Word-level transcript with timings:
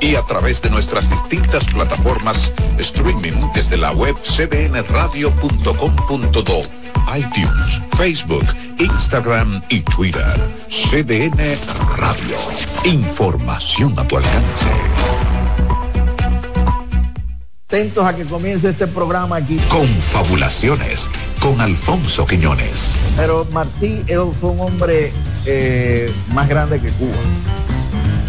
Y 0.00 0.14
a 0.14 0.22
través 0.22 0.62
de 0.62 0.70
nuestras 0.70 1.10
distintas 1.10 1.66
plataformas 1.66 2.50
streaming 2.78 3.34
desde 3.54 3.76
la 3.76 3.92
web 3.92 4.16
cdnradio.com.do 4.22 6.86
iTunes, 7.14 7.82
Facebook, 7.96 8.44
Instagram 8.78 9.62
y 9.68 9.80
Twitter. 9.82 10.24
CDN 10.68 11.56
Radio. 11.96 12.36
Información 12.84 13.98
a 13.98 14.06
tu 14.06 14.16
alcance. 14.16 14.66
Atentos 17.68 18.06
a 18.06 18.14
que 18.14 18.24
comience 18.24 18.70
este 18.70 18.86
programa 18.86 19.36
aquí. 19.36 19.58
Confabulaciones 19.68 21.10
con 21.40 21.60
Alfonso 21.60 22.26
Quiñones. 22.26 22.92
Pero 23.16 23.46
Martí 23.52 24.04
fue 24.40 24.50
un 24.50 24.60
hombre 24.60 25.12
eh, 25.46 26.12
más 26.32 26.48
grande 26.48 26.80
que 26.80 26.88
Cuba. 26.90 27.16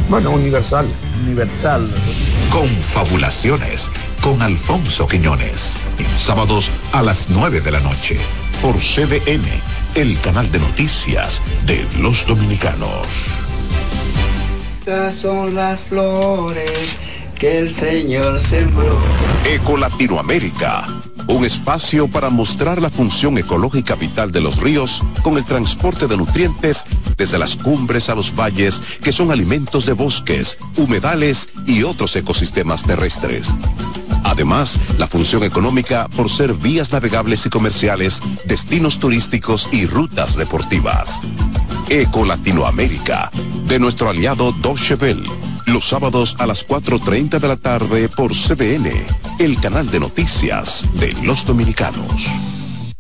Bueno, 0.10 0.32
universal. 0.32 0.88
Universal. 1.26 1.86
Confabulaciones 2.50 3.92
con 4.22 4.42
Alfonso 4.42 5.06
Quiñones. 5.06 5.74
Sábados 6.18 6.72
a 6.94 7.02
las 7.02 7.30
9 7.30 7.60
de 7.60 7.72
la 7.72 7.82
noche 7.82 8.18
por 8.62 8.76
CDN, 8.78 9.46
el 9.96 10.20
canal 10.22 10.50
de 10.50 10.60
noticias 10.60 11.42
de 11.66 11.86
los 12.00 12.26
dominicanos. 12.26 13.06
Estas 14.80 15.16
son 15.16 15.54
las 15.54 15.84
flores 15.84 16.98
que 17.38 17.60
el 17.60 17.76
Señor 17.76 18.40
sembró. 18.40 18.98
Eco 19.46 19.78
Latinoamérica, 19.78 20.86
un 21.28 21.44
espacio 21.44 22.08
para 22.08 22.30
mostrar 22.30 22.82
la 22.82 22.90
función 22.90 23.38
ecológica 23.38 23.96
vital 23.96 24.32
de 24.32 24.40
los 24.40 24.58
ríos 24.58 25.02
con 25.22 25.38
el 25.38 25.44
transporte 25.44 26.08
de 26.08 26.16
nutrientes 26.16 26.86
desde 27.18 27.38
las 27.38 27.56
cumbres 27.56 28.10
a 28.10 28.16
los 28.16 28.34
valles 28.36 28.82
que 29.02 29.12
son 29.12 29.32
alimentos 29.32 29.86
de 29.86 29.94
bosques, 29.94 30.58
humedales 30.78 31.50
y 31.66 31.84
otros 31.84 32.16
ecosistemas 32.16 32.84
terrestres. 32.84 33.48
Además, 34.24 34.78
la 34.98 35.08
función 35.08 35.44
económica 35.44 36.08
por 36.16 36.30
ser 36.30 36.54
vías 36.54 36.92
navegables 36.92 37.46
y 37.46 37.50
comerciales, 37.50 38.20
destinos 38.46 39.00
turísticos 39.00 39.70
y 39.72 39.86
rutas 39.86 40.36
deportivas. 40.36 41.20
Eco 41.90 42.26
Latinoamérica, 42.26 43.32
de 43.66 43.80
nuestro 43.80 44.10
aliado 44.10 44.52
Deutsche 44.52 44.98
los 45.68 45.88
sábados 45.88 46.36
a 46.40 46.46
las 46.48 46.66
4.30 46.66 47.40
de 47.40 47.48
la 47.48 47.58
tarde 47.58 48.10
por 48.10 48.34
CDN, 48.34 48.90
el 49.40 49.60
canal 49.60 49.90
de 49.92 50.00
noticias 50.00 50.86
de 50.94 51.14
los 51.24 51.46
dominicanos. 51.46 52.26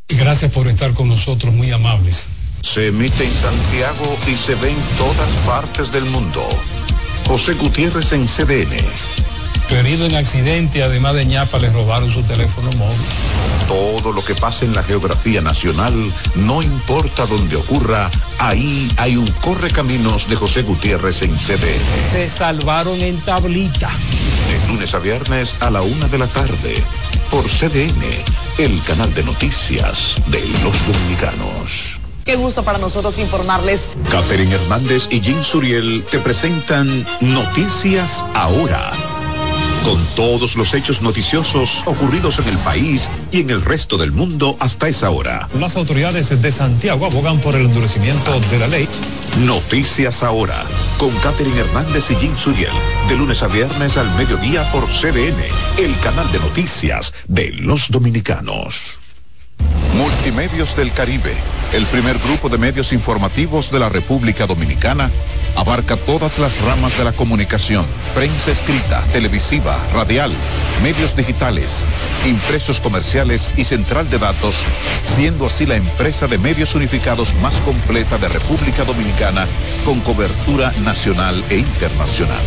Gracias 0.09 0.51
por 0.51 0.67
estar 0.67 0.93
con 0.93 1.07
nosotros, 1.07 1.53
muy 1.53 1.71
amables. 1.71 2.27
Se 2.73 2.87
emite 2.87 3.23
en 3.23 3.33
Santiago 3.33 4.17
y 4.27 4.35
se 4.35 4.53
ve 4.55 4.69
en 4.69 4.97
todas 4.97 5.29
partes 5.45 5.91
del 5.91 6.03
mundo. 6.05 6.47
José 7.25 7.53
Gutiérrez 7.53 8.11
en 8.11 8.27
CDN 8.27 8.75
herido 9.75 10.05
en 10.05 10.15
accidente, 10.15 10.83
además 10.83 11.15
de 11.15 11.25
ñapa, 11.25 11.59
le 11.59 11.69
robaron 11.69 12.11
su 12.11 12.21
teléfono 12.23 12.71
móvil. 12.73 12.97
Todo 13.67 14.13
lo 14.13 14.23
que 14.23 14.33
pasa 14.35 14.65
en 14.65 14.73
la 14.73 14.83
geografía 14.83 15.41
nacional, 15.41 15.93
no 16.35 16.61
importa 16.61 17.25
dónde 17.25 17.57
ocurra, 17.57 18.09
ahí 18.39 18.91
hay 18.97 19.17
un 19.17 19.27
correcaminos 19.41 20.29
de 20.29 20.35
José 20.35 20.61
Gutiérrez 20.61 21.21
en 21.21 21.35
CDN. 21.35 22.11
Se 22.11 22.29
salvaron 22.29 23.01
en 23.01 23.19
tablita. 23.21 23.89
De 24.47 24.67
lunes 24.71 24.93
a 24.93 24.99
viernes 24.99 25.55
a 25.61 25.69
la 25.69 25.81
una 25.81 26.07
de 26.07 26.17
la 26.17 26.27
tarde, 26.27 26.81
por 27.29 27.43
CDN, 27.43 28.23
el 28.57 28.81
canal 28.83 29.13
de 29.13 29.23
noticias 29.23 30.15
de 30.27 30.39
los 30.63 30.87
dominicanos. 30.87 31.96
Qué 32.27 32.35
gusto 32.35 32.63
para 32.63 32.77
nosotros 32.77 33.17
informarles. 33.19 33.87
Catherine 34.11 34.53
Hernández 34.53 35.07
y 35.09 35.21
Jim 35.21 35.41
Suriel 35.41 36.03
te 36.11 36.19
presentan 36.19 37.05
Noticias 37.21 38.23
Ahora 38.33 38.91
con 39.85 40.05
todos 40.17 40.57
los 40.57 40.73
hechos 40.73 41.01
noticiosos 41.01 41.81
ocurridos 41.85 42.39
en 42.39 42.49
el 42.49 42.57
país 42.57 43.07
y 43.31 43.39
en 43.39 43.49
el 43.51 43.63
resto 43.63 43.95
del 43.95 44.11
mundo 44.11 44.57
hasta 44.59 44.89
esa 44.89 45.09
hora. 45.11 45.47
Las 45.57 45.77
autoridades 45.77 46.41
de 46.41 46.51
Santiago 46.51 47.05
abogan 47.05 47.39
por 47.39 47.55
el 47.55 47.67
endurecimiento 47.67 48.37
de 48.51 48.59
la 48.59 48.67
ley. 48.67 48.89
Noticias 49.45 50.23
ahora, 50.23 50.65
con 50.97 51.15
Catherine 51.19 51.61
Hernández 51.61 52.11
y 52.11 52.15
Jim 52.15 52.35
Suriel, 52.37 52.73
de 53.07 53.15
lunes 53.15 53.41
a 53.41 53.47
viernes 53.47 53.95
al 53.95 54.13
mediodía 54.15 54.69
por 54.73 54.85
CDN, 54.87 55.41
el 55.77 55.97
canal 56.01 56.29
de 56.33 56.39
noticias 56.39 57.13
de 57.29 57.53
los 57.53 57.89
dominicanos. 57.89 58.97
Multimedios 59.97 60.75
del 60.75 60.93
Caribe, 60.93 61.33
el 61.73 61.83
primer 61.87 62.19
grupo 62.19 62.49
de 62.49 62.59
medios 62.59 62.93
informativos 62.93 63.71
de 63.71 63.79
la 63.79 63.89
República 63.89 64.45
Dominicana, 64.45 65.09
abarca 65.55 65.97
todas 65.97 66.37
las 66.37 66.55
ramas 66.61 66.95
de 66.99 67.03
la 67.03 67.13
comunicación, 67.13 67.83
prensa 68.13 68.51
escrita, 68.51 69.01
televisiva, 69.11 69.75
radial, 69.91 70.31
medios 70.83 71.15
digitales, 71.15 71.79
impresos 72.27 72.79
comerciales 72.79 73.55
y 73.57 73.63
central 73.63 74.07
de 74.11 74.19
datos, 74.19 74.55
siendo 75.03 75.47
así 75.47 75.65
la 75.65 75.77
empresa 75.77 76.27
de 76.27 76.37
medios 76.37 76.75
unificados 76.75 77.33
más 77.41 77.55
completa 77.61 78.19
de 78.19 78.27
República 78.27 78.83
Dominicana 78.83 79.47
con 79.83 79.99
cobertura 80.01 80.71
nacional 80.83 81.43
e 81.49 81.57
internacional. 81.57 82.43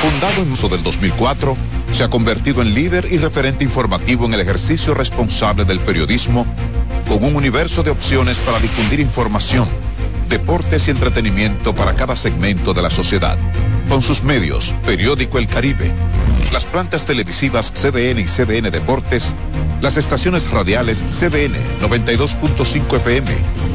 Fundado 0.00 0.42
en 0.42 0.52
uso 0.52 0.68
del 0.68 0.84
2004, 0.84 1.56
se 1.92 2.04
ha 2.04 2.10
convertido 2.10 2.62
en 2.62 2.74
líder 2.74 3.08
y 3.10 3.18
referente 3.18 3.64
informativo 3.64 4.26
en 4.26 4.34
el 4.34 4.40
ejercicio 4.40 4.94
responsable 4.94 5.64
del 5.64 5.80
periodismo, 5.80 6.46
con 7.08 7.24
un 7.24 7.36
universo 7.36 7.82
de 7.82 7.90
opciones 7.90 8.38
para 8.38 8.58
difundir 8.58 9.00
información, 9.00 9.68
deportes 10.28 10.88
y 10.88 10.90
entretenimiento 10.90 11.74
para 11.74 11.94
cada 11.94 12.16
segmento 12.16 12.74
de 12.74 12.82
la 12.82 12.90
sociedad. 12.90 13.38
Con 13.88 14.02
sus 14.02 14.22
medios, 14.22 14.74
Periódico 14.84 15.38
El 15.38 15.46
Caribe, 15.46 15.92
las 16.52 16.64
plantas 16.64 17.06
televisivas 17.06 17.72
CDN 17.72 18.20
y 18.20 18.24
CDN 18.24 18.70
Deportes, 18.70 19.32
las 19.80 19.96
estaciones 19.96 20.50
radiales 20.50 20.98
CDN 20.98 21.54
92.5 21.80 22.96
FM 22.96 23.30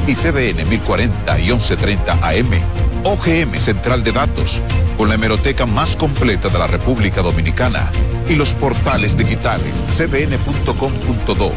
y 0.07 0.15
CDN 0.15 0.67
1040 0.69 1.39
y 1.39 1.43
1130 1.43 2.13
AM, 2.13 2.90
OGM 3.03 3.55
Central 3.55 4.03
de 4.03 4.11
Datos, 4.11 4.61
con 4.97 5.07
la 5.09 5.15
hemeroteca 5.15 5.65
más 5.65 5.95
completa 5.95 6.49
de 6.49 6.59
la 6.59 6.67
República 6.67 7.21
Dominicana 7.21 7.89
y 8.29 8.35
los 8.35 8.53
portales 8.53 9.17
digitales 9.17 9.73
cdn.com.do, 9.97 11.51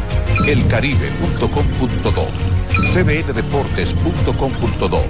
elcaribe.com.do, 0.47 2.27
cdndeportes.com.do, 2.93 5.03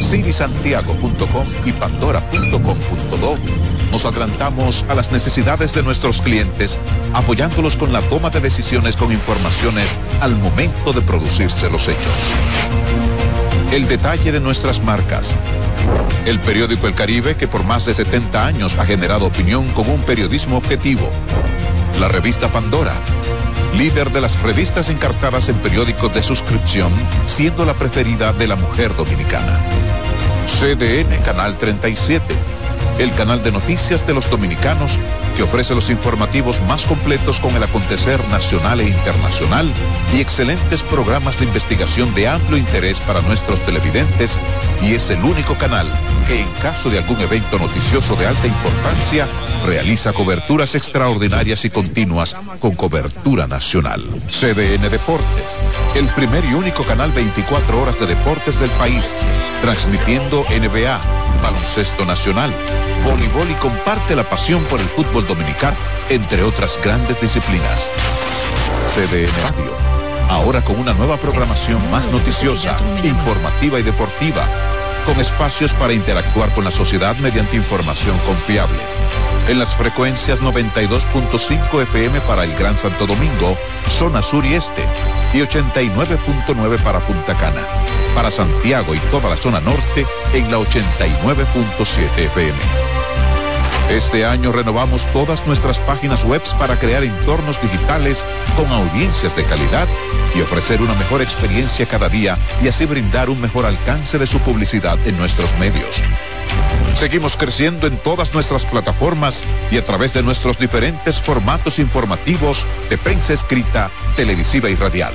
cinisantiago.com 0.00 1.46
y 1.64 1.72
pandora.com.do. 1.72 3.38
Nos 3.90 4.04
adelantamos 4.04 4.84
a 4.88 4.94
las 4.94 5.10
necesidades 5.10 5.74
de 5.74 5.82
nuestros 5.82 6.22
clientes, 6.22 6.78
apoyándolos 7.12 7.76
con 7.76 7.92
la 7.92 8.00
toma 8.02 8.30
de 8.30 8.38
decisiones 8.40 8.94
con 8.96 9.10
informaciones 9.12 9.98
al 10.20 10.36
momento 10.36 10.92
de 10.92 11.02
producirse 11.02 11.68
los 11.68 11.88
hechos. 11.88 12.79
El 13.72 13.86
detalle 13.86 14.32
de 14.32 14.40
nuestras 14.40 14.82
marcas. 14.82 15.28
El 16.26 16.40
periódico 16.40 16.88
El 16.88 16.94
Caribe 16.94 17.36
que 17.36 17.46
por 17.46 17.62
más 17.64 17.86
de 17.86 17.94
70 17.94 18.44
años 18.44 18.76
ha 18.78 18.84
generado 18.84 19.26
opinión 19.26 19.68
con 19.68 19.88
un 19.88 20.02
periodismo 20.02 20.56
objetivo. 20.56 21.08
La 22.00 22.08
revista 22.08 22.48
Pandora, 22.48 22.94
líder 23.76 24.10
de 24.10 24.20
las 24.20 24.40
revistas 24.42 24.88
encartadas 24.88 25.48
en 25.48 25.56
periódicos 25.56 26.12
de 26.12 26.22
suscripción, 26.22 26.92
siendo 27.28 27.64
la 27.64 27.74
preferida 27.74 28.32
de 28.32 28.48
la 28.48 28.56
mujer 28.56 28.94
dominicana. 28.96 29.58
CDN 30.46 31.22
Canal 31.24 31.56
37, 31.56 32.24
el 33.00 33.10
canal 33.12 33.42
de 33.42 33.50
noticias 33.50 34.06
de 34.06 34.12
los 34.12 34.28
dominicanos 34.28 34.98
que 35.34 35.42
ofrece 35.42 35.74
los 35.74 35.88
informativos 35.88 36.60
más 36.68 36.84
completos 36.84 37.40
con 37.40 37.56
el 37.56 37.62
acontecer 37.62 38.20
nacional 38.28 38.80
e 38.80 38.88
internacional 38.88 39.72
y 40.14 40.20
excelentes 40.20 40.82
programas 40.82 41.38
de 41.38 41.46
investigación 41.46 42.14
de 42.14 42.28
amplio 42.28 42.58
interés 42.58 43.00
para 43.00 43.22
nuestros 43.22 43.58
televidentes 43.60 44.36
y 44.82 44.94
es 44.94 45.08
el 45.08 45.24
único 45.24 45.54
canal 45.54 45.86
que 46.28 46.42
en 46.42 46.48
caso 46.60 46.90
de 46.90 46.98
algún 46.98 47.18
evento 47.20 47.58
noticioso 47.58 48.16
de 48.16 48.26
alta 48.26 48.46
importancia 48.46 49.26
realiza 49.64 50.12
coberturas 50.12 50.74
extraordinarias 50.74 51.64
y 51.64 51.70
continuas 51.70 52.36
con 52.60 52.74
cobertura 52.74 53.46
nacional. 53.46 54.02
CDN 54.26 54.90
Deportes, 54.90 55.56
el 55.94 56.06
primer 56.08 56.44
y 56.44 56.52
único 56.52 56.84
canal 56.84 57.10
24 57.12 57.80
horas 57.80 57.98
de 57.98 58.06
deportes 58.06 58.60
del 58.60 58.70
país, 58.70 59.14
transmitiendo 59.62 60.44
NBA, 60.50 61.00
baloncesto 61.42 62.04
nacional, 62.04 62.52
voleibol 63.04 63.50
y 63.50 63.54
comparte 63.54 64.16
la 64.16 64.24
pasión 64.24 64.62
por 64.64 64.80
el 64.80 64.86
fútbol 64.86 65.26
dominicano, 65.26 65.76
entre 66.08 66.42
otras 66.42 66.78
grandes 66.82 67.20
disciplinas. 67.20 67.86
CDN 68.94 69.30
Radio, 69.42 69.72
ahora 70.28 70.62
con 70.62 70.78
una 70.78 70.94
nueva 70.94 71.16
programación 71.16 71.78
más 71.90 72.10
noticiosa, 72.10 72.76
informativa 73.04 73.78
y 73.78 73.82
deportiva, 73.82 74.46
con 75.06 75.20
espacios 75.20 75.74
para 75.74 75.92
interactuar 75.92 76.50
con 76.52 76.64
la 76.64 76.70
sociedad 76.70 77.16
mediante 77.18 77.56
información 77.56 78.16
confiable. 78.26 78.78
En 79.48 79.58
las 79.58 79.74
frecuencias 79.74 80.40
92.5 80.40 81.82
FM 81.82 82.20
para 82.22 82.44
el 82.44 82.54
Gran 82.54 82.76
Santo 82.76 83.06
Domingo, 83.06 83.56
zona 83.98 84.22
sur 84.22 84.44
y 84.44 84.54
este, 84.54 84.84
y 85.32 85.38
89.9 85.38 86.78
para 86.82 87.00
Punta 87.00 87.36
Cana. 87.36 87.62
Para 88.14 88.30
Santiago 88.30 88.94
y 88.94 88.98
toda 89.10 89.28
la 89.28 89.36
zona 89.36 89.60
norte 89.60 90.04
en 90.32 90.50
la 90.50 90.58
89.7 90.58 92.18
FM. 92.18 92.58
Este 93.90 94.24
año 94.24 94.52
renovamos 94.52 95.04
todas 95.12 95.44
nuestras 95.48 95.80
páginas 95.80 96.24
web 96.24 96.42
para 96.58 96.78
crear 96.78 97.02
entornos 97.02 97.60
digitales 97.60 98.24
con 98.56 98.70
audiencias 98.70 99.34
de 99.34 99.44
calidad 99.44 99.88
y 100.34 100.40
ofrecer 100.40 100.80
una 100.80 100.94
mejor 100.94 101.22
experiencia 101.22 101.86
cada 101.86 102.08
día 102.08 102.38
y 102.62 102.68
así 102.68 102.86
brindar 102.86 103.30
un 103.30 103.40
mejor 103.40 103.66
alcance 103.66 104.16
de 104.18 104.28
su 104.28 104.38
publicidad 104.38 104.96
en 105.06 105.18
nuestros 105.18 105.52
medios. 105.58 106.02
Seguimos 106.96 107.36
creciendo 107.36 107.86
en 107.86 107.96
todas 107.96 108.34
nuestras 108.34 108.64
plataformas 108.64 109.42
y 109.70 109.78
a 109.78 109.84
través 109.84 110.12
de 110.12 110.22
nuestros 110.22 110.58
diferentes 110.58 111.20
formatos 111.20 111.78
informativos 111.78 112.64
de 112.90 112.98
prensa 112.98 113.32
escrita, 113.32 113.90
televisiva 114.16 114.68
y 114.68 114.74
radial. 114.74 115.14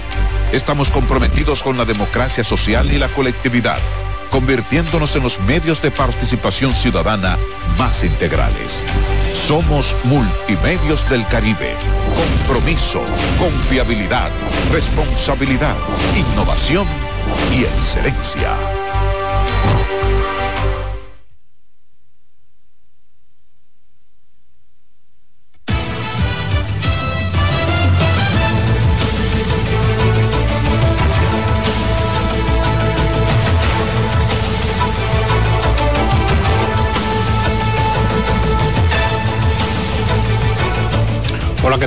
Estamos 0.51 0.89
comprometidos 0.89 1.61
con 1.61 1.77
la 1.77 1.85
democracia 1.85 2.43
social 2.43 2.91
y 2.91 2.97
la 2.97 3.07
colectividad 3.09 3.77
convirtiéndonos 4.35 5.15
en 5.15 5.23
los 5.23 5.39
medios 5.41 5.81
de 5.81 5.91
participación 5.91 6.73
ciudadana 6.75 7.37
más 7.77 8.03
integrales. 8.03 8.83
Somos 9.47 9.95
Multimedios 10.03 11.09
del 11.09 11.25
Caribe. 11.27 11.73
Compromiso, 12.37 13.01
confiabilidad, 13.39 14.29
responsabilidad, 14.73 15.75
innovación 16.17 16.85
y 17.53 17.63
excelencia. 17.63 18.74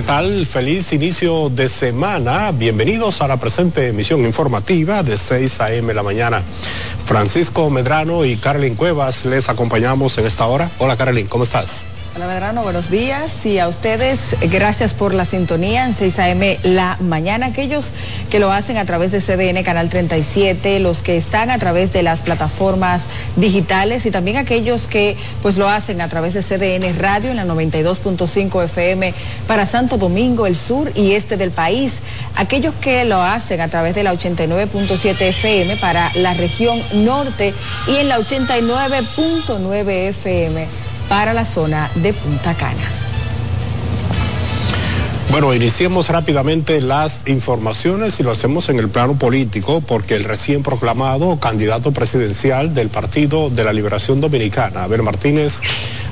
Tal? 0.08 0.46
Feliz 0.46 0.94
inicio 0.94 1.50
de 1.50 1.68
semana. 1.68 2.50
Bienvenidos 2.50 3.20
a 3.20 3.28
la 3.28 3.36
presente 3.36 3.88
emisión 3.88 4.24
informativa 4.24 5.02
de 5.02 5.18
6 5.18 5.60
a.m. 5.60 5.92
la 5.92 6.02
mañana. 6.02 6.42
Francisco 7.04 7.68
Medrano 7.68 8.24
y 8.24 8.36
Carolyn 8.36 8.74
Cuevas 8.74 9.26
les 9.26 9.50
acompañamos 9.50 10.16
en 10.16 10.24
esta 10.24 10.46
hora. 10.46 10.70
Hola 10.78 10.96
Carolyn, 10.96 11.26
¿cómo 11.26 11.44
estás? 11.44 11.84
Hola 12.18 12.26
Medrano, 12.26 12.64
buenos 12.64 12.90
días 12.90 13.46
y 13.46 13.60
a 13.60 13.68
ustedes 13.68 14.34
gracias 14.50 14.92
por 14.92 15.14
la 15.14 15.24
sintonía 15.24 15.86
en 15.86 15.94
6 15.94 16.18
a.m. 16.18 16.58
la 16.64 16.96
mañana. 16.98 17.46
Aquellos 17.46 17.92
que 18.28 18.40
lo 18.40 18.50
hacen 18.50 18.76
a 18.76 18.84
través 18.84 19.12
de 19.12 19.20
CDN 19.20 19.62
Canal 19.62 19.88
37, 19.88 20.80
los 20.80 21.04
que 21.04 21.16
están 21.16 21.48
a 21.52 21.58
través 21.58 21.92
de 21.92 22.02
las 22.02 22.22
plataformas 22.22 23.04
digitales 23.36 24.04
y 24.04 24.10
también 24.10 24.36
aquellos 24.36 24.88
que 24.88 25.16
pues 25.42 25.58
lo 25.58 25.68
hacen 25.68 26.00
a 26.00 26.08
través 26.08 26.34
de 26.34 26.42
CDN 26.42 26.98
Radio 26.98 27.30
en 27.30 27.36
la 27.36 27.44
92.5 27.44 28.64
FM 28.64 29.14
para 29.46 29.64
Santo 29.64 29.96
Domingo, 29.96 30.48
el 30.48 30.56
sur 30.56 30.90
y 30.96 31.12
este 31.12 31.36
del 31.36 31.52
país. 31.52 32.02
Aquellos 32.34 32.74
que 32.74 33.04
lo 33.04 33.22
hacen 33.22 33.60
a 33.60 33.68
través 33.68 33.94
de 33.94 34.02
la 34.02 34.12
89.7 34.12 35.20
FM 35.20 35.76
para 35.76 36.10
la 36.16 36.34
región 36.34 36.82
norte 36.94 37.54
y 37.86 37.94
en 37.94 38.08
la 38.08 38.18
89.9 38.18 39.86
FM 40.08 40.87
para 41.08 41.34
la 41.34 41.44
zona 41.44 41.90
de 41.96 42.12
Punta 42.12 42.54
Cana. 42.54 43.08
Bueno, 45.30 45.52
iniciemos 45.52 46.08
rápidamente 46.08 46.80
las 46.80 47.28
informaciones 47.28 48.18
y 48.18 48.22
lo 48.22 48.30
hacemos 48.30 48.70
en 48.70 48.78
el 48.78 48.88
plano 48.88 49.14
político 49.14 49.82
porque 49.82 50.14
el 50.14 50.24
recién 50.24 50.62
proclamado 50.62 51.38
candidato 51.38 51.92
presidencial 51.92 52.74
del 52.74 52.88
Partido 52.88 53.50
de 53.50 53.62
la 53.62 53.74
Liberación 53.74 54.22
Dominicana, 54.22 54.84
Abel 54.84 55.02
Martínez, 55.02 55.60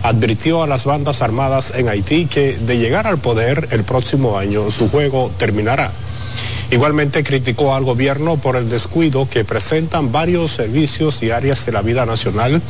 advirtió 0.02 0.62
a 0.62 0.66
las 0.66 0.84
bandas 0.84 1.22
armadas 1.22 1.72
en 1.74 1.88
Haití 1.88 2.26
que 2.26 2.58
de 2.58 2.76
llegar 2.76 3.06
al 3.06 3.16
poder 3.16 3.68
el 3.70 3.84
próximo 3.84 4.38
año 4.38 4.70
su 4.70 4.90
juego 4.90 5.30
terminará. 5.38 5.90
Igualmente 6.70 7.22
criticó 7.22 7.74
al 7.74 7.84
gobierno 7.84 8.36
por 8.36 8.56
el 8.56 8.68
descuido 8.68 9.28
que 9.30 9.44
presentan 9.44 10.10
varios 10.10 10.50
servicios 10.50 11.22
y 11.22 11.30
áreas 11.30 11.64
de 11.64 11.72
la 11.72 11.82
vida 11.82 12.06
nacional, 12.06 12.60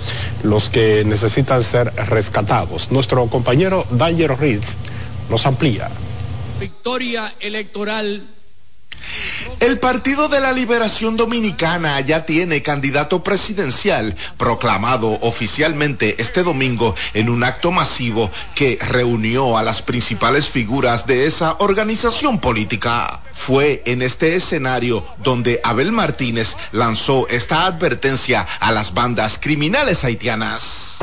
los 0.42 0.68
que 0.68 1.02
necesitan 1.06 1.62
ser 1.62 1.92
rescatados. 2.08 2.92
Nuestro 2.92 3.26
compañero 3.26 3.84
Danger 3.90 4.38
Ritz 4.38 4.76
nos 5.30 5.46
amplía. 5.46 5.88
Victoria 6.60 7.32
electoral 7.40 8.22
el 9.60 9.78
Partido 9.78 10.28
de 10.28 10.40
la 10.40 10.52
Liberación 10.52 11.16
Dominicana 11.16 12.00
ya 12.00 12.26
tiene 12.26 12.62
candidato 12.62 13.22
presidencial 13.22 14.16
proclamado 14.36 15.18
oficialmente 15.22 16.16
este 16.18 16.42
domingo 16.42 16.94
en 17.14 17.30
un 17.30 17.42
acto 17.42 17.72
masivo 17.72 18.30
que 18.54 18.78
reunió 18.80 19.56
a 19.56 19.62
las 19.62 19.82
principales 19.82 20.48
figuras 20.48 21.06
de 21.06 21.26
esa 21.26 21.56
organización 21.58 22.38
política. 22.38 23.20
Fue 23.32 23.82
en 23.86 24.02
este 24.02 24.36
escenario 24.36 25.04
donde 25.22 25.60
Abel 25.64 25.92
Martínez 25.92 26.56
lanzó 26.72 27.26
esta 27.28 27.66
advertencia 27.66 28.46
a 28.60 28.72
las 28.72 28.94
bandas 28.94 29.38
criminales 29.40 30.04
haitianas. 30.04 30.96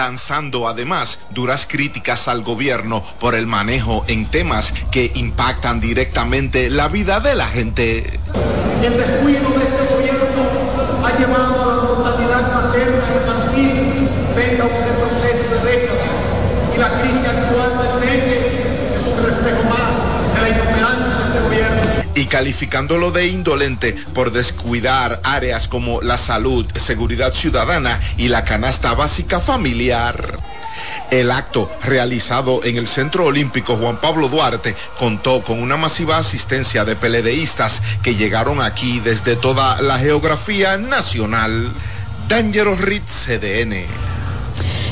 Lanzando 0.00 0.66
además 0.66 1.18
duras 1.28 1.66
críticas 1.68 2.26
al 2.26 2.42
gobierno 2.42 3.04
por 3.18 3.34
el 3.34 3.46
manejo 3.46 4.02
en 4.08 4.24
temas 4.24 4.72
que 4.90 5.12
impactan 5.14 5.78
directamente 5.78 6.70
la 6.70 6.88
vida 6.88 7.20
de 7.20 7.34
la 7.34 7.46
gente. 7.46 8.18
El 8.82 8.94
descuido 8.96 9.50
de 9.50 9.62
este 9.68 9.84
gobierno 9.94 11.04
ha 11.04 11.18
llevado 11.18 11.54
a 11.62 11.66
la 11.66 11.82
mortalidad 11.82 12.44
materna 12.54 13.04
infantil 13.14 14.08
venga 14.34 14.64
un 14.64 14.80
retroceso 14.88 15.44
de 15.52 15.70
décadas 15.70 16.16
y 16.74 16.78
la 16.78 16.88
crisis 16.98 17.28
actual 17.28 17.70
del 17.82 18.00
dengue 18.00 18.40
es 18.96 19.06
un 19.06 19.22
reflejo 19.22 19.62
más 19.64 19.79
y 22.20 22.26
calificándolo 22.26 23.10
de 23.12 23.28
indolente 23.28 23.94
por 24.14 24.30
descuidar 24.30 25.20
áreas 25.24 25.68
como 25.68 26.02
la 26.02 26.18
salud, 26.18 26.66
seguridad 26.78 27.32
ciudadana 27.32 27.98
y 28.18 28.28
la 28.28 28.44
canasta 28.44 28.94
básica 28.94 29.40
familiar. 29.40 30.38
El 31.10 31.30
acto, 31.30 31.72
realizado 31.82 32.62
en 32.62 32.76
el 32.76 32.86
Centro 32.86 33.24
Olímpico 33.24 33.76
Juan 33.76 33.96
Pablo 33.96 34.28
Duarte, 34.28 34.76
contó 34.98 35.42
con 35.42 35.62
una 35.62 35.78
masiva 35.78 36.18
asistencia 36.18 36.84
de 36.84 36.94
peledeístas 36.94 37.80
que 38.02 38.14
llegaron 38.14 38.60
aquí 38.60 39.00
desde 39.00 39.34
toda 39.34 39.80
la 39.80 39.98
geografía 39.98 40.76
nacional. 40.76 41.72
Dangerous 42.28 42.80
Ritz 42.80 43.26
CDN. 43.26 44.19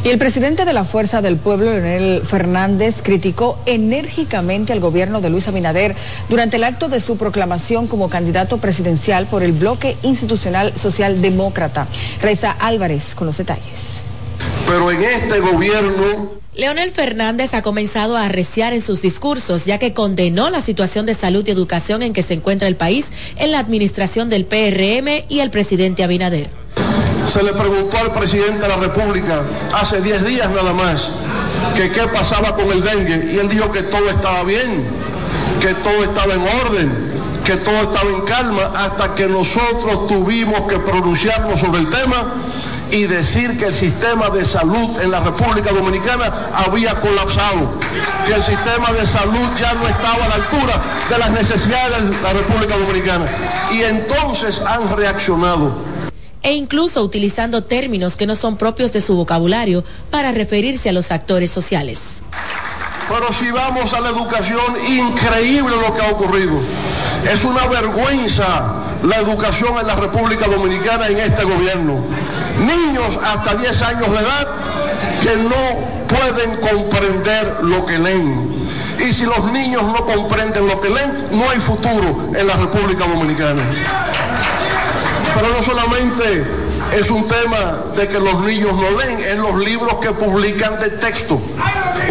Y 0.04 0.08
el 0.08 0.18
presidente 0.18 0.64
de 0.64 0.72
la 0.72 0.84
Fuerza 0.84 1.22
del 1.22 1.36
Pueblo, 1.36 1.72
Leonel 1.72 2.22
Fernández, 2.22 3.02
criticó 3.02 3.58
enérgicamente 3.66 4.72
al 4.72 4.80
gobierno 4.80 5.20
de 5.20 5.30
Luis 5.30 5.48
Abinader 5.48 5.94
durante 6.28 6.56
el 6.56 6.64
acto 6.64 6.88
de 6.88 7.00
su 7.00 7.16
proclamación 7.16 7.86
como 7.86 8.08
candidato 8.08 8.58
presidencial 8.58 9.26
por 9.26 9.42
el 9.42 9.52
bloque 9.52 9.96
institucional 10.02 10.72
socialdemócrata. 10.76 11.86
Reza 12.22 12.52
Álvarez 12.52 13.14
con 13.14 13.26
los 13.26 13.38
detalles. 13.38 13.98
Pero 14.66 14.90
en 14.90 15.02
este 15.02 15.40
gobierno 15.40 16.38
Leonel 16.58 16.90
Fernández 16.90 17.54
ha 17.54 17.62
comenzado 17.62 18.16
a 18.16 18.24
arreciar 18.24 18.72
en 18.72 18.80
sus 18.80 19.00
discursos, 19.00 19.64
ya 19.64 19.78
que 19.78 19.94
condenó 19.94 20.50
la 20.50 20.60
situación 20.60 21.06
de 21.06 21.14
salud 21.14 21.46
y 21.46 21.52
educación 21.52 22.02
en 22.02 22.12
que 22.12 22.24
se 22.24 22.34
encuentra 22.34 22.66
el 22.66 22.74
país 22.74 23.12
en 23.36 23.52
la 23.52 23.60
administración 23.60 24.28
del 24.28 24.44
PRM 24.44 25.24
y 25.28 25.38
el 25.38 25.50
presidente 25.50 26.02
Abinader. 26.02 26.50
Se 27.32 27.42
le 27.42 27.52
preguntó 27.52 27.98
al 27.98 28.12
presidente 28.12 28.62
de 28.62 28.68
la 28.68 28.76
República 28.76 29.42
hace 29.74 30.00
10 30.00 30.24
días 30.24 30.50
nada 30.50 30.72
más 30.72 31.10
que 31.74 31.90
qué 31.90 32.02
pasaba 32.08 32.54
con 32.56 32.70
el 32.72 32.82
dengue 32.82 33.32
y 33.32 33.38
él 33.38 33.48
dijo 33.48 33.70
que 33.70 33.82
todo 33.82 34.08
estaba 34.08 34.44
bien, 34.44 34.86
que 35.60 35.74
todo 35.74 36.02
estaba 36.04 36.34
en 36.34 36.42
orden, 36.66 37.08
que 37.44 37.56
todo 37.56 37.82
estaba 37.82 38.10
en 38.10 38.20
calma, 38.22 38.62
hasta 38.76 39.14
que 39.14 39.28
nosotros 39.28 40.06
tuvimos 40.08 40.62
que 40.68 40.78
pronunciarnos 40.78 41.60
sobre 41.60 41.80
el 41.80 41.90
tema 41.90 42.34
y 42.90 43.04
decir 43.04 43.58
que 43.58 43.66
el 43.66 43.74
sistema 43.74 44.30
de 44.30 44.44
salud 44.44 45.00
en 45.00 45.10
la 45.10 45.20
República 45.20 45.72
Dominicana 45.72 46.32
había 46.66 46.94
colapsado, 46.94 47.72
que 48.26 48.34
el 48.34 48.42
sistema 48.42 48.92
de 48.92 49.06
salud 49.06 49.48
ya 49.58 49.74
no 49.74 49.86
estaba 49.86 50.24
a 50.24 50.28
la 50.28 50.34
altura 50.34 50.74
de 51.10 51.18
las 51.18 51.30
necesidades 51.30 52.04
de 52.04 52.22
la 52.22 52.32
República 52.32 52.76
Dominicana. 52.76 53.26
Y 53.72 53.82
entonces 53.82 54.60
han 54.62 54.96
reaccionado. 54.96 55.87
E 56.48 56.54
incluso 56.54 57.02
utilizando 57.02 57.62
términos 57.62 58.16
que 58.16 58.26
no 58.26 58.34
son 58.34 58.56
propios 58.56 58.90
de 58.94 59.02
su 59.02 59.14
vocabulario 59.14 59.84
para 60.10 60.32
referirse 60.32 60.88
a 60.88 60.94
los 60.94 61.12
actores 61.12 61.50
sociales. 61.50 62.22
Pero 63.06 63.30
si 63.34 63.50
vamos 63.50 63.92
a 63.92 64.00
la 64.00 64.08
educación, 64.08 64.64
increíble 64.88 65.76
lo 65.76 65.94
que 65.94 66.00
ha 66.00 66.10
ocurrido. 66.10 66.58
Es 67.30 67.44
una 67.44 67.66
vergüenza 67.66 68.96
la 69.02 69.16
educación 69.16 69.78
en 69.78 69.88
la 69.88 69.96
República 69.96 70.46
Dominicana 70.46 71.08
en 71.08 71.18
este 71.18 71.44
gobierno 71.44 72.02
niños 72.60 73.18
hasta 73.22 73.54
10 73.54 73.82
años 73.82 74.10
de 74.10 74.16
edad 74.16 74.48
que 75.20 75.36
no 75.36 76.08
pueden 76.08 76.56
comprender 76.62 77.58
lo 77.64 77.84
que 77.84 77.98
leen. 77.98 78.56
Y 79.06 79.12
si 79.12 79.24
los 79.24 79.52
niños 79.52 79.82
no 79.82 80.06
comprenden 80.06 80.66
lo 80.66 80.80
que 80.80 80.88
leen, 80.88 81.28
no 81.30 81.50
hay 81.50 81.60
futuro 81.60 82.30
en 82.34 82.46
la 82.46 82.54
República 82.54 83.06
Dominicana. 83.06 83.62
Pero 85.40 85.54
no 85.54 85.62
solamente 85.62 86.44
es 86.98 87.10
un 87.10 87.28
tema 87.28 87.92
de 87.96 88.08
que 88.08 88.18
los 88.18 88.40
niños 88.40 88.72
no 88.74 88.98
leen, 88.98 89.20
en 89.20 89.42
los 89.42 89.54
libros 89.58 89.94
que 89.96 90.10
publican 90.10 90.80
de 90.80 90.90
texto. 90.90 91.40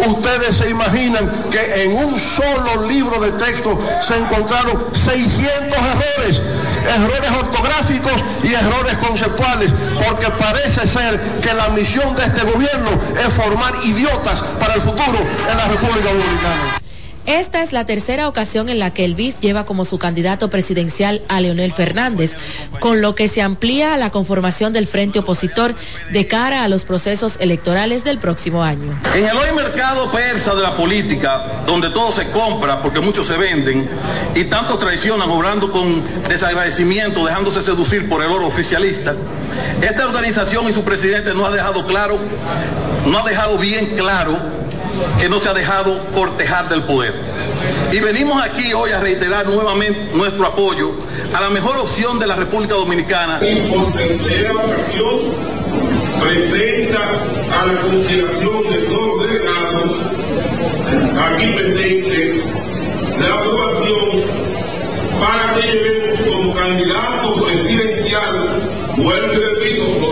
Ustedes 0.06 0.56
se 0.56 0.70
imaginan 0.70 1.46
que 1.50 1.84
en 1.84 1.92
un 1.92 2.18
solo 2.18 2.86
libro 2.86 3.20
de 3.20 3.32
texto 3.32 3.78
se 4.00 4.16
encontraron 4.16 4.82
600 4.94 5.78
errores 5.78 6.40
errores 6.88 7.30
ortográficos 7.30 8.12
y 8.42 8.54
errores 8.54 8.96
conceptuales, 8.98 9.70
porque 10.06 10.26
parece 10.30 10.86
ser 10.86 11.20
que 11.42 11.52
la 11.52 11.68
misión 11.70 12.14
de 12.14 12.24
este 12.24 12.42
gobierno 12.44 12.90
es 13.18 13.32
formar 13.34 13.74
idiotas 13.84 14.40
para 14.58 14.74
el 14.74 14.80
futuro 14.80 15.18
en 15.50 15.56
la 15.56 15.64
República 15.66 16.08
Dominicana. 16.08 16.87
Esta 17.28 17.62
es 17.62 17.74
la 17.74 17.84
tercera 17.84 18.26
ocasión 18.26 18.70
en 18.70 18.78
la 18.78 18.90
que 18.90 19.04
el 19.04 19.14
BIS 19.14 19.40
lleva 19.40 19.66
como 19.66 19.84
su 19.84 19.98
candidato 19.98 20.48
presidencial 20.48 21.20
a 21.28 21.42
Leonel 21.42 21.74
Fernández, 21.74 22.36
con 22.80 23.02
lo 23.02 23.14
que 23.14 23.28
se 23.28 23.42
amplía 23.42 23.98
la 23.98 24.08
conformación 24.08 24.72
del 24.72 24.86
frente 24.86 25.18
opositor 25.18 25.74
de 26.10 26.26
cara 26.26 26.64
a 26.64 26.68
los 26.68 26.86
procesos 26.86 27.36
electorales 27.38 28.02
del 28.02 28.16
próximo 28.16 28.64
año. 28.64 28.98
En 29.14 29.26
el 29.26 29.36
hoy 29.36 29.54
mercado 29.54 30.10
persa 30.10 30.54
de 30.54 30.62
la 30.62 30.74
política, 30.74 31.64
donde 31.66 31.90
todo 31.90 32.12
se 32.12 32.30
compra 32.30 32.80
porque 32.80 33.00
muchos 33.00 33.26
se 33.26 33.36
venden 33.36 33.86
y 34.34 34.44
tantos 34.44 34.78
traicionan 34.78 35.28
obrando 35.28 35.70
con 35.70 36.02
desagradecimiento, 36.30 37.26
dejándose 37.26 37.62
seducir 37.62 38.08
por 38.08 38.22
el 38.22 38.30
oro 38.30 38.46
oficialista, 38.46 39.14
esta 39.82 40.06
organización 40.06 40.66
y 40.66 40.72
su 40.72 40.82
presidente 40.82 41.34
no 41.34 41.44
ha 41.44 41.50
dejado 41.50 41.86
claro, 41.86 42.18
no 43.04 43.18
ha 43.18 43.22
dejado 43.28 43.58
bien 43.58 43.84
claro 43.98 44.56
que 45.20 45.28
no 45.28 45.38
se 45.40 45.48
ha 45.48 45.54
dejado 45.54 45.96
cortejar 46.14 46.68
del 46.68 46.82
poder. 46.82 47.14
Y 47.92 48.00
venimos 48.00 48.42
aquí 48.42 48.72
hoy 48.72 48.90
a 48.90 49.00
reiterar 49.00 49.46
nuevamente 49.46 50.10
nuestro 50.14 50.46
apoyo 50.46 50.90
a 51.34 51.40
la 51.40 51.50
mejor 51.50 51.76
opción 51.78 52.18
de 52.18 52.26
la 52.26 52.36
República 52.36 52.74
Dominicana. 52.74 53.40
Por 53.40 53.92
tercera 53.94 54.52
ocasión 54.54 55.18
presenta 56.20 57.00
a 57.52 57.66
la 57.66 57.80
consideración 57.80 58.70
de 58.70 58.78
todos 58.86 59.18
los 59.18 59.26
delegados 59.26 60.18
aquí 61.20 61.46
presentes 61.52 62.44
la 63.20 63.34
aprobación 63.34 64.22
para 65.20 65.54
que 65.54 65.66
llevemos 65.66 66.20
como 66.20 66.54
candidato 66.54 67.44
presidencial, 67.44 68.48
vuelvo 68.96 69.32
y 69.32 69.36
repito 69.36 70.07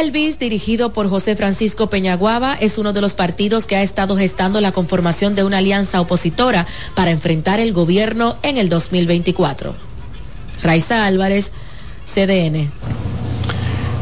el 0.00 0.12
BIS, 0.12 0.38
dirigido 0.38 0.92
por 0.92 1.10
José 1.10 1.36
Francisco 1.36 1.90
Peñaguaba, 1.90 2.54
es 2.54 2.78
uno 2.78 2.92
de 2.92 3.00
los 3.00 3.14
partidos 3.14 3.66
que 3.66 3.76
ha 3.76 3.82
estado 3.82 4.16
gestando 4.16 4.60
la 4.60 4.72
conformación 4.72 5.34
de 5.34 5.44
una 5.44 5.58
alianza 5.58 6.00
opositora 6.00 6.66
para 6.94 7.10
enfrentar 7.10 7.60
el 7.60 7.72
gobierno 7.72 8.36
en 8.42 8.56
el 8.56 8.68
2024. 8.68 9.74
Raiza 10.62 11.04
Álvarez, 11.04 11.52
CDN. 12.06 12.70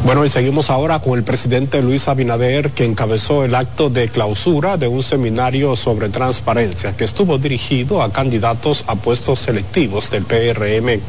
Bueno, 0.04 0.24
y 0.24 0.30
seguimos 0.30 0.70
ahora 0.70 1.00
con 1.00 1.18
el 1.18 1.24
presidente 1.24 1.82
Luis 1.82 2.08
Abinader, 2.08 2.70
que 2.70 2.84
encabezó 2.84 3.44
el 3.44 3.54
acto 3.54 3.90
de 3.90 4.08
clausura 4.08 4.78
de 4.78 4.88
un 4.88 5.02
seminario 5.02 5.76
sobre 5.76 6.08
transparencia 6.08 6.96
que 6.96 7.04
estuvo 7.04 7.36
dirigido 7.36 8.00
a 8.00 8.10
candidatos 8.10 8.84
a 8.86 8.94
puestos 8.94 9.40
selectivos 9.40 10.10
del 10.10 10.24
PRM, 10.24 11.00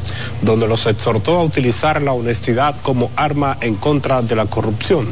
donde 0.42 0.68
los 0.68 0.84
exhortó 0.86 1.38
a 1.38 1.44
utilizar 1.44 2.02
la 2.02 2.12
honestidad 2.12 2.74
como 2.82 3.10
arma 3.16 3.56
en 3.62 3.76
contra 3.76 4.20
de 4.20 4.36
la 4.36 4.46
corrupción. 4.46 5.06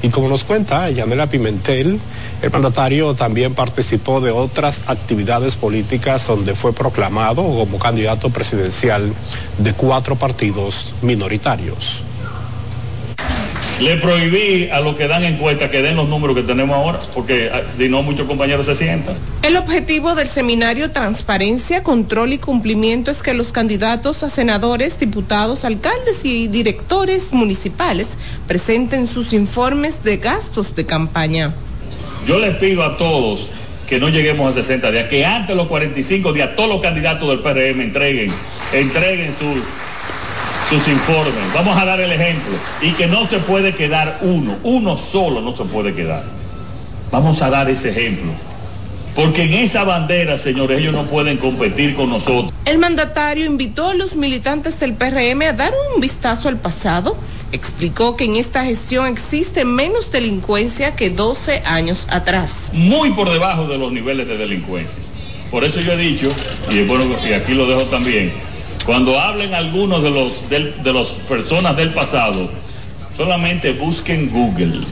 Y 0.00 0.08
como 0.08 0.28
nos 0.28 0.44
cuenta 0.44 0.88
Yanela 0.88 1.26
Pimentel, 1.26 2.00
el 2.40 2.50
mandatario 2.50 3.14
también 3.14 3.52
participó 3.54 4.20
de 4.20 4.30
otras 4.30 4.84
actividades 4.86 5.56
políticas 5.56 6.26
donde 6.28 6.54
fue 6.54 6.72
proclamado 6.72 7.42
como 7.42 7.78
candidato 7.78 8.30
presidencial 8.30 9.12
de 9.58 9.72
cuatro 9.74 10.14
partidos 10.14 10.94
minoritarios. 11.02 12.04
Le 13.80 13.96
prohibí 13.98 14.68
a 14.70 14.80
los 14.80 14.96
que 14.96 15.06
dan 15.06 15.22
encuestas 15.22 15.70
que 15.70 15.82
den 15.82 15.94
los 15.94 16.08
números 16.08 16.34
que 16.34 16.42
tenemos 16.42 16.76
ahora, 16.76 16.98
porque 17.14 17.48
ah, 17.52 17.60
si 17.76 17.88
no 17.88 18.02
muchos 18.02 18.26
compañeros 18.26 18.66
se 18.66 18.74
sientan. 18.74 19.16
El 19.42 19.56
objetivo 19.56 20.16
del 20.16 20.26
seminario 20.26 20.90
Transparencia, 20.90 21.84
Control 21.84 22.32
y 22.32 22.38
Cumplimiento 22.38 23.12
es 23.12 23.22
que 23.22 23.34
los 23.34 23.52
candidatos 23.52 24.24
a 24.24 24.30
senadores, 24.30 24.98
diputados, 24.98 25.64
alcaldes 25.64 26.24
y 26.24 26.48
directores 26.48 27.32
municipales 27.32 28.18
presenten 28.48 29.06
sus 29.06 29.32
informes 29.32 30.02
de 30.02 30.16
gastos 30.16 30.74
de 30.74 30.84
campaña. 30.84 31.54
Yo 32.26 32.40
les 32.40 32.56
pido 32.56 32.82
a 32.82 32.96
todos 32.96 33.48
que 33.88 34.00
no 34.00 34.08
lleguemos 34.08 34.50
a 34.50 34.60
60 34.60 34.90
días, 34.90 35.08
que 35.08 35.24
antes 35.24 35.48
de 35.48 35.54
los 35.54 35.68
45 35.68 36.32
días 36.32 36.56
todos 36.56 36.68
los 36.68 36.82
candidatos 36.82 37.28
del 37.28 37.38
PRM 37.38 37.80
entreguen, 37.80 38.32
entreguen 38.72 39.34
sus 39.38 39.62
sus 40.68 40.86
informes. 40.88 41.34
Vamos 41.54 41.76
a 41.76 41.84
dar 41.84 42.00
el 42.00 42.12
ejemplo. 42.12 42.54
Y 42.82 42.92
que 42.92 43.06
no 43.06 43.26
se 43.26 43.38
puede 43.38 43.74
quedar 43.74 44.18
uno, 44.22 44.56
uno 44.62 44.98
solo 44.98 45.40
no 45.40 45.56
se 45.56 45.64
puede 45.64 45.94
quedar. 45.94 46.24
Vamos 47.10 47.40
a 47.42 47.50
dar 47.50 47.70
ese 47.70 47.90
ejemplo. 47.90 48.32
Porque 49.14 49.44
en 49.44 49.54
esa 49.54 49.82
bandera, 49.82 50.38
señores, 50.38 50.78
ellos 50.78 50.92
no 50.92 51.06
pueden 51.06 51.38
competir 51.38 51.96
con 51.96 52.10
nosotros. 52.10 52.52
El 52.64 52.78
mandatario 52.78 53.46
invitó 53.46 53.88
a 53.88 53.94
los 53.94 54.14
militantes 54.14 54.78
del 54.78 54.94
PRM 54.94 55.42
a 55.42 55.52
dar 55.54 55.72
un 55.94 56.00
vistazo 56.00 56.48
al 56.48 56.56
pasado. 56.56 57.16
Explicó 57.50 58.16
que 58.16 58.26
en 58.26 58.36
esta 58.36 58.64
gestión 58.64 59.06
existe 59.06 59.64
menos 59.64 60.12
delincuencia 60.12 60.94
que 60.94 61.10
12 61.10 61.62
años 61.64 62.06
atrás. 62.10 62.70
Muy 62.72 63.10
por 63.10 63.28
debajo 63.30 63.66
de 63.66 63.78
los 63.78 63.90
niveles 63.90 64.28
de 64.28 64.36
delincuencia. 64.36 64.98
Por 65.50 65.64
eso 65.64 65.80
yo 65.80 65.92
he 65.92 65.96
dicho, 65.96 66.30
y 66.70 66.82
bueno, 66.84 67.06
y 67.26 67.32
aquí 67.32 67.54
lo 67.54 67.66
dejo 67.66 67.84
también, 67.84 68.30
cuando 68.88 69.20
hablen 69.20 69.52
algunos 69.52 70.02
de 70.02 70.10
los 70.10 70.48
de 70.48 70.92
las 70.94 71.08
personas 71.28 71.76
del 71.76 71.92
pasado, 71.92 72.48
solamente 73.18 73.74
busquen 73.74 74.30
Google. 74.30 74.86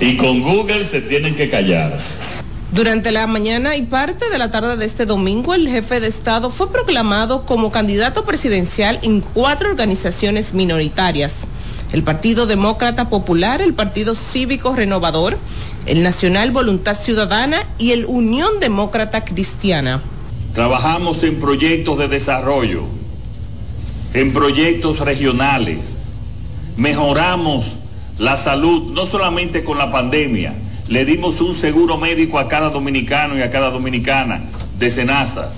Y 0.00 0.16
con 0.16 0.42
Google 0.42 0.84
se 0.84 1.00
tienen 1.00 1.36
que 1.36 1.48
callar. 1.48 1.96
Durante 2.72 3.12
la 3.12 3.28
mañana 3.28 3.76
y 3.76 3.82
parte 3.82 4.28
de 4.30 4.36
la 4.36 4.50
tarde 4.50 4.76
de 4.76 4.84
este 4.84 5.06
domingo, 5.06 5.54
el 5.54 5.68
jefe 5.68 6.00
de 6.00 6.08
Estado 6.08 6.50
fue 6.50 6.72
proclamado 6.72 7.46
como 7.46 7.70
candidato 7.70 8.24
presidencial 8.24 8.98
en 9.02 9.20
cuatro 9.20 9.70
organizaciones 9.70 10.52
minoritarias. 10.52 11.46
El 11.92 12.02
Partido 12.02 12.46
Demócrata 12.46 13.08
Popular, 13.08 13.62
el 13.62 13.74
Partido 13.74 14.16
Cívico 14.16 14.74
Renovador, 14.74 15.38
el 15.86 16.02
Nacional 16.02 16.50
Voluntad 16.50 16.96
Ciudadana 16.96 17.64
y 17.78 17.92
el 17.92 18.06
Unión 18.06 18.58
Demócrata 18.58 19.24
Cristiana. 19.24 20.02
Trabajamos 20.54 21.22
en 21.22 21.38
proyectos 21.38 21.98
de 21.98 22.08
desarrollo, 22.08 22.82
en 24.12 24.32
proyectos 24.34 25.00
regionales. 25.00 25.78
Mejoramos 26.76 27.76
la 28.18 28.36
salud, 28.36 28.92
no 28.92 29.06
solamente 29.06 29.64
con 29.64 29.78
la 29.78 29.90
pandemia, 29.90 30.54
le 30.88 31.06
dimos 31.06 31.40
un 31.40 31.54
seguro 31.54 31.96
médico 31.96 32.38
a 32.38 32.48
cada 32.48 32.68
dominicano 32.68 33.38
y 33.38 33.42
a 33.42 33.50
cada 33.50 33.70
dominicana 33.70 34.42
de 34.78 34.90
Senasa. 34.90 35.52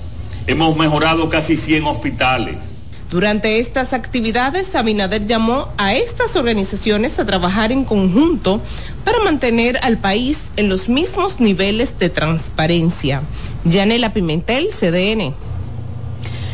Hemos 0.46 0.76
mejorado 0.76 1.28
casi 1.28 1.56
100 1.56 1.84
hospitales. 1.86 2.73
Durante 3.14 3.60
estas 3.60 3.92
actividades, 3.92 4.74
Abinader 4.74 5.28
llamó 5.28 5.68
a 5.76 5.94
estas 5.94 6.34
organizaciones 6.34 7.16
a 7.20 7.24
trabajar 7.24 7.70
en 7.70 7.84
conjunto 7.84 8.60
para 9.04 9.20
mantener 9.20 9.78
al 9.82 9.98
país 9.98 10.50
en 10.56 10.68
los 10.68 10.88
mismos 10.88 11.38
niveles 11.38 11.96
de 12.00 12.10
transparencia. 12.10 13.22
Yanela 13.64 14.12
Pimentel, 14.12 14.70
CDN. 14.70 15.32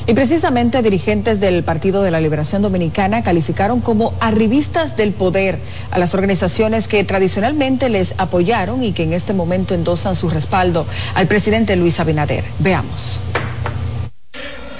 Y 0.06 0.12
precisamente 0.12 0.82
dirigentes 0.82 1.40
del 1.40 1.62
Partido 1.62 2.02
de 2.02 2.10
la 2.10 2.20
Liberación 2.20 2.60
Dominicana 2.60 3.22
calificaron 3.22 3.80
como 3.80 4.12
arribistas 4.20 4.98
del 4.98 5.12
poder 5.12 5.58
a 5.90 5.98
las 5.98 6.12
organizaciones 6.12 6.88
que 6.88 7.04
tradicionalmente 7.04 7.88
les 7.88 8.14
apoyaron 8.18 8.84
y 8.84 8.92
que 8.92 9.04
en 9.04 9.14
este 9.14 9.32
momento 9.32 9.74
endosan 9.74 10.14
su 10.14 10.28
respaldo 10.28 10.84
al 11.14 11.26
presidente 11.26 11.74
Luis 11.76 12.00
Abinader. 12.00 12.44
Veamos. 12.58 13.18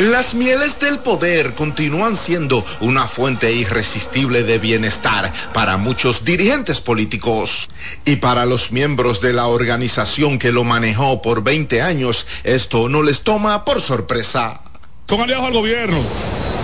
Las 0.01 0.33
mieles 0.33 0.81
del 0.81 1.01
poder 1.01 1.55
continúan 1.55 2.17
siendo 2.17 2.65
una 2.81 3.07
fuente 3.07 3.53
irresistible 3.53 4.45
de 4.45 4.59
bienestar 4.59 5.31
para 5.53 5.77
muchos 5.77 6.25
dirigentes 6.25 6.81
políticos. 6.81 7.69
Y 8.07 8.17
para 8.17 8.47
los 8.47 8.73
miembros 8.73 9.21
de 9.21 9.35
la 9.35 9.47
organización 9.49 10.39
que 10.39 10.53
lo 10.53 10.65
manejó 10.65 11.21
por 11.21 11.45
20 11.45 11.83
años, 11.83 12.27
esto 12.45 12.89
no 12.89 13.03
les 13.03 13.21
toma 13.21 13.67
por 13.67 13.83
sorpresa 13.83 14.63
son 15.11 15.23
aliados 15.23 15.47
al 15.47 15.53
gobierno, 15.53 16.05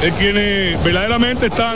eh, 0.02 0.12
quienes 0.18 0.84
verdaderamente 0.84 1.46
están, 1.46 1.74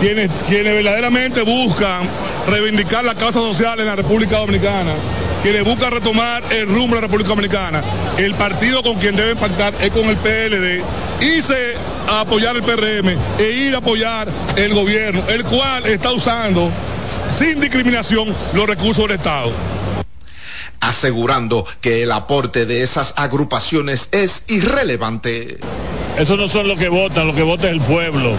quienes, 0.00 0.30
quienes 0.48 0.74
verdaderamente 0.74 1.42
buscan 1.42 2.08
reivindicar 2.48 3.04
la 3.04 3.14
causa 3.14 3.40
social 3.40 3.78
en 3.80 3.86
la 3.86 3.96
República 3.96 4.38
Dominicana, 4.38 4.92
quienes 5.42 5.64
buscan 5.64 5.92
retomar 5.92 6.42
el 6.50 6.66
rumbo 6.66 6.96
de 6.96 7.02
la 7.02 7.06
República 7.06 7.30
Dominicana. 7.30 7.82
El 8.16 8.34
partido 8.34 8.82
con 8.82 8.96
quien 8.96 9.16
deben 9.16 9.38
pactar 9.38 9.74
es 9.80 9.90
con 9.90 10.04
el 10.04 10.16
PLD, 10.16 10.82
irse 11.20 11.74
a 12.08 12.20
apoyar 12.20 12.56
el 12.56 12.62
PRM 12.62 13.16
e 13.38 13.50
ir 13.50 13.74
a 13.74 13.78
apoyar 13.78 14.28
el 14.56 14.74
gobierno, 14.74 15.22
el 15.28 15.44
cual 15.44 15.86
está 15.86 16.12
usando 16.12 16.70
sin 17.28 17.60
discriminación 17.60 18.34
los 18.52 18.66
recursos 18.66 19.06
del 19.06 19.16
Estado 19.16 19.52
asegurando 20.80 21.66
que 21.80 22.02
el 22.02 22.12
aporte 22.12 22.66
de 22.66 22.82
esas 22.82 23.12
agrupaciones 23.16 24.08
es 24.12 24.44
irrelevante. 24.48 25.60
Eso 26.20 26.36
no 26.36 26.48
son 26.48 26.68
los 26.68 26.78
que 26.78 26.90
votan, 26.90 27.26
lo 27.26 27.34
que 27.34 27.42
vota 27.42 27.68
es 27.68 27.72
el 27.72 27.80
pueblo. 27.80 28.34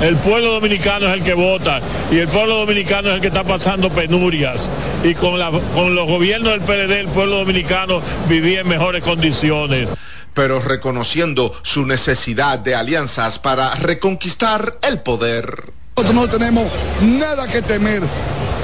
El 0.00 0.16
pueblo 0.16 0.54
dominicano 0.54 1.08
es 1.08 1.12
el 1.12 1.22
que 1.22 1.34
vota 1.34 1.82
y 2.10 2.16
el 2.16 2.28
pueblo 2.28 2.56
dominicano 2.60 3.10
es 3.10 3.16
el 3.16 3.20
que 3.20 3.26
está 3.26 3.44
pasando 3.44 3.90
penurias. 3.90 4.70
Y 5.04 5.14
con, 5.14 5.38
la, 5.38 5.50
con 5.74 5.94
los 5.94 6.06
gobiernos 6.06 6.52
del 6.52 6.62
PLD 6.62 7.00
el 7.00 7.08
pueblo 7.08 7.36
dominicano 7.36 8.00
vivía 8.30 8.60
en 8.60 8.68
mejores 8.68 9.02
condiciones. 9.02 9.90
Pero 10.32 10.58
reconociendo 10.60 11.54
su 11.62 11.84
necesidad 11.84 12.58
de 12.58 12.74
alianzas 12.74 13.38
para 13.38 13.74
reconquistar 13.74 14.78
el 14.80 15.00
poder. 15.02 15.70
Nosotros 15.96 16.14
no 16.14 16.30
tenemos 16.30 16.66
nada 17.02 17.46
que 17.46 17.60
temer. 17.60 18.02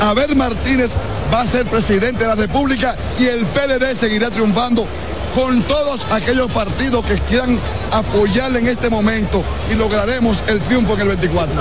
Abel 0.00 0.34
Martínez 0.36 0.92
va 1.30 1.42
a 1.42 1.46
ser 1.46 1.66
presidente 1.66 2.24
de 2.24 2.28
la 2.28 2.34
República 2.34 2.96
y 3.18 3.26
el 3.26 3.44
PLD 3.48 3.94
seguirá 3.94 4.30
triunfando 4.30 4.88
con 5.38 5.62
todos 5.62 6.04
aquellos 6.10 6.50
partidos 6.50 7.06
que 7.06 7.16
quieran 7.20 7.60
apoyarle 7.92 8.58
en 8.58 8.66
este 8.66 8.90
momento 8.90 9.44
y 9.70 9.76
lograremos 9.76 10.42
el 10.48 10.60
triunfo 10.62 10.94
en 10.94 11.02
el 11.02 11.08
24. 11.10 11.54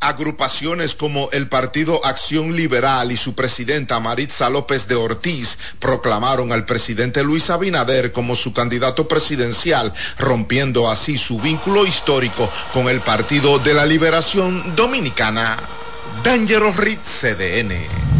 Agrupaciones 0.00 0.94
como 0.94 1.30
el 1.32 1.48
Partido 1.48 2.04
Acción 2.04 2.54
Liberal 2.54 3.10
y 3.10 3.16
su 3.16 3.34
presidenta 3.34 4.00
Maritza 4.00 4.50
López 4.50 4.86
de 4.86 4.96
Ortiz 4.96 5.56
proclamaron 5.78 6.52
al 6.52 6.66
presidente 6.66 7.24
Luis 7.24 7.48
Abinader 7.48 8.12
como 8.12 8.36
su 8.36 8.52
candidato 8.52 9.08
presidencial, 9.08 9.94
rompiendo 10.18 10.90
así 10.90 11.16
su 11.16 11.40
vínculo 11.40 11.86
histórico 11.86 12.50
con 12.74 12.90
el 12.90 13.00
Partido 13.00 13.58
de 13.60 13.72
la 13.72 13.86
Liberación 13.86 14.76
Dominicana. 14.76 15.56
Dangerous 16.22 16.76
Ritz 16.76 17.22
CDN. 17.22 18.13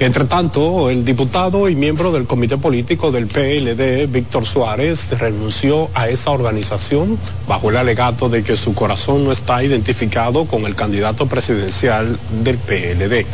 Entre 0.00 0.24
tanto, 0.24 0.88
el 0.88 1.04
diputado 1.04 1.68
y 1.68 1.74
miembro 1.76 2.10
del 2.10 2.26
comité 2.26 2.56
político 2.56 3.12
del 3.12 3.26
PLD, 3.26 4.10
Víctor 4.10 4.46
Suárez, 4.46 5.10
renunció 5.18 5.90
a 5.92 6.08
esa 6.08 6.30
organización 6.30 7.18
bajo 7.46 7.68
el 7.68 7.76
alegato 7.76 8.30
de 8.30 8.42
que 8.42 8.56
su 8.56 8.74
corazón 8.74 9.24
no 9.24 9.30
está 9.30 9.62
identificado 9.62 10.46
con 10.46 10.64
el 10.64 10.74
candidato 10.74 11.26
presidencial 11.26 12.18
del 12.42 12.56
PLD. 12.56 13.26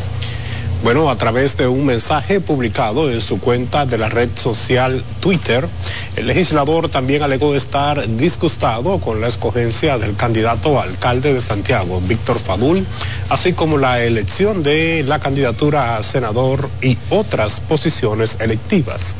Bueno, 0.86 1.10
a 1.10 1.18
través 1.18 1.56
de 1.56 1.66
un 1.66 1.84
mensaje 1.84 2.40
publicado 2.40 3.10
en 3.10 3.20
su 3.20 3.40
cuenta 3.40 3.86
de 3.86 3.98
la 3.98 4.08
red 4.08 4.28
social 4.36 5.02
Twitter, 5.18 5.66
el 6.14 6.28
legislador 6.28 6.88
también 6.88 7.24
alegó 7.24 7.56
estar 7.56 8.06
disgustado 8.16 9.00
con 9.00 9.20
la 9.20 9.26
escogencia 9.26 9.98
del 9.98 10.14
candidato 10.14 10.80
alcalde 10.80 11.34
de 11.34 11.40
Santiago, 11.40 12.00
Víctor 12.02 12.38
Fadul, 12.38 12.86
así 13.30 13.52
como 13.52 13.78
la 13.78 14.00
elección 14.04 14.62
de 14.62 15.02
la 15.04 15.18
candidatura 15.18 15.96
a 15.96 16.04
senador 16.04 16.70
y 16.80 16.96
otras 17.10 17.58
posiciones 17.58 18.36
electivas. 18.38 19.16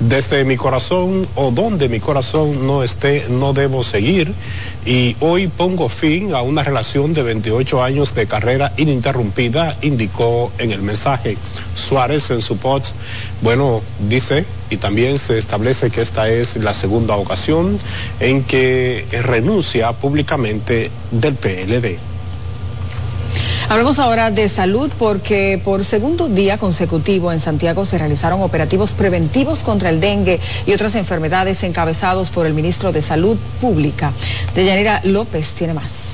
Desde 0.00 0.44
mi 0.44 0.56
corazón 0.56 1.28
o 1.36 1.52
donde 1.52 1.88
mi 1.88 2.00
corazón 2.00 2.66
no 2.66 2.82
esté, 2.82 3.26
no 3.30 3.52
debo 3.52 3.84
seguir. 3.84 4.34
Y 4.86 5.16
hoy 5.18 5.48
pongo 5.48 5.88
fin 5.88 6.32
a 6.32 6.42
una 6.42 6.62
relación 6.62 7.12
de 7.12 7.24
28 7.24 7.82
años 7.82 8.14
de 8.14 8.28
carrera 8.28 8.72
ininterrumpida, 8.76 9.76
indicó 9.82 10.52
en 10.58 10.70
el 10.70 10.80
mensaje. 10.80 11.36
Suárez 11.74 12.30
en 12.30 12.40
su 12.40 12.56
post, 12.56 12.94
bueno, 13.42 13.82
dice, 14.08 14.44
y 14.70 14.76
también 14.76 15.18
se 15.18 15.38
establece 15.38 15.90
que 15.90 16.02
esta 16.02 16.28
es 16.28 16.56
la 16.56 16.72
segunda 16.72 17.16
ocasión 17.16 17.76
en 18.20 18.44
que 18.44 19.04
renuncia 19.24 19.92
públicamente 19.92 20.88
del 21.10 21.34
PLD. 21.34 22.15
Hablemos 23.68 23.98
ahora 23.98 24.30
de 24.30 24.48
salud 24.48 24.90
porque 24.98 25.60
por 25.64 25.84
segundo 25.84 26.28
día 26.28 26.56
consecutivo 26.56 27.32
en 27.32 27.40
Santiago 27.40 27.84
se 27.84 27.98
realizaron 27.98 28.42
operativos 28.42 28.92
preventivos 28.92 29.62
contra 29.62 29.90
el 29.90 30.00
dengue 30.00 30.40
y 30.66 30.72
otras 30.72 30.94
enfermedades 30.94 31.62
encabezados 31.64 32.30
por 32.30 32.46
el 32.46 32.54
ministro 32.54 32.92
de 32.92 33.02
Salud 33.02 33.36
Pública. 33.60 34.12
Deyanira 34.54 35.00
López 35.04 35.52
tiene 35.54 35.74
más. 35.74 36.05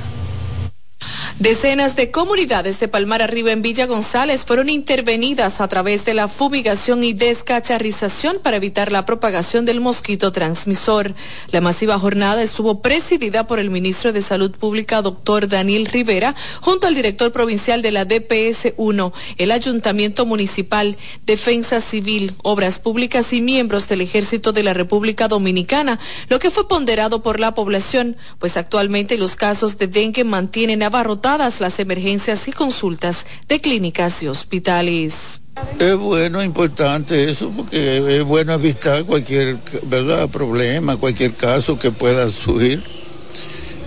Decenas 1.43 1.97
de 1.97 2.13
comunidades 2.13 2.79
de 2.79 2.87
Palmar 2.87 3.21
Arriba 3.21 3.51
en 3.51 3.63
Villa 3.63 3.87
González 3.87 4.45
fueron 4.45 4.69
intervenidas 4.69 5.61
a 5.61 5.67
través 5.67 6.05
de 6.05 6.15
la 6.15 6.29
fumigación 6.29 7.03
y 7.03 7.15
descacharización 7.15 8.39
para 8.41 8.59
evitar 8.59 8.93
la 8.93 9.05
propagación 9.07 9.65
del 9.65 9.81
mosquito 9.81 10.31
transmisor. 10.31 11.17
La 11.51 11.61
masiva 11.61 11.99
jornada 11.99 12.45
estuvo 12.45 12.81
presidida 12.81 13.45
por 13.49 13.59
el 13.59 13.71
ministro 13.71 14.13
de 14.13 14.23
Salud 14.23 14.53
Pública, 14.53 15.03
doctor 15.03 15.49
Daniel 15.49 15.87
Rivera, 15.87 16.37
junto 16.61 16.87
al 16.87 16.95
director 16.95 17.33
provincial 17.33 17.83
de 17.83 17.91
la 17.91 18.05
DPS 18.05 18.75
1, 18.77 19.13
el 19.37 19.51
Ayuntamiento 19.51 20.25
Municipal, 20.25 20.97
Defensa 21.27 21.81
Civil, 21.81 22.35
Obras 22.45 22.79
Públicas 22.79 23.33
y 23.33 23.41
miembros 23.41 23.89
del 23.89 24.03
Ejército 24.03 24.53
de 24.53 24.63
la 24.63 24.75
República 24.75 25.27
Dominicana, 25.27 25.99
lo 26.29 26.39
que 26.39 26.53
fue 26.53 26.69
ponderado 26.69 27.25
por 27.25 27.41
la 27.41 27.53
población, 27.53 28.17
pues 28.39 28.57
actualmente 28.57 29.19
los 29.19 29.35
casos 29.35 29.77
de 29.77 29.89
dengue 29.89 30.23
mantienen 30.23 30.85
abarrotados 30.85 31.32
las 31.39 31.79
emergencias 31.79 32.47
y 32.47 32.53
consultas 32.53 33.27
de 33.49 33.61
clínicas 33.61 34.23
y 34.23 34.29
hospitales. 34.29 35.41
Es 35.79 35.97
bueno, 35.97 36.43
importante 36.43 37.31
eso, 37.31 37.51
porque 37.51 38.19
es 38.19 38.25
bueno 38.25 38.53
evitar 38.53 39.05
cualquier 39.05 39.57
verdad 39.85 40.29
problema, 40.29 40.97
cualquier 40.97 41.35
caso 41.35 41.79
que 41.79 41.91
pueda 41.91 42.31
surgir. 42.31 42.83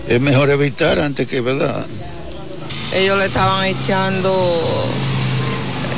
Es 0.08 0.20
mejor 0.20 0.50
evitar 0.50 0.98
antes 0.98 1.28
que 1.28 1.40
verdad. 1.40 1.86
Ellos 2.92 3.18
le 3.18 3.26
estaban 3.26 3.64
echando 3.64 4.30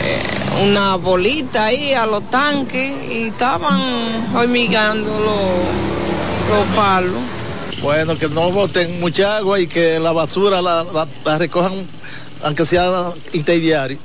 eh, 0.02 0.64
una 0.68 0.96
bolita 0.96 1.66
ahí 1.66 1.92
a 1.92 2.06
los 2.06 2.28
tanques 2.30 2.92
y 3.10 3.28
estaban 3.28 4.34
hormigando 4.34 5.10
los, 5.10 6.58
los 6.58 6.76
palos. 6.76 7.37
Bueno, 7.82 8.18
que 8.18 8.28
no 8.28 8.50
boten 8.50 9.00
mucha 9.00 9.36
agua 9.36 9.60
y 9.60 9.68
que 9.68 10.00
la 10.00 10.12
basura 10.12 10.60
la, 10.60 10.84
recojan, 11.38 11.72
aunque 12.42 12.66
sea 12.66 13.12
interdiario, 13.32 13.98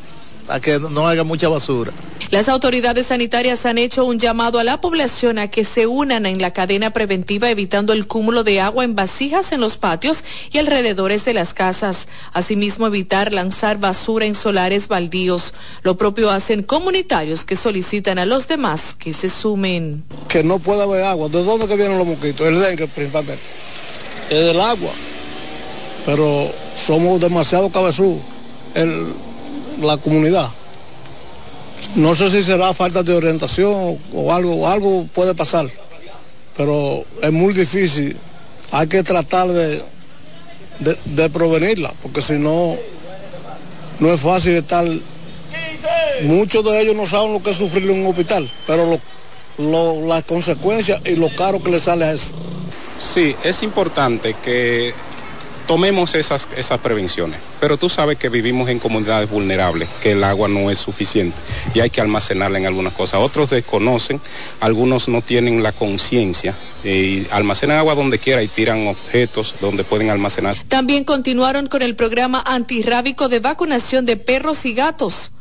a 0.48 0.60
que 0.60 0.80
no 0.80 1.08
haga 1.08 1.24
mucha 1.24 1.50
basura. 1.50 1.92
Las 2.32 2.50
autoridades 2.50 3.08
sanitarias 3.08 3.66
han 3.66 3.78
hecho 3.78 4.06
un 4.06 4.18
llamado 4.18 4.58
a 4.58 4.64
la 4.64 4.82
población 4.82 5.38
a 5.38 5.50
que 5.50 5.64
se 5.64 5.86
unan 5.86 6.26
en 6.26 6.42
la 6.42 6.52
cadena 6.52 6.90
preventiva 6.90 7.50
evitando 7.50 7.94
el 7.94 8.08
cúmulo 8.08 8.44
de 8.44 8.60
agua 8.60 8.84
en 8.84 8.96
vasijas 8.96 9.52
en 9.52 9.62
los 9.62 9.78
patios 9.78 10.24
y 10.52 10.58
alrededores 10.58 11.26
de 11.26 11.34
las 11.34 11.54
casas. 11.54 12.08
Asimismo, 12.34 12.88
evitar 12.88 13.34
lanzar 13.34 13.78
basura 13.78 14.26
en 14.26 14.34
solares 14.34 14.88
baldíos. 14.88 15.54
Lo 15.84 15.96
propio 15.96 16.32
hacen 16.32 16.64
comunitarios 16.64 17.46
que 17.46 17.56
solicitan 17.56 18.18
a 18.18 18.26
los 18.26 18.48
demás 18.48 18.96
que 18.98 19.14
se 19.14 19.30
sumen. 19.30 20.04
Que 20.28 20.44
no 20.44 20.58
pueda 20.58 20.84
haber 20.84 21.04
agua. 21.04 21.30
¿De 21.30 21.44
dónde 21.44 21.68
que 21.68 21.76
vienen 21.76 22.00
los 22.00 22.08
mosquitos? 22.08 22.48
El 22.48 22.60
dengue 22.60 22.88
principalmente. 22.88 23.44
Es 24.30 24.44
del 24.44 24.60
agua. 24.60 24.92
Pero 26.06 26.52
somos 26.76 27.20
demasiado 27.22 27.70
cabezudos, 27.70 28.22
la 29.82 29.98
comunidad. 29.98 30.50
No 31.96 32.16
sé 32.16 32.30
si 32.30 32.42
será 32.42 32.74
falta 32.74 33.04
de 33.04 33.14
orientación 33.14 34.00
o 34.14 34.34
algo, 34.34 34.68
algo 34.68 35.06
puede 35.14 35.36
pasar, 35.36 35.70
pero 36.58 37.06
es 37.22 37.32
muy 37.32 37.54
difícil. 37.54 38.18
Hay 38.72 38.88
que 38.88 39.04
tratar 39.04 39.48
de, 39.48 39.84
de, 40.80 41.30
prevenirla, 41.30 41.94
porque 42.02 42.22
si 42.22 42.34
no, 42.34 42.76
no 44.00 44.14
es 44.14 44.20
fácil 44.20 44.54
estar. 44.54 44.86
Muchos 46.24 46.64
de 46.64 46.82
ellos 46.82 46.96
no 46.96 47.06
saben 47.06 47.34
lo 47.34 47.44
que 47.44 47.52
es 47.52 47.58
sufrir 47.58 47.90
en 47.90 48.02
un 48.02 48.08
hospital, 48.08 48.50
pero 48.66 49.00
las 49.58 50.24
consecuencias 50.24 51.02
y 51.06 51.16
lo 51.16 51.30
caro 51.36 51.62
que 51.62 51.72
le 51.72 51.80
sale 51.80 52.06
a 52.06 52.14
eso. 52.14 52.30
Sí, 53.00 53.36
es 53.44 53.62
importante 53.62 54.36
que 54.44 54.94
tomemos 55.68 56.16
esas, 56.16 56.48
esas 56.56 56.80
prevenciones. 56.80 57.40
Pero 57.60 57.78
tú 57.78 57.90
sabes 57.90 58.18
que 58.18 58.30
vivimos 58.30 58.70
en 58.70 58.80
comunidades 58.80 59.30
vulnerables, 59.30 59.90
que 60.02 60.12
el 60.12 60.24
agua 60.24 60.48
no 60.48 60.70
es 60.70 60.78
suficiente 60.78 61.38
y 61.74 61.80
hay 61.80 61.90
que 61.90 62.02
almacenarla 62.02 62.58
en 62.58 62.66
algunas 62.66 62.94
cosas. 62.94 63.22
Otros 63.22 63.50
desconocen, 63.50 64.20
algunos 64.60 65.08
no 65.08 65.22
tienen 65.22 65.64
la 65.64 65.72
conciencia 65.72 66.54
y 66.84 67.26
almacenan 67.32 67.78
agua 67.78 67.96
donde 67.96 68.20
quiera 68.20 68.44
y 68.44 68.48
tiran 68.48 68.88
objetos 68.88 69.56
donde 69.62 69.84
pueden 69.84 70.10
almacenar. 70.10 70.58
También 70.68 71.04
continuaron 71.04 71.68
con 71.68 71.82
el 71.82 71.96
programa 71.96 72.44
antirrábico 72.46 73.30
de 73.30 73.40
vacunación 73.40 74.06
de 74.06 74.18
perros 74.18 74.66
y 74.66 74.74
gatos. 74.74 75.32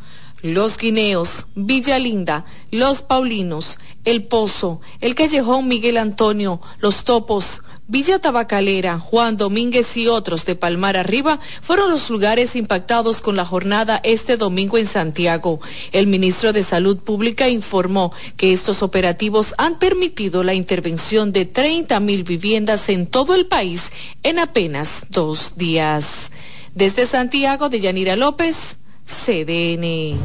Los 0.43 0.77
Guineos, 0.77 1.47
Villa 1.55 2.01
Linda, 2.01 2.45
Los 2.73 3.03
Paulinos, 3.03 3.79
El 4.05 4.25
Pozo, 4.25 4.81
El 5.01 5.15
Callejón 5.15 5.69
Miguel 5.69 5.97
Antonio, 5.99 6.61
Los 6.81 7.05
Topos, 7.05 7.63
Villa 7.93 8.19
Tabacalera, 8.19 8.99
Juan 8.99 9.37
Domínguez 9.37 9.99
y 9.99 10.09
otros 10.09 10.47
de 10.47 10.57
Palmar 10.57 10.97
Arriba 10.97 11.39
fueron 11.61 11.91
los 11.91 12.09
lugares 12.09 12.57
impactados 12.57 13.21
con 13.21 13.37
la 13.37 13.45
jornada 13.45 14.01
este 14.03 14.39
domingo 14.39 14.79
en 14.79 14.87
Santiago. 14.87 15.61
El 15.93 16.07
ministro 16.07 16.55
de 16.55 16.63
Salud 16.63 16.97
Pública 16.97 17.51
informó 17.51 18.11
que 18.39 18.55
estos 18.55 18.83
operativos 18.83 19.55
han 19.59 19.79
permitido 19.79 20.43
la 20.43 20.55
intervención 20.55 21.33
de 21.35 21.45
30 21.45 22.01
mil 22.01 22.25
viviendas 22.25 22.89
en 22.89 23.07
todo 23.07 23.35
el 23.35 23.45
país 23.45 23.93
en 24.23 24.39
apenas 24.39 25.05
dos 25.11 25.59
días. 25.59 26.33
Desde 26.75 27.05
Santiago 27.05 27.69
de 27.69 27.81
Yanira 27.81 28.17
López, 28.17 28.79
CDN. 29.05 30.17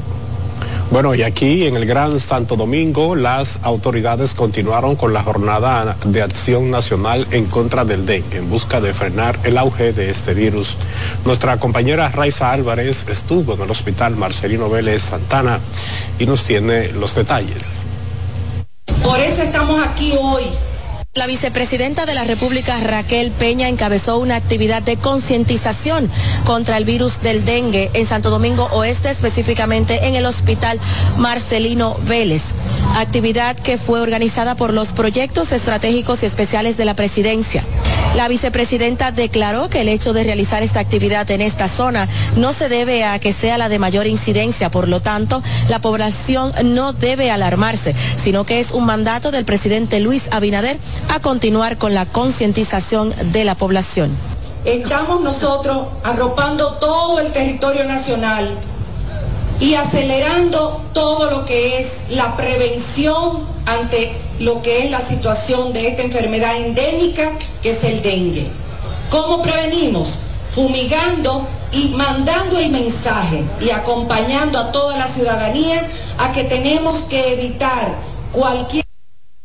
Bueno, 0.90 1.14
y 1.14 1.24
aquí 1.24 1.66
en 1.66 1.76
el 1.76 1.86
Gran 1.86 2.18
Santo 2.18 2.56
Domingo, 2.56 3.14
las 3.14 3.60
autoridades 3.64 4.34
continuaron 4.34 4.96
con 4.96 5.14
la 5.14 5.22
jornada 5.22 5.98
de 6.06 6.22
acción 6.22 6.72
nacional 6.72 7.28
en 7.32 7.46
contra 7.46 7.84
del 7.84 8.06
dengue, 8.06 8.38
en 8.38 8.50
busca 8.50 8.80
de 8.80 8.94
frenar 8.94 9.38
el 9.44 9.58
auge 9.58 9.92
de 9.92 10.10
este 10.10 10.34
virus. 10.34 10.78
Nuestra 11.26 11.58
compañera 11.60 12.08
Raiza 12.08 12.54
Álvarez 12.54 13.06
estuvo 13.10 13.56
en 13.56 13.62
el 13.62 13.70
hospital 13.70 14.16
Marcelino 14.16 14.70
Vélez 14.70 15.02
Santana 15.02 15.60
y 16.20 16.26
nos 16.26 16.46
tiene 16.46 16.94
los 16.94 17.16
detalles. 17.16 17.86
Por 19.04 19.20
eso 19.20 19.42
estamos 19.42 19.86
aquí 19.86 20.14
hoy 20.18 20.44
la 21.18 21.28
vicepresidenta 21.28 22.06
de 22.06 22.14
la 22.14 22.24
República, 22.24 22.80
Raquel 22.80 23.32
Peña, 23.32 23.68
encabezó 23.68 24.20
una 24.20 24.36
actividad 24.36 24.84
de 24.84 24.98
concientización 24.98 26.10
contra 26.46 26.78
el 26.78 26.86
virus 26.86 27.22
del 27.22 27.44
dengue 27.44 27.90
en 27.94 28.06
Santo 28.06 28.30
Domingo 28.30 28.70
Oeste, 28.72 29.10
específicamente 29.10 30.08
en 30.08 30.16
el 30.16 30.26
Hospital 30.26 30.80
Marcelino 31.18 31.98
Vélez. 32.08 32.44
Actividad 32.96 33.56
que 33.56 33.78
fue 33.78 34.00
organizada 34.00 34.56
por 34.56 34.74
los 34.74 34.94
proyectos 34.94 35.52
estratégicos 35.52 36.24
y 36.24 36.28
especiales 36.28 36.78
de 36.78 36.86
la 36.86 36.96
presidencia. 36.96 37.64
La 38.16 38.28
vicepresidenta 38.28 39.12
declaró 39.12 39.70
que 39.70 39.82
el 39.82 39.90
hecho 39.90 40.14
de 40.14 40.24
realizar 40.24 40.64
esta 40.64 40.80
actividad 40.80 41.30
en 41.32 41.42
esta 41.42 41.68
zona 41.68 42.08
no 42.36 42.54
se 42.54 42.70
debe 42.70 43.04
a 43.06 43.20
que 43.20 43.34
sea 43.34 43.58
la 43.58 43.70
de 43.70 43.78
mayor 43.80 44.08
incidencia, 44.08 44.72
por 44.72 44.88
lo 44.88 45.02
tanto, 45.02 45.44
la 45.70 45.80
población 45.80 46.52
no 46.64 46.94
debe 46.94 47.30
alarmarse, 47.30 47.94
sino 48.18 48.46
que 48.46 48.60
es 48.60 48.72
un 48.72 48.86
mandato 48.86 49.32
del 49.32 49.46
presidente 49.46 50.00
Luis 50.00 50.30
Abinader 50.32 50.78
a 51.10 51.20
continuar 51.20 51.78
con 51.78 51.94
la 51.94 52.06
concientización 52.06 53.14
de 53.32 53.44
la 53.44 53.56
población. 53.56 54.12
Estamos 54.66 55.22
nosotros 55.22 55.88
arropando 56.04 56.74
todo 56.74 57.20
el 57.20 57.32
territorio 57.32 57.86
nacional 57.86 58.50
y 59.60 59.76
acelerando 59.76 60.84
todo 60.94 61.32
lo 61.32 61.46
que 61.46 61.80
es 61.80 61.88
la 62.10 62.36
prevención 62.36 63.46
ante 63.66 64.12
lo 64.40 64.62
que 64.62 64.86
es 64.86 64.92
la 64.92 65.02
situación 65.02 65.74
de 65.74 65.88
esta 65.88 66.04
enfermedad 66.04 66.56
endémica 66.58 67.32
que 67.62 67.72
es 67.72 67.84
el 67.84 68.02
dengue. 68.02 68.48
¿Cómo 69.10 69.42
prevenimos? 69.42 70.20
Fumigando 70.52 71.48
y 71.72 71.90
mandando 71.90 72.58
el 72.58 72.70
mensaje 72.70 73.44
y 73.62 73.72
acompañando 73.72 74.60
a 74.60 74.72
toda 74.72 74.98
la 74.98 75.08
ciudadanía 75.08 75.88
a 76.20 76.32
que 76.32 76.44
tenemos 76.44 77.02
que 77.02 77.34
evitar 77.34 77.96
cualquier 78.32 78.87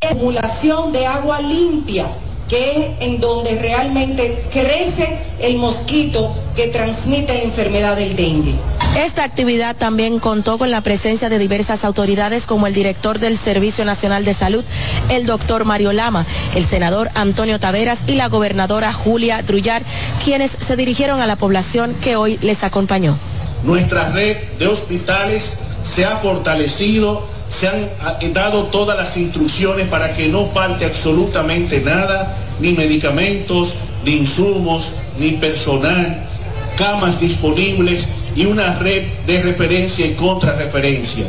acumulación 0.03 0.93
de 0.93 1.07
agua 1.07 1.41
limpia, 1.41 2.07
que 2.49 2.71
es 2.71 2.87
en 3.01 3.21
donde 3.21 3.59
realmente 3.59 4.45
crece 4.51 5.19
el 5.41 5.57
mosquito 5.57 6.35
que 6.55 6.69
transmite 6.69 7.35
la 7.35 7.43
enfermedad 7.43 7.97
del 7.97 8.15
dengue. 8.17 8.55
Esta 8.97 9.25
actividad 9.25 9.75
también 9.75 10.19
contó 10.19 10.59
con 10.59 10.71
la 10.71 10.83
presencia 10.83 11.31
de 11.31 11.39
diversas 11.39 11.85
autoridades 11.87 12.47
como 12.47 12.67
el 12.67 12.75
director 12.75 13.19
del 13.19 13.39
Servicio 13.39 13.87
Nacional 13.87 14.27
de 14.27 14.35
Salud, 14.35 14.65
el 15.09 15.25
doctor 15.25 15.65
Mario 15.65 15.95
Lama, 15.95 16.27
el 16.55 16.65
senador 16.65 17.09
Antonio 17.15 17.59
Taveras 17.59 18.01
y 18.07 18.17
la 18.17 18.29
gobernadora 18.29 18.93
Julia 18.93 19.41
Drullar, 19.41 19.83
quienes 20.23 20.51
se 20.51 20.77
dirigieron 20.77 21.23
a 21.23 21.27
la 21.27 21.37
población 21.37 21.95
que 22.03 22.17
hoy 22.17 22.39
les 22.43 22.65
acompañó. 22.65 23.17
Nuestra 23.65 24.11
red 24.11 24.37
de 24.59 24.67
hospitales 24.67 25.57
se 25.83 26.05
ha 26.05 26.19
fortalecido 26.19 27.32
se 27.53 27.69
han 27.69 28.33
dado 28.33 28.65
todas 28.65 28.97
las 28.97 29.17
instrucciones 29.19 29.87
para 29.89 30.17
que 30.17 30.29
no 30.29 30.47
falte 30.47 30.87
absolutamente 30.87 31.81
nada, 31.81 32.35
ni 32.61 32.73
medicamentos, 32.73 33.75
ni 34.05 34.13
insumos, 34.17 34.93
ni 35.19 35.33
personal, 35.33 36.25
camas 36.79 37.21
disponibles 37.21 38.09
y 38.35 38.47
una 38.47 38.79
red 38.79 39.05
de 39.27 39.43
referencia 39.43 40.07
y 40.07 40.15
contrarreferencia. 40.15 41.27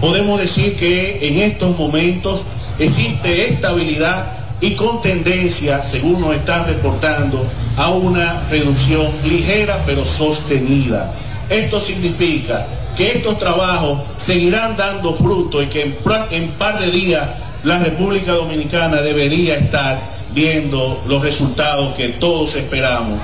Podemos 0.00 0.40
decir 0.40 0.76
que 0.76 1.26
en 1.26 1.38
estos 1.40 1.78
momentos 1.78 2.42
existe 2.78 3.48
estabilidad 3.48 4.26
y 4.60 4.72
con 4.72 5.00
tendencia, 5.00 5.82
según 5.84 6.20
nos 6.20 6.34
están 6.34 6.66
reportando, 6.66 7.46
a 7.78 7.88
una 7.88 8.42
reducción 8.50 9.06
ligera 9.24 9.80
pero 9.86 10.04
sostenida. 10.04 11.12
Esto 11.48 11.80
significa 11.80 12.66
que 12.96 13.18
estos 13.18 13.38
trabajos 13.38 14.00
seguirán 14.18 14.76
dando 14.76 15.14
fruto 15.14 15.62
y 15.62 15.66
que 15.66 15.82
en, 15.82 15.98
en 16.30 16.50
par 16.52 16.78
de 16.78 16.90
días 16.90 17.28
la 17.64 17.78
República 17.78 18.32
Dominicana 18.32 19.02
debería 19.02 19.56
estar 19.56 20.00
viendo 20.34 21.02
los 21.06 21.22
resultados 21.22 21.94
que 21.94 22.08
todos 22.08 22.56
esperamos. 22.56 23.20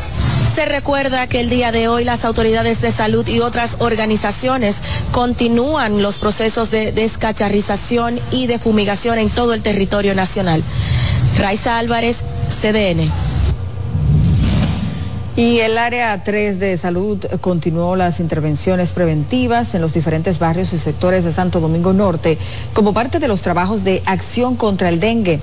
Se 0.54 0.66
recuerda 0.66 1.26
que 1.28 1.40
el 1.40 1.50
día 1.50 1.70
de 1.70 1.88
hoy 1.88 2.04
las 2.04 2.24
autoridades 2.24 2.80
de 2.80 2.90
salud 2.90 3.26
y 3.28 3.40
otras 3.40 3.76
organizaciones 3.80 4.82
continúan 5.12 6.02
los 6.02 6.18
procesos 6.18 6.70
de 6.70 6.90
descacharrización 6.90 8.18
y 8.32 8.48
de 8.48 8.58
fumigación 8.58 9.18
en 9.18 9.30
todo 9.30 9.54
el 9.54 9.62
territorio 9.62 10.14
nacional. 10.14 10.64
Raiza 11.38 11.78
Álvarez, 11.78 12.24
CDN. 12.60 13.08
Y 15.38 15.60
el 15.60 15.78
área 15.78 16.24
3 16.24 16.58
de 16.58 16.76
salud 16.78 17.24
continuó 17.40 17.94
las 17.94 18.18
intervenciones 18.18 18.90
preventivas 18.90 19.72
en 19.76 19.80
los 19.80 19.94
diferentes 19.94 20.40
barrios 20.40 20.72
y 20.72 20.80
sectores 20.80 21.22
de 21.22 21.32
Santo 21.32 21.60
Domingo 21.60 21.92
Norte 21.92 22.38
como 22.72 22.92
parte 22.92 23.20
de 23.20 23.28
los 23.28 23.40
trabajos 23.40 23.84
de 23.84 24.02
acción 24.04 24.56
contra 24.56 24.88
el 24.88 24.98
dengue. 24.98 25.38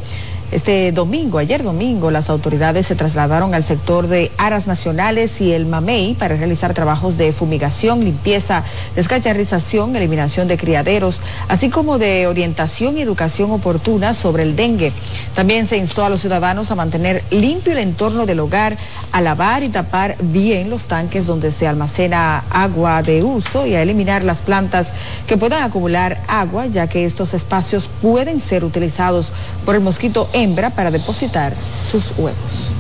Este 0.51 0.91
domingo, 0.91 1.39
ayer 1.39 1.63
domingo, 1.63 2.11
las 2.11 2.29
autoridades 2.29 2.85
se 2.85 2.95
trasladaron 2.95 3.55
al 3.55 3.63
sector 3.63 4.07
de 4.07 4.31
Aras 4.37 4.67
Nacionales 4.67 5.41
y 5.41 5.51
el 5.51 5.65
Mamey 5.65 6.13
para 6.13 6.37
realizar 6.37 6.73
trabajos 6.73 7.17
de 7.17 7.33
fumigación, 7.33 8.05
limpieza, 8.05 8.63
descacharrización, 8.95 9.95
eliminación 9.95 10.47
de 10.47 10.57
criaderos, 10.57 11.19
así 11.49 11.69
como 11.69 11.97
de 11.97 12.27
orientación 12.27 12.97
y 12.97 13.01
educación 13.01 13.51
oportuna 13.51 14.13
sobre 14.13 14.43
el 14.43 14.55
dengue. 14.55 14.93
También 15.33 15.65
se 15.65 15.77
instó 15.77 16.05
a 16.05 16.09
los 16.09 16.21
ciudadanos 16.21 16.69
a 16.69 16.75
mantener 16.75 17.23
limpio 17.31 17.73
el 17.73 17.79
entorno 17.79 18.27
del 18.27 18.39
hogar, 18.39 18.77
a 19.11 19.21
lavar 19.21 19.63
y 19.63 19.69
tapar 19.69 20.15
bien 20.21 20.69
los 20.69 20.85
tanques 20.85 21.25
donde 21.25 21.51
se 21.51 21.67
almacena 21.67 22.43
agua 22.51 23.01
de 23.01 23.23
uso 23.23 23.65
y 23.65 23.73
a 23.73 23.81
eliminar 23.81 24.23
las 24.23 24.39
plantas 24.39 24.93
que 25.25 25.37
puedan 25.37 25.63
acumular 25.63 26.21
agua, 26.27 26.67
ya 26.67 26.87
que 26.87 27.05
estos 27.05 27.33
espacios 27.33 27.89
pueden 28.01 28.39
ser 28.39 28.63
utilizados 28.63 29.33
por 29.65 29.73
el 29.75 29.81
mosquito 29.81 30.29
hembra 30.35 30.69
para 30.69 30.91
depositar 30.91 31.53
sus 31.89 32.11
huevos. 32.19 32.74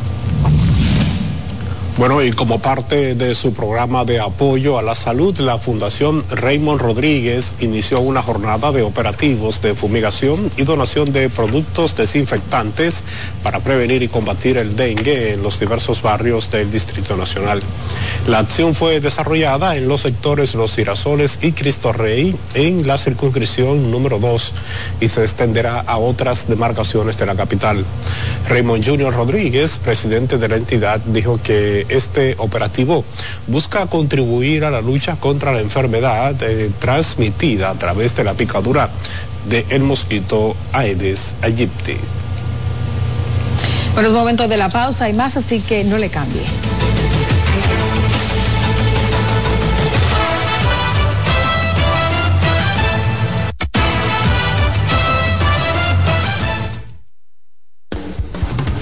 Bueno, 1.97 2.21
y 2.21 2.31
como 2.33 2.59
parte 2.59 3.15
de 3.15 3.33
su 3.35 3.53
programa 3.53 4.03
de 4.03 4.19
apoyo 4.19 4.77
a 4.77 4.81
la 4.81 4.95
salud, 4.95 5.37
la 5.39 5.57
Fundación 5.57 6.25
Raymond 6.29 6.81
Rodríguez 6.81 7.53
inició 7.61 8.01
una 8.01 8.21
jornada 8.21 8.73
de 8.73 8.81
operativos 8.81 9.61
de 9.61 9.75
fumigación 9.75 10.51
y 10.57 10.63
donación 10.63 11.13
de 11.13 11.29
productos 11.29 11.95
desinfectantes 11.95 13.01
para 13.43 13.61
prevenir 13.61 14.03
y 14.03 14.09
combatir 14.09 14.57
el 14.57 14.75
dengue 14.75 15.31
en 15.31 15.41
los 15.41 15.57
diversos 15.57 16.01
barrios 16.01 16.51
del 16.51 16.69
Distrito 16.69 17.15
Nacional. 17.15 17.61
La 18.27 18.39
acción 18.39 18.75
fue 18.75 18.99
desarrollada 18.99 19.77
en 19.77 19.87
los 19.87 20.01
sectores 20.01 20.53
Los 20.53 20.75
Girasoles 20.75 21.39
y 21.43 21.53
Cristo 21.53 21.93
Rey 21.93 22.35
en 22.55 22.85
la 22.85 22.97
circunscripción 22.97 23.89
número 23.89 24.19
2 24.19 24.53
y 24.99 25.07
se 25.07 25.21
extenderá 25.21 25.79
a 25.79 25.97
otras 25.97 26.49
demarcaciones 26.49 27.17
de 27.17 27.25
la 27.25 27.35
capital. 27.35 27.85
Raymond 28.49 28.85
Junior 28.85 29.13
Rodríguez, 29.13 29.77
presidente 29.77 30.37
de 30.37 30.49
la 30.49 30.57
entidad, 30.57 30.99
dijo 30.99 31.39
que 31.41 31.84
este 31.89 32.35
operativo 32.37 33.03
busca 33.47 33.85
contribuir 33.87 34.65
a 34.65 34.71
la 34.71 34.81
lucha 34.81 35.15
contra 35.15 35.51
la 35.51 35.61
enfermedad 35.61 36.35
eh, 36.41 36.71
transmitida 36.79 37.69
a 37.69 37.75
través 37.75 38.15
de 38.15 38.23
la 38.23 38.33
picadura 38.33 38.89
del 39.49 39.81
mosquito 39.81 40.55
Aedes 40.73 41.35
aegypti. 41.41 41.97
Bueno, 43.93 44.09
es 44.09 44.13
momento 44.13 44.47
de 44.47 44.57
la 44.57 44.69
pausa 44.69 45.07
y 45.07 45.13
más, 45.13 45.37
así 45.37 45.61
que 45.61 45.83
no 45.83 45.97
le 45.97 46.09
cambie. 46.09 46.41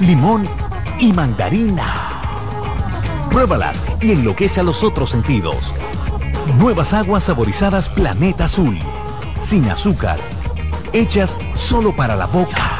limón 0.00 0.48
y 0.98 1.12
mandarina. 1.12 2.20
Pruébalas 3.30 3.84
y 4.00 4.12
enloquece 4.12 4.60
a 4.60 4.62
los 4.62 4.82
otros 4.82 5.10
sentidos. 5.10 5.72
Nuevas 6.58 6.92
aguas 6.92 7.24
saborizadas 7.24 7.88
Planeta 7.88 8.44
Azul. 8.44 8.78
Sin 9.40 9.68
azúcar. 9.68 10.18
Hechas 10.92 11.38
solo 11.54 11.94
para 11.94 12.16
la 12.16 12.26
boca. 12.26 12.70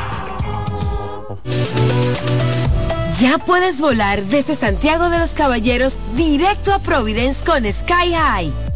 Ya 3.21 3.39
puedes 3.39 3.79
volar 3.81 4.23
desde 4.23 4.57
Santiago 4.57 5.11
de 5.11 5.19
los 5.19 5.31
Caballeros 5.31 5.95
directo 6.17 6.73
a 6.73 6.79
Providence 6.79 7.45
con 7.45 7.71
Sky 7.71 8.15
High. 8.15 8.70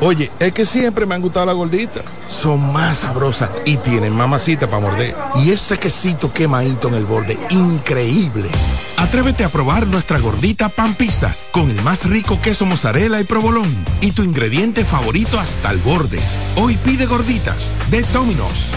Oye, 0.00 0.30
es 0.38 0.52
que 0.52 0.66
siempre 0.66 1.06
me 1.06 1.14
han 1.14 1.22
gustado 1.22 1.46
las 1.46 1.54
gorditas. 1.54 2.02
Son 2.28 2.72
más 2.72 2.98
sabrosas 2.98 3.48
y 3.64 3.78
tienen 3.78 4.14
mamacita 4.14 4.66
para 4.66 4.80
morder. 4.80 5.16
Y 5.36 5.50
ese 5.50 5.78
quesito 5.78 6.32
quemadito 6.32 6.88
en 6.88 6.94
el 6.94 7.06
borde, 7.06 7.38
increíble. 7.48 8.50
Atrévete 8.98 9.44
a 9.44 9.48
probar 9.48 9.86
nuestra 9.86 10.18
gordita 10.18 10.68
pan 10.68 10.94
pizza 10.94 11.34
con 11.50 11.70
el 11.70 11.80
más 11.82 12.04
rico 12.04 12.38
queso 12.42 12.66
mozzarella 12.66 13.20
y 13.20 13.24
provolón 13.24 13.74
y 14.00 14.12
tu 14.12 14.22
ingrediente 14.22 14.84
favorito 14.84 15.40
hasta 15.40 15.70
el 15.70 15.78
borde. 15.78 16.20
Hoy 16.56 16.76
pide 16.84 17.06
gorditas 17.06 17.74
de 17.90 18.02
Domino's. 18.12 18.72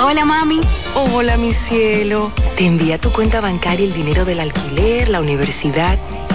Hola 0.00 0.24
mami. 0.24 0.60
Hola 0.94 1.36
mi 1.36 1.52
cielo. 1.52 2.30
Te 2.56 2.66
envía 2.66 2.98
tu 2.98 3.10
cuenta 3.10 3.40
bancaria 3.40 3.86
el 3.86 3.94
dinero 3.94 4.24
del 4.24 4.38
alquiler, 4.38 5.08
la 5.08 5.20
universidad 5.20 5.98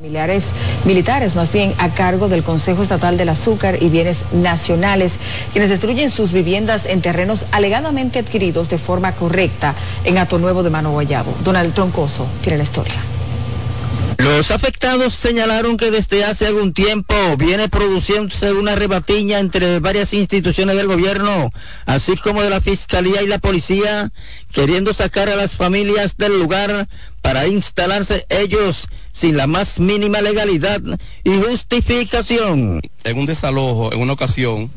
Familiares 0.00 0.52
militares, 0.86 1.36
más 1.36 1.52
bien 1.52 1.74
a 1.76 1.90
cargo 1.90 2.30
del 2.30 2.42
Consejo 2.42 2.82
Estatal 2.82 3.18
del 3.18 3.28
Azúcar 3.28 3.76
y 3.82 3.90
Bienes 3.90 4.32
Nacionales, 4.32 5.18
quienes 5.52 5.68
destruyen 5.68 6.08
sus 6.08 6.32
viviendas 6.32 6.86
en 6.86 7.02
terrenos 7.02 7.44
alegadamente 7.52 8.18
adquiridos 8.18 8.70
de 8.70 8.78
forma 8.78 9.12
correcta 9.12 9.74
en 10.04 10.16
Ato 10.16 10.38
Nuevo 10.38 10.62
de 10.62 10.70
Mano 10.70 10.90
Guayabo. 10.92 11.36
Donald 11.44 11.74
Troncoso 11.74 12.26
tiene 12.40 12.56
la 12.56 12.64
historia. 12.64 12.94
Los 14.16 14.50
afectados 14.50 15.12
señalaron 15.12 15.76
que 15.76 15.90
desde 15.90 16.24
hace 16.24 16.46
algún 16.46 16.72
tiempo 16.72 17.14
viene 17.36 17.68
produciéndose 17.68 18.52
una 18.52 18.76
rebatiña 18.76 19.38
entre 19.38 19.80
varias 19.80 20.14
instituciones 20.14 20.76
del 20.76 20.86
gobierno, 20.86 21.52
así 21.84 22.16
como 22.16 22.42
de 22.42 22.48
la 22.48 22.62
Fiscalía 22.62 23.20
y 23.20 23.26
la 23.26 23.38
Policía, 23.38 24.12
queriendo 24.50 24.94
sacar 24.94 25.28
a 25.28 25.36
las 25.36 25.52
familias 25.52 26.16
del 26.16 26.38
lugar 26.38 26.88
para 27.20 27.46
instalarse 27.46 28.24
ellos 28.30 28.88
sin 29.12 29.36
la 29.36 29.46
más 29.46 29.80
mínima 29.80 30.20
legalidad 30.20 30.80
y 31.24 31.30
justificación. 31.30 32.80
En 33.04 33.18
un 33.18 33.26
desalojo, 33.26 33.92
en 33.92 34.00
una 34.00 34.12
ocasión, 34.12 34.70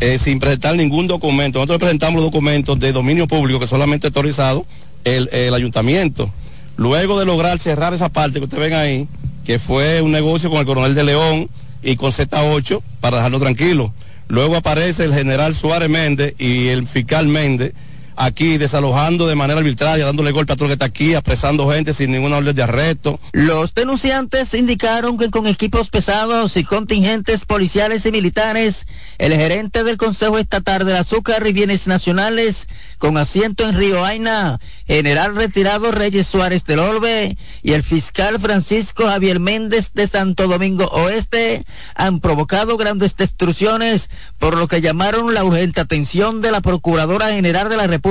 eh, 0.00 0.18
sin 0.18 0.38
presentar 0.38 0.76
ningún 0.76 1.06
documento, 1.06 1.58
nosotros 1.58 1.78
presentamos 1.78 2.16
los 2.16 2.24
documentos 2.24 2.78
de 2.78 2.92
dominio 2.92 3.26
público 3.26 3.60
que 3.60 3.66
solamente 3.66 4.08
autorizado 4.08 4.66
el, 5.04 5.28
el 5.32 5.54
ayuntamiento. 5.54 6.30
Luego 6.76 7.18
de 7.18 7.26
lograr 7.26 7.58
cerrar 7.58 7.94
esa 7.94 8.08
parte 8.08 8.38
que 8.38 8.44
ustedes 8.44 8.70
ven 8.70 8.74
ahí, 8.74 9.08
que 9.44 9.58
fue 9.58 10.00
un 10.00 10.12
negocio 10.12 10.50
con 10.50 10.60
el 10.60 10.66
coronel 10.66 10.94
de 10.94 11.04
León 11.04 11.50
y 11.82 11.96
con 11.96 12.12
Z8 12.12 12.80
para 13.00 13.18
dejarlo 13.18 13.38
tranquilo. 13.38 13.92
Luego 14.28 14.56
aparece 14.56 15.04
el 15.04 15.12
general 15.12 15.54
Suárez 15.54 15.88
Méndez 15.88 16.34
y 16.38 16.68
el 16.68 16.86
fiscal 16.86 17.26
Méndez 17.26 17.74
aquí 18.20 18.58
desalojando 18.58 19.26
de 19.26 19.34
manera 19.34 19.60
arbitraria, 19.60 20.04
dándole 20.04 20.30
golpe 20.30 20.52
a 20.52 20.56
todo 20.56 20.66
el 20.66 20.70
que 20.70 20.74
está 20.74 20.84
aquí, 20.84 21.14
apresando 21.14 21.70
gente 21.70 21.94
sin 21.94 22.10
ninguna 22.10 22.36
orden 22.36 22.54
de 22.54 22.62
arresto. 22.62 23.18
Los 23.32 23.74
denunciantes 23.74 24.52
indicaron 24.52 25.16
que 25.16 25.30
con 25.30 25.46
equipos 25.46 25.88
pesados 25.88 26.58
y 26.58 26.64
contingentes 26.64 27.46
policiales 27.46 28.04
y 28.04 28.12
militares, 28.12 28.86
el 29.16 29.32
gerente 29.32 29.84
del 29.84 29.96
Consejo 29.96 30.36
Estatal 30.38 30.84
del 30.84 30.96
Azúcar 30.96 31.46
y 31.46 31.54
Bienes 31.54 31.86
Nacionales, 31.86 32.68
con 32.98 33.16
asiento 33.16 33.64
en 33.64 33.74
Río 33.74 34.04
Aina, 34.04 34.60
general 34.86 35.34
retirado 35.34 35.90
Reyes 35.90 36.26
Suárez 36.26 36.64
del 36.64 36.80
Orbe 36.80 37.38
y 37.62 37.72
el 37.72 37.82
fiscal 37.82 38.38
Francisco 38.38 39.06
Javier 39.06 39.40
Méndez 39.40 39.92
de 39.94 40.06
Santo 40.06 40.46
Domingo 40.46 40.84
Oeste, 40.88 41.64
han 41.94 42.20
provocado 42.20 42.76
grandes 42.76 43.16
destrucciones, 43.16 44.10
por 44.38 44.58
lo 44.58 44.68
que 44.68 44.82
llamaron 44.82 45.32
la 45.32 45.42
urgente 45.44 45.80
atención 45.80 46.42
de 46.42 46.50
la 46.50 46.60
Procuradora 46.60 47.30
General 47.30 47.70
de 47.70 47.78
la 47.78 47.86
República, 47.86 48.09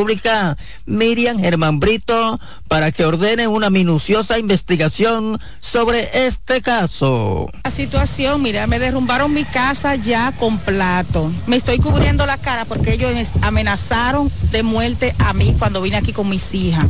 Miriam 0.85 1.39
Germán 1.39 1.79
Brito, 1.79 2.39
para 2.67 2.91
que 2.91 3.05
ordene 3.05 3.47
una 3.47 3.69
minuciosa 3.69 4.39
investigación 4.39 5.39
sobre 5.59 6.25
este 6.25 6.61
caso. 6.61 7.49
La 7.63 7.71
situación, 7.71 8.41
mira, 8.41 8.67
me 8.67 8.79
derrumbaron 8.79 9.33
mi 9.33 9.45
casa 9.45 9.95
ya 9.95 10.31
con 10.33 10.57
plato. 10.57 11.31
Me 11.47 11.55
estoy 11.55 11.79
cubriendo 11.79 12.25
la 12.25 12.37
cara 12.37 12.65
porque 12.65 12.93
ellos 12.93 13.29
amenazaron 13.41 14.31
de 14.51 14.63
muerte 14.63 15.15
a 15.19 15.33
mí 15.33 15.55
cuando 15.57 15.81
vine 15.81 15.97
aquí 15.97 16.13
con 16.13 16.29
mis 16.29 16.53
hijas. 16.53 16.85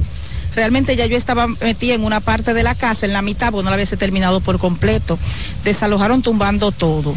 Realmente 0.55 0.95
ya 0.95 1.05
yo 1.05 1.17
estaba 1.17 1.47
metida 1.47 1.93
en 1.93 2.03
una 2.03 2.19
parte 2.19 2.53
de 2.53 2.63
la 2.63 2.75
casa, 2.75 3.05
en 3.05 3.13
la 3.13 3.21
mitad, 3.21 3.51
porque 3.51 3.63
no 3.63 3.69
la 3.69 3.75
había 3.75 3.85
terminado 3.85 4.41
por 4.41 4.59
completo. 4.59 5.17
Desalojaron 5.63 6.21
tumbando 6.21 6.71
todo. 6.71 7.13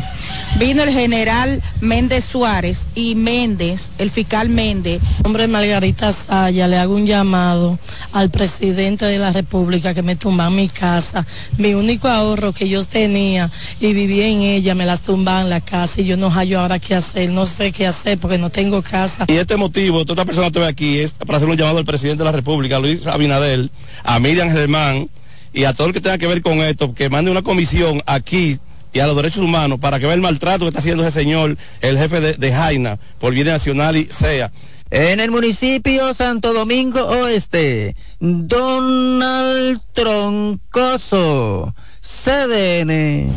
Vino 0.59 0.83
el 0.83 0.90
general 0.90 1.62
Méndez 1.81 2.25
Suárez 2.25 2.81
y 2.95 3.14
Méndez, 3.14 3.88
el 3.99 4.11
fiscal 4.11 4.49
Méndez. 4.49 5.01
Hombre 5.25 5.49
Margarita 5.49 6.12
Saya, 6.12 6.68
le 6.68 6.77
hago 6.77 6.95
un 6.95 7.07
llamado 7.07 7.79
al 8.12 8.31
presidente 8.31 9.07
de 9.07 9.18
la 9.18 9.33
República 9.33 9.95
que 9.95 10.03
me 10.03 10.16
tumban 10.16 10.55
mi 10.55 10.68
casa. 10.68 11.27
Mi 11.57 11.75
único 11.75 12.09
ahorro 12.09 12.53
que 12.53 12.68
yo 12.68 12.85
tenía 12.85 13.51
y 13.81 13.92
vivía 13.92 14.27
en 14.27 14.42
ella, 14.42 14.75
me 14.75 14.87
las 14.87 15.01
tumban 15.01 15.49
la 15.49 15.61
casa 15.61 16.01
y 16.01 16.05
yo 16.05 16.16
no 16.16 16.31
hallo 16.31 16.61
ahora 16.61 16.79
qué 16.79 16.95
hacer, 16.95 17.31
no 17.31 17.47
sé 17.47 17.73
qué 17.73 17.87
hacer 17.87 18.18
porque 18.18 18.38
no 18.38 18.51
tengo 18.51 18.83
casa. 18.83 19.25
Y 19.29 19.37
este 19.37 19.57
motivo, 19.57 20.05
toda 20.05 20.25
persona 20.25 20.51
que 20.51 20.59
ve 20.59 20.66
aquí, 20.66 20.99
es 20.99 21.12
para 21.12 21.38
hacer 21.38 21.49
un 21.49 21.57
llamado 21.57 21.79
al 21.79 21.85
presidente 21.85 22.23
de 22.23 22.25
la 22.27 22.33
República, 22.33 22.79
Luis 22.79 23.07
Abinadel, 23.33 23.71
a 24.05 24.18
Miriam 24.18 24.51
Germán 24.51 25.09
y 25.53 25.64
a 25.64 25.73
todo 25.73 25.88
el 25.88 25.92
que 25.92 26.01
tenga 26.01 26.18
que 26.18 26.27
ver 26.27 26.42
con 26.42 26.59
esto, 26.59 26.95
que 26.95 27.09
mande 27.09 27.31
una 27.31 27.42
comisión 27.42 28.03
aquí 28.07 28.59
y 28.92 28.99
a 29.01 29.07
los 29.07 29.16
derechos 29.16 29.42
humanos 29.42 29.79
para 29.81 29.99
que 29.99 30.07
vea 30.07 30.14
el 30.14 30.21
maltrato 30.21 30.64
que 30.64 30.68
está 30.68 30.81
haciendo 30.81 31.03
ese 31.03 31.12
señor, 31.12 31.57
el 31.81 31.99
jefe 31.99 32.21
de, 32.21 32.35
de 32.35 32.53
Jaina, 32.53 32.99
por 33.18 33.33
bien 33.33 33.47
nacional 33.47 33.97
y 33.97 34.05
sea. 34.07 34.53
En 34.90 35.21
el 35.21 35.31
municipio 35.31 36.12
Santo 36.12 36.53
Domingo 36.53 37.01
Oeste, 37.07 37.97
Donald 38.21 39.81
Troncoso, 39.95 41.75
CDN. 42.03 43.33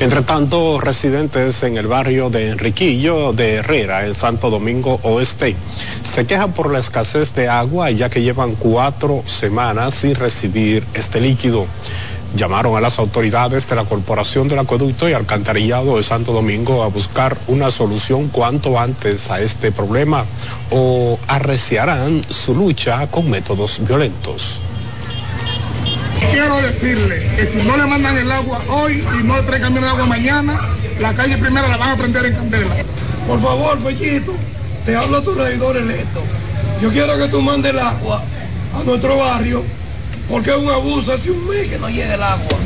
Entre 0.00 0.22
tanto, 0.22 0.80
residentes 0.80 1.62
en 1.62 1.76
el 1.76 1.86
barrio 1.86 2.30
de 2.30 2.48
Enriquillo 2.48 3.34
de 3.34 3.56
Herrera, 3.56 4.06
en 4.06 4.14
Santo 4.14 4.48
Domingo 4.48 4.98
Oeste, 5.02 5.54
se 6.02 6.26
quejan 6.26 6.52
por 6.52 6.72
la 6.72 6.78
escasez 6.78 7.34
de 7.34 7.50
agua 7.50 7.90
ya 7.90 8.08
que 8.08 8.22
llevan 8.22 8.54
cuatro 8.54 9.22
semanas 9.26 9.94
sin 9.94 10.14
recibir 10.14 10.86
este 10.94 11.20
líquido. 11.20 11.66
Llamaron 12.34 12.78
a 12.78 12.80
las 12.80 12.98
autoridades 12.98 13.68
de 13.68 13.76
la 13.76 13.84
Corporación 13.84 14.48
del 14.48 14.60
Acueducto 14.60 15.06
y 15.06 15.12
Alcantarillado 15.12 15.98
de 15.98 16.02
Santo 16.02 16.32
Domingo 16.32 16.82
a 16.82 16.88
buscar 16.88 17.36
una 17.46 17.70
solución 17.70 18.28
cuanto 18.28 18.78
antes 18.80 19.30
a 19.30 19.42
este 19.42 19.70
problema 19.70 20.24
o 20.70 21.18
arreciarán 21.28 22.22
su 22.26 22.54
lucha 22.54 23.06
con 23.08 23.28
métodos 23.28 23.86
violentos. 23.86 24.62
Quiero 26.30 26.60
decirle 26.60 27.28
que 27.36 27.46
si 27.46 27.58
no 27.66 27.76
le 27.76 27.86
mandan 27.86 28.16
el 28.18 28.30
agua 28.30 28.60
hoy 28.68 29.04
y 29.18 29.22
no 29.24 29.36
le 29.36 29.42
traigan 29.42 29.76
el 29.76 29.84
agua 29.84 30.06
mañana, 30.06 30.60
la 30.98 31.14
calle 31.14 31.38
primera 31.38 31.68
la 31.68 31.76
van 31.76 31.90
a 31.90 31.96
prender 31.96 32.26
en 32.26 32.34
candela. 32.34 32.74
Por 33.26 33.40
favor, 33.40 33.78
Fellito, 33.82 34.34
te 34.84 34.96
hablo 34.96 35.18
a 35.18 35.22
tu 35.22 35.34
regidor 35.34 35.76
electo. 35.76 36.22
Yo 36.80 36.90
quiero 36.90 37.16
que 37.18 37.28
tú 37.28 37.40
mandes 37.40 37.72
el 37.72 37.78
agua 37.78 38.22
a 38.74 38.84
nuestro 38.84 39.16
barrio, 39.16 39.64
porque 40.28 40.50
es 40.50 40.56
un 40.56 40.68
abuso 40.68 41.12
hace 41.12 41.30
un 41.30 41.48
mes 41.48 41.68
que 41.68 41.78
no 41.78 41.88
llega 41.88 42.14
el 42.14 42.22
agua. 42.22 42.58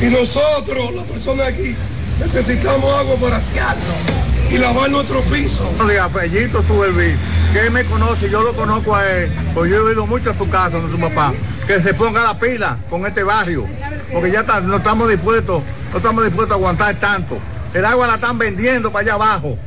Y 0.00 0.06
nosotros, 0.06 0.94
las 0.94 1.04
personas 1.04 1.48
aquí, 1.48 1.74
necesitamos 2.20 2.94
agua 2.94 3.16
para 3.16 3.36
asearnos 3.36 4.16
y 4.50 4.58
lavar 4.58 4.90
nuestro 4.90 5.20
piso. 5.22 5.70
Fellito 6.12 6.62
Suberví, 6.62 7.14
que 7.52 7.70
me 7.70 7.84
conoce, 7.84 8.30
yo 8.30 8.42
lo 8.42 8.54
conozco 8.54 8.94
a 8.94 9.06
él, 9.08 9.30
pues 9.54 9.70
yo 9.70 9.76
he 9.76 9.80
oído 9.80 10.06
mucho 10.06 10.30
a 10.30 10.38
su 10.38 10.48
casa, 10.48 10.80
con 10.80 10.90
su 10.90 10.98
papá 10.98 11.32
que 11.66 11.82
se 11.82 11.94
ponga 11.94 12.22
la 12.22 12.38
pila 12.38 12.78
con 12.88 13.04
este 13.06 13.24
barrio, 13.24 13.66
porque 14.12 14.30
ya 14.30 14.44
no 14.60 14.76
estamos 14.76 15.08
dispuestos, 15.08 15.62
no 15.90 15.96
estamos 15.96 16.24
dispuestos 16.24 16.52
a 16.52 16.58
aguantar 16.58 16.94
tanto. 16.96 17.40
El 17.74 17.84
agua 17.84 18.06
la 18.06 18.14
están 18.14 18.38
vendiendo 18.38 18.92
para 18.92 19.02
allá 19.02 19.14
abajo, 19.14 19.58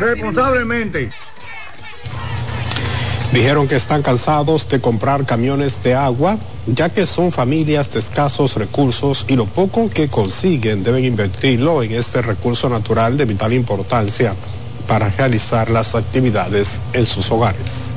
responsablemente. 0.00 1.12
Dijeron 3.32 3.66
que 3.66 3.76
están 3.76 4.02
cansados 4.02 4.68
de 4.68 4.82
comprar 4.82 5.24
camiones 5.24 5.82
de 5.82 5.94
agua, 5.94 6.36
ya 6.66 6.90
que 6.90 7.06
son 7.06 7.32
familias 7.32 7.90
de 7.90 8.00
escasos 8.00 8.56
recursos 8.56 9.24
y 9.26 9.36
lo 9.36 9.46
poco 9.46 9.88
que 9.88 10.08
consiguen 10.08 10.82
deben 10.82 11.06
invertirlo 11.06 11.82
en 11.82 11.92
este 11.92 12.20
recurso 12.20 12.68
natural 12.68 13.16
de 13.16 13.24
vital 13.24 13.54
importancia 13.54 14.34
para 14.86 15.08
realizar 15.08 15.70
las 15.70 15.94
actividades 15.94 16.82
en 16.92 17.06
sus 17.06 17.30
hogares. 17.30 17.94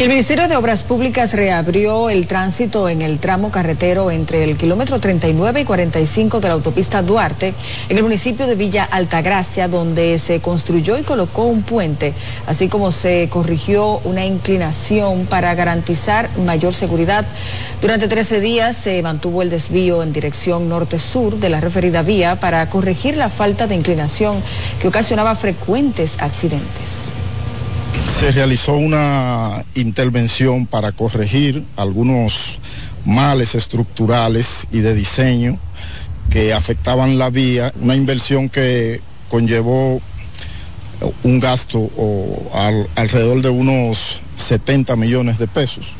El 0.00 0.08
Ministerio 0.08 0.48
de 0.48 0.56
Obras 0.56 0.82
Públicas 0.82 1.34
reabrió 1.34 2.08
el 2.08 2.26
tránsito 2.26 2.88
en 2.88 3.02
el 3.02 3.18
tramo 3.18 3.50
carretero 3.50 4.10
entre 4.10 4.44
el 4.44 4.56
kilómetro 4.56 4.98
39 4.98 5.60
y 5.60 5.64
45 5.66 6.40
de 6.40 6.48
la 6.48 6.54
autopista 6.54 7.02
Duarte 7.02 7.52
en 7.90 7.98
el 7.98 8.02
municipio 8.02 8.46
de 8.46 8.54
Villa 8.54 8.88
Altagracia, 8.90 9.68
donde 9.68 10.18
se 10.18 10.40
construyó 10.40 10.96
y 10.96 11.02
colocó 11.02 11.42
un 11.42 11.62
puente, 11.64 12.14
así 12.46 12.68
como 12.68 12.92
se 12.92 13.28
corrigió 13.28 13.98
una 14.04 14.24
inclinación 14.24 15.26
para 15.26 15.54
garantizar 15.54 16.30
mayor 16.46 16.72
seguridad. 16.72 17.26
Durante 17.82 18.08
13 18.08 18.40
días 18.40 18.76
se 18.76 19.02
mantuvo 19.02 19.42
el 19.42 19.50
desvío 19.50 20.02
en 20.02 20.14
dirección 20.14 20.66
norte-sur 20.70 21.36
de 21.36 21.50
la 21.50 21.60
referida 21.60 22.00
vía 22.00 22.36
para 22.36 22.70
corregir 22.70 23.18
la 23.18 23.28
falta 23.28 23.66
de 23.66 23.74
inclinación 23.74 24.42
que 24.80 24.88
ocasionaba 24.88 25.34
frecuentes 25.34 26.22
accidentes 26.22 27.09
se 28.20 28.32
realizó 28.32 28.74
una 28.74 29.64
intervención 29.74 30.66
para 30.66 30.92
corregir 30.92 31.64
algunos 31.74 32.58
males 33.06 33.54
estructurales 33.54 34.66
y 34.70 34.80
de 34.80 34.94
diseño 34.94 35.58
que 36.28 36.52
afectaban 36.52 37.16
la 37.16 37.30
vía, 37.30 37.72
una 37.80 37.96
inversión 37.96 38.50
que 38.50 39.00
conllevó 39.30 40.02
un 41.22 41.40
gasto 41.40 41.90
alrededor 42.94 43.40
de 43.40 43.48
unos 43.48 44.20
70 44.36 44.96
millones 44.96 45.38
de 45.38 45.48
pesos. 45.48 45.94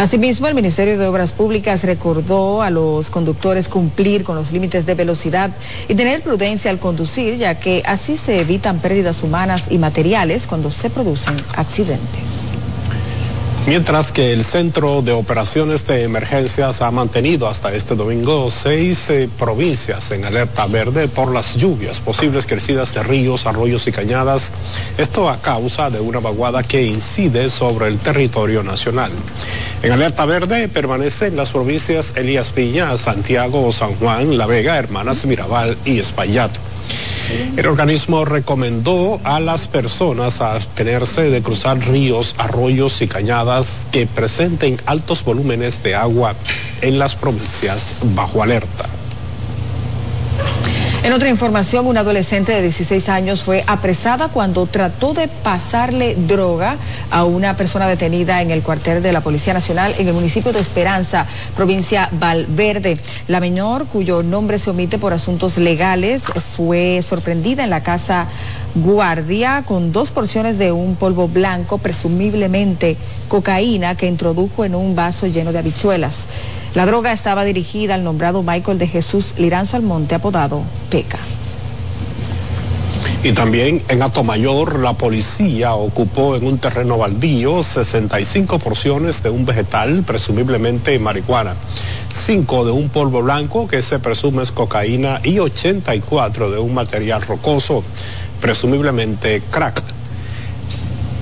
Asimismo, 0.00 0.48
el 0.48 0.54
Ministerio 0.54 0.96
de 0.96 1.06
Obras 1.06 1.32
Públicas 1.32 1.84
recordó 1.84 2.62
a 2.62 2.70
los 2.70 3.10
conductores 3.10 3.68
cumplir 3.68 4.24
con 4.24 4.34
los 4.34 4.50
límites 4.50 4.86
de 4.86 4.94
velocidad 4.94 5.50
y 5.90 5.94
tener 5.94 6.22
prudencia 6.22 6.70
al 6.70 6.78
conducir, 6.78 7.36
ya 7.36 7.60
que 7.60 7.82
así 7.84 8.16
se 8.16 8.40
evitan 8.40 8.78
pérdidas 8.78 9.22
humanas 9.22 9.70
y 9.70 9.76
materiales 9.76 10.46
cuando 10.46 10.70
se 10.70 10.88
producen 10.88 11.36
accidentes. 11.54 12.49
Mientras 13.66 14.10
que 14.10 14.32
el 14.32 14.42
Centro 14.42 15.02
de 15.02 15.12
Operaciones 15.12 15.86
de 15.86 16.02
Emergencias 16.02 16.80
ha 16.80 16.90
mantenido 16.90 17.46
hasta 17.46 17.72
este 17.72 17.94
domingo 17.94 18.50
seis 18.50 19.10
eh, 19.10 19.28
provincias 19.38 20.10
en 20.10 20.24
alerta 20.24 20.66
verde 20.66 21.08
por 21.08 21.32
las 21.32 21.56
lluvias, 21.56 22.00
posibles 22.00 22.46
crecidas 22.46 22.94
de 22.94 23.02
ríos, 23.02 23.46
arroyos 23.46 23.86
y 23.86 23.92
cañadas, 23.92 24.52
esto 24.96 25.28
a 25.28 25.36
causa 25.36 25.90
de 25.90 26.00
una 26.00 26.20
vaguada 26.20 26.62
que 26.62 26.82
incide 26.82 27.50
sobre 27.50 27.88
el 27.88 27.98
territorio 27.98 28.62
nacional. 28.62 29.12
En 29.82 29.92
alerta 29.92 30.24
verde 30.24 30.68
permanecen 30.68 31.36
las 31.36 31.52
provincias 31.52 32.16
Elías 32.16 32.50
Piña, 32.50 32.96
Santiago, 32.96 33.70
San 33.72 33.94
Juan, 33.96 34.38
La 34.38 34.46
Vega, 34.46 34.78
Hermanas 34.78 35.26
Mirabal 35.26 35.76
y 35.84 35.98
Espaillat. 35.98 36.50
El 37.56 37.66
organismo 37.66 38.24
recomendó 38.24 39.20
a 39.24 39.40
las 39.40 39.68
personas 39.68 40.40
abstenerse 40.40 41.30
de 41.30 41.42
cruzar 41.42 41.78
ríos, 41.78 42.34
arroyos 42.38 43.00
y 43.02 43.08
cañadas 43.08 43.86
que 43.92 44.06
presenten 44.06 44.80
altos 44.86 45.24
volúmenes 45.24 45.82
de 45.82 45.94
agua 45.94 46.34
en 46.82 46.98
las 46.98 47.16
provincias 47.16 47.96
bajo 48.14 48.42
alerta. 48.42 48.89
En 51.02 51.14
otra 51.14 51.30
información, 51.30 51.86
una 51.86 52.00
adolescente 52.00 52.52
de 52.52 52.60
16 52.60 53.08
años 53.08 53.40
fue 53.40 53.64
apresada 53.66 54.28
cuando 54.28 54.66
trató 54.66 55.14
de 55.14 55.28
pasarle 55.28 56.14
droga 56.14 56.76
a 57.10 57.24
una 57.24 57.56
persona 57.56 57.88
detenida 57.88 58.42
en 58.42 58.50
el 58.50 58.62
cuartel 58.62 59.02
de 59.02 59.10
la 59.10 59.22
Policía 59.22 59.54
Nacional 59.54 59.94
en 59.98 60.08
el 60.08 60.12
municipio 60.12 60.52
de 60.52 60.60
Esperanza, 60.60 61.26
provincia 61.56 62.10
Valverde. 62.12 62.98
La 63.28 63.40
menor, 63.40 63.86
cuyo 63.86 64.22
nombre 64.22 64.58
se 64.58 64.68
omite 64.68 64.98
por 64.98 65.14
asuntos 65.14 65.56
legales, 65.56 66.22
fue 66.22 67.02
sorprendida 67.02 67.64
en 67.64 67.70
la 67.70 67.82
casa 67.82 68.26
guardia 68.74 69.64
con 69.66 69.92
dos 69.92 70.10
porciones 70.10 70.58
de 70.58 70.70
un 70.70 70.96
polvo 70.96 71.28
blanco, 71.28 71.78
presumiblemente 71.78 72.98
cocaína, 73.28 73.94
que 73.94 74.06
introdujo 74.06 74.66
en 74.66 74.74
un 74.74 74.94
vaso 74.94 75.26
lleno 75.26 75.50
de 75.50 75.60
habichuelas. 75.60 76.26
La 76.74 76.86
droga 76.86 77.12
estaba 77.12 77.44
dirigida 77.44 77.94
al 77.94 78.04
nombrado 78.04 78.42
Michael 78.42 78.78
de 78.78 78.86
Jesús 78.86 79.34
Liranzo 79.38 79.76
Almonte, 79.76 80.14
apodado 80.14 80.62
Peca. 80.88 81.18
Y 83.22 83.32
también 83.32 83.82
en 83.88 84.02
Atomayor, 84.02 84.78
la 84.78 84.94
policía 84.94 85.74
ocupó 85.74 86.36
en 86.36 86.46
un 86.46 86.58
terreno 86.58 86.96
baldío 86.96 87.62
65 87.62 88.58
porciones 88.60 89.22
de 89.22 89.28
un 89.28 89.44
vegetal, 89.44 90.04
presumiblemente 90.06 90.98
marihuana, 90.98 91.54
5 92.14 92.64
de 92.64 92.70
un 92.70 92.88
polvo 92.88 93.20
blanco 93.20 93.68
que 93.68 93.82
se 93.82 93.98
presume 93.98 94.42
es 94.42 94.52
cocaína 94.52 95.20
y 95.22 95.38
84 95.38 96.50
de 96.50 96.58
un 96.60 96.72
material 96.72 97.20
rocoso, 97.20 97.84
presumiblemente 98.40 99.42
crack. 99.50 99.99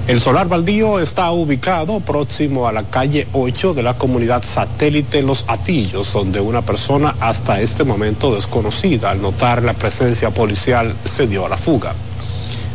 El 0.09 0.23
solar 0.23 0.49
baldío 0.49 1.01
está 1.01 1.31
ubicado 1.33 2.01
próximo 2.01 2.67
a 2.67 2.73
la 2.73 2.83
calle 2.83 3.29
8 3.35 3.75
de 3.75 3.83
la 3.83 3.93
comunidad 3.93 4.43
satélite 4.43 5.21
Los 5.21 5.45
Atillos, 5.49 6.15
donde 6.15 6.41
una 6.41 6.63
persona 6.63 7.15
hasta 7.21 7.61
este 7.61 7.85
momento 7.85 8.35
desconocida 8.35 9.11
al 9.11 9.21
notar 9.21 9.63
la 9.63 9.75
presencia 9.75 10.31
policial 10.31 10.95
se 11.05 11.27
dio 11.27 11.45
a 11.45 11.51
la 11.51 11.59
fuga. 11.59 11.93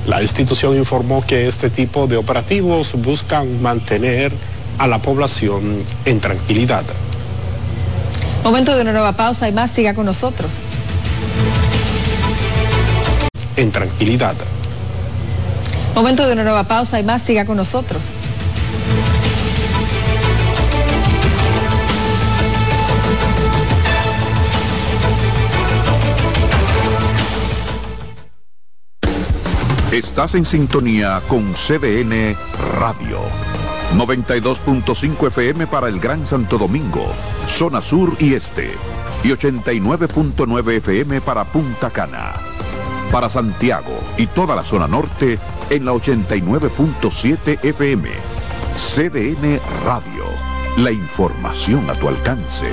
La 0.06 0.22
institución 0.22 0.78
informó 0.78 1.26
que 1.26 1.48
este 1.48 1.72
tipo 1.72 2.06
de 2.06 2.18
operativos 2.18 2.94
buscan 3.02 3.64
mantener 3.64 4.32
a 4.78 4.86
la 4.86 5.00
población 5.00 5.84
en 6.06 6.20
tranquilidad. 6.20 6.84
Momento 8.44 8.76
de 8.76 8.84
una 8.84 8.92
nueva 8.94 9.14
pausa 9.14 9.50
y 9.50 9.52
más, 9.52 9.72
siga 9.72 9.96
con 9.96 10.06
nosotros. 10.06 10.52
En 13.56 13.72
tranquilidad. 13.72 14.36
Momento 15.96 16.26
de 16.26 16.34
una 16.34 16.44
nueva 16.44 16.64
pausa 16.64 17.00
y 17.00 17.04
más, 17.04 17.22
siga 17.22 17.46
con 17.46 17.58
nosotros. 17.58 18.02
Estás 29.92 30.34
en 30.34 30.48
sintonía 30.48 31.22
con 31.28 31.54
CDN 31.54 32.36
Radio. 32.80 33.20
92.5 33.96 35.28
FM 35.28 35.68
para 35.68 35.88
el 35.88 36.00
Gran 36.00 36.26
Santo 36.26 36.58
Domingo, 36.58 37.06
zona 37.48 37.80
sur 37.80 38.16
y 38.20 38.34
este. 38.34 38.72
Y 39.24 39.28
89.9 39.28 40.78
FM 40.78 41.22
para 41.22 41.44
Punta 41.44 41.92
Cana. 41.92 42.53
Para 43.14 43.30
Santiago 43.30 43.94
y 44.18 44.26
toda 44.26 44.56
la 44.56 44.64
zona 44.64 44.88
norte 44.88 45.38
en 45.70 45.86
la 45.86 45.94
89.7 45.94 47.64
FM. 47.64 48.10
CDN 48.76 49.60
Radio. 49.86 50.24
La 50.80 50.92
información 50.92 51.88
a 51.92 51.94
tu 51.94 52.08
alcance. 52.08 52.66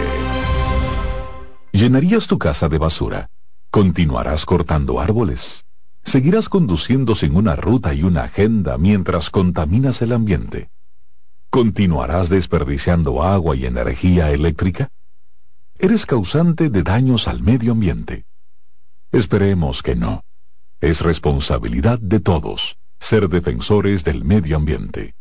¿Llenarías 1.72 2.26
tu 2.26 2.38
casa 2.38 2.70
de 2.70 2.78
basura? 2.78 3.28
¿Continuarás 3.70 4.46
cortando 4.46 4.98
árboles? 4.98 5.66
¿Seguirás 6.04 6.48
conduciendo 6.48 7.14
sin 7.14 7.36
una 7.36 7.54
ruta 7.54 7.92
y 7.92 8.02
una 8.02 8.22
agenda 8.22 8.78
mientras 8.78 9.28
contaminas 9.28 10.00
el 10.00 10.14
ambiente? 10.14 10.70
¿Continuarás 11.50 12.30
desperdiciando 12.30 13.22
agua 13.22 13.56
y 13.56 13.66
energía 13.66 14.30
eléctrica? 14.30 14.88
¿Eres 15.78 16.06
causante 16.06 16.70
de 16.70 16.82
daños 16.82 17.28
al 17.28 17.42
medio 17.42 17.72
ambiente? 17.72 18.24
Esperemos 19.12 19.82
que 19.82 19.96
no. 19.96 20.24
Es 20.80 21.02
responsabilidad 21.02 21.98
de 21.98 22.20
todos 22.20 22.78
ser 22.98 23.28
defensores 23.28 24.02
del 24.02 24.24
medio 24.24 24.56
ambiente. 24.56 25.14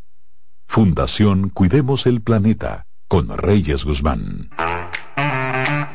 Fundación 0.66 1.50
Cuidemos 1.50 2.06
el 2.06 2.22
Planeta 2.22 2.86
con 3.08 3.36
Reyes 3.36 3.84
Guzmán. 3.84 4.48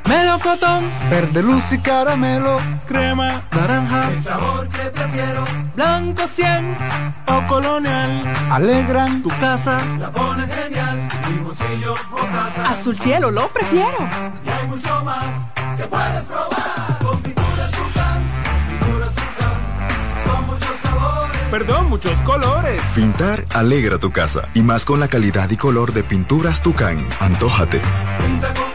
Melocotón, 0.08 0.84
verde 1.10 1.42
luz 1.42 1.64
y 1.72 1.80
caramelo, 1.80 2.58
crema, 2.86 3.42
naranja, 3.52 4.12
el 4.12 4.22
sabor 4.22 4.70
que 4.70 4.84
prefiero, 4.92 5.44
blanco 5.76 6.28
100 6.28 6.78
o 7.26 7.48
colonial, 7.48 8.24
alegran. 8.52 9.24
Tu 9.24 9.30
casa, 9.30 9.80
la 10.00 10.12
ponen 10.12 10.48
genial, 10.48 11.08
limoncillo, 11.28 11.96
mostaza, 12.12 12.70
azul 12.70 12.96
cielo 13.00 13.32
lo 13.32 13.48
prefiero. 13.48 13.98
Y 14.46 14.50
hay 14.50 14.68
mucho 14.68 15.04
más 15.04 15.26
que 15.76 15.84
puedes 15.86 16.26
probar 16.26 16.55
Perdón, 21.52 21.90
muchos 21.90 22.20
colores. 22.22 22.82
Pintar 22.96 23.46
alegra 23.54 23.98
tu 23.98 24.12
casa 24.12 24.50
y 24.54 24.62
más 24.62 24.86
con 24.86 25.00
la 25.00 25.08
calidad 25.08 25.50
y 25.50 25.58
color 25.58 25.94
de 25.94 26.04
pinturas 26.04 26.62
Tucán. 26.62 27.08
Antójate. 27.20 27.80
Pinta 28.20 28.54
con 28.54 28.75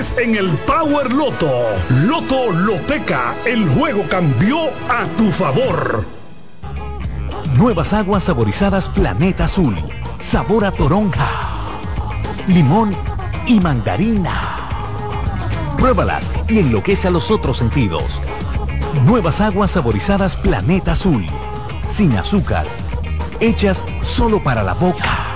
en 0.17 0.35
el 0.35 0.49
Power 0.65 1.11
Loto. 1.11 1.51
Loto 2.07 2.51
Loteca, 2.51 3.35
el 3.45 3.69
juego 3.69 4.03
cambió 4.09 4.69
a 4.89 5.05
tu 5.15 5.31
favor. 5.31 6.05
Nuevas 7.55 7.93
aguas 7.93 8.23
saborizadas 8.23 8.89
Planeta 8.89 9.43
Azul. 9.43 9.75
Sabor 10.19 10.65
a 10.65 10.71
toronja, 10.71 11.29
limón 12.47 12.95
y 13.45 13.59
mandarina. 13.59 14.69
Pruébalas 15.77 16.31
y 16.47 16.59
enloquece 16.59 17.07
a 17.07 17.11
los 17.11 17.29
otros 17.29 17.57
sentidos. 17.57 18.21
Nuevas 19.05 19.39
aguas 19.39 19.71
saborizadas 19.71 20.35
Planeta 20.35 20.93
Azul. 20.93 21.27
Sin 21.87 22.17
azúcar. 22.17 22.65
Hechas 23.39 23.85
solo 24.01 24.41
para 24.41 24.63
la 24.63 24.73
boca. 24.73 25.30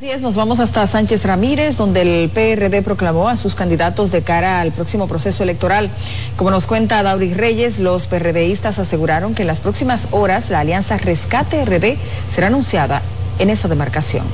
Así 0.00 0.10
es, 0.10 0.22
nos 0.22 0.34
vamos 0.34 0.60
hasta 0.60 0.86
Sánchez 0.86 1.26
Ramírez, 1.26 1.76
donde 1.76 2.00
el 2.00 2.30
PRD 2.30 2.80
proclamó 2.80 3.28
a 3.28 3.36
sus 3.36 3.54
candidatos 3.54 4.10
de 4.10 4.22
cara 4.22 4.62
al 4.62 4.72
próximo 4.72 5.06
proceso 5.06 5.42
electoral. 5.42 5.90
Como 6.36 6.50
nos 6.50 6.66
cuenta 6.66 7.02
Dauri 7.02 7.34
Reyes, 7.34 7.80
los 7.80 8.06
PRDistas 8.06 8.78
aseguraron 8.78 9.34
que 9.34 9.42
en 9.42 9.48
las 9.48 9.60
próximas 9.60 10.08
horas 10.12 10.48
la 10.48 10.60
alianza 10.60 10.96
Rescate 10.96 11.66
RD 11.66 11.98
será 12.30 12.46
anunciada 12.46 13.02
en 13.38 13.50
esa 13.50 13.68
demarcación. 13.68 14.24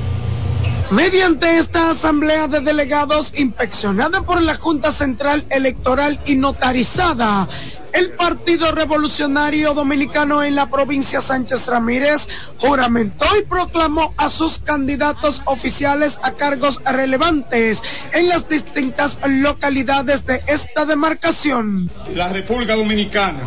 Mediante 0.93 1.59
esta 1.59 1.91
asamblea 1.91 2.47
de 2.47 2.61
delegados 2.61 3.33
inspeccionada 3.37 4.23
por 4.23 4.41
la 4.43 4.55
Junta 4.55 4.93
Central 4.93 5.47
Electoral 5.51 6.21
y 6.27 6.37
notarizada, 6.37 7.49
el 7.97 8.11
Partido 8.11 8.73
Revolucionario 8.73 9.73
Dominicano 9.73 10.43
en 10.43 10.55
la 10.55 10.67
provincia 10.67 11.23
Sánchez 11.23 11.67
Ramírez 11.67 12.29
juramentó 12.59 13.25
y 13.39 13.43
proclamó 13.43 14.13
a 14.19 14.29
sus 14.29 14.59
candidatos 14.59 15.41
oficiales 15.47 16.19
a 16.23 16.33
cargos 16.33 16.83
relevantes 16.85 17.83
en 18.13 18.29
las 18.29 18.51
distintas 18.51 19.19
localidades 19.27 20.27
de 20.27 20.43
esta 20.47 20.85
demarcación. 20.85 21.91
La 22.15 22.29
República 22.29 22.77
Dominicana, 22.77 23.41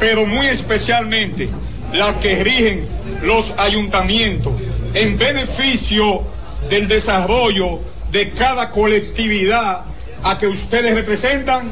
pero 0.00 0.26
muy 0.26 0.46
especialmente 0.46 1.48
las 1.92 2.16
que 2.16 2.42
rigen 2.42 2.88
los 3.22 3.54
ayuntamientos 3.58 4.54
en 4.94 5.16
beneficio 5.16 6.22
del 6.68 6.88
desarrollo 6.88 7.78
de 8.10 8.30
cada 8.30 8.70
colectividad 8.70 9.84
a 10.24 10.38
que 10.38 10.48
ustedes 10.48 10.94
representan? 10.94 11.70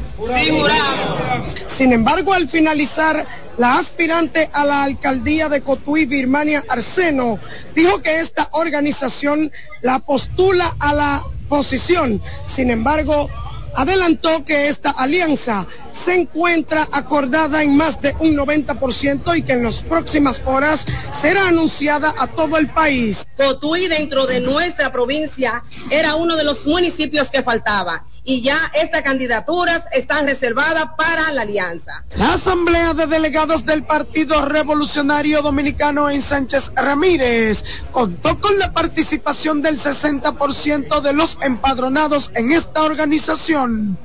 Sin 1.67 1.91
embargo, 1.91 2.33
al 2.33 2.47
finalizar, 2.47 3.25
la 3.57 3.77
aspirante 3.77 4.49
a 4.53 4.63
la 4.63 4.83
alcaldía 4.83 5.49
de 5.49 5.61
Cotuí, 5.61 6.05
Birmania 6.05 6.63
Arseno, 6.69 7.39
dijo 7.75 8.01
que 8.01 8.19
esta 8.19 8.49
organización 8.51 9.51
la 9.81 9.99
postula 9.99 10.75
a 10.79 10.93
la 10.93 11.23
posición. 11.49 12.21
Sin 12.45 12.69
embargo, 12.69 13.29
adelantó 13.75 14.45
que 14.45 14.67
esta 14.67 14.91
alianza 14.91 15.65
se 15.91 16.15
encuentra 16.15 16.87
acordada 16.91 17.63
en 17.63 17.75
más 17.75 18.01
de 18.01 18.15
un 18.19 18.35
90% 18.35 19.35
y 19.35 19.41
que 19.41 19.53
en 19.53 19.63
las 19.63 19.81
próximas 19.81 20.43
horas 20.45 20.85
será 21.11 21.47
anunciada 21.47 22.13
a 22.19 22.27
todo 22.27 22.57
el 22.57 22.67
país. 22.67 23.25
Cotuí 23.35 23.87
dentro 23.87 24.27
de 24.27 24.41
nuestra 24.41 24.91
provincia 24.91 25.63
era 25.89 26.15
uno 26.15 26.35
de 26.35 26.43
los 26.43 26.67
municipios 26.67 27.31
que 27.31 27.41
faltaba 27.41 28.05
y 28.23 28.41
ya 28.41 28.57
estas 28.73 29.01
candidaturas 29.01 29.83
están 29.91 30.25
reservadas 30.27 30.85
para 30.97 31.31
la 31.31 31.41
alianza. 31.41 32.05
La 32.15 32.33
Asamblea 32.33 32.93
de 32.93 33.07
Delegados 33.07 33.65
del 33.65 33.83
Partido 33.83 34.45
Revolucionario 34.45 35.41
Dominicano 35.41 36.09
en 36.09 36.21
Sánchez 36.21 36.71
Ramírez 36.75 37.63
contó 37.91 38.39
con 38.39 38.57
la 38.59 38.71
participación 38.71 39.61
del 39.61 39.77
60% 39.77 41.01
de 41.01 41.13
los 41.13 41.37
empadronados 41.41 42.31
en 42.35 42.51
esta 42.51 42.83
organización. 42.83 43.97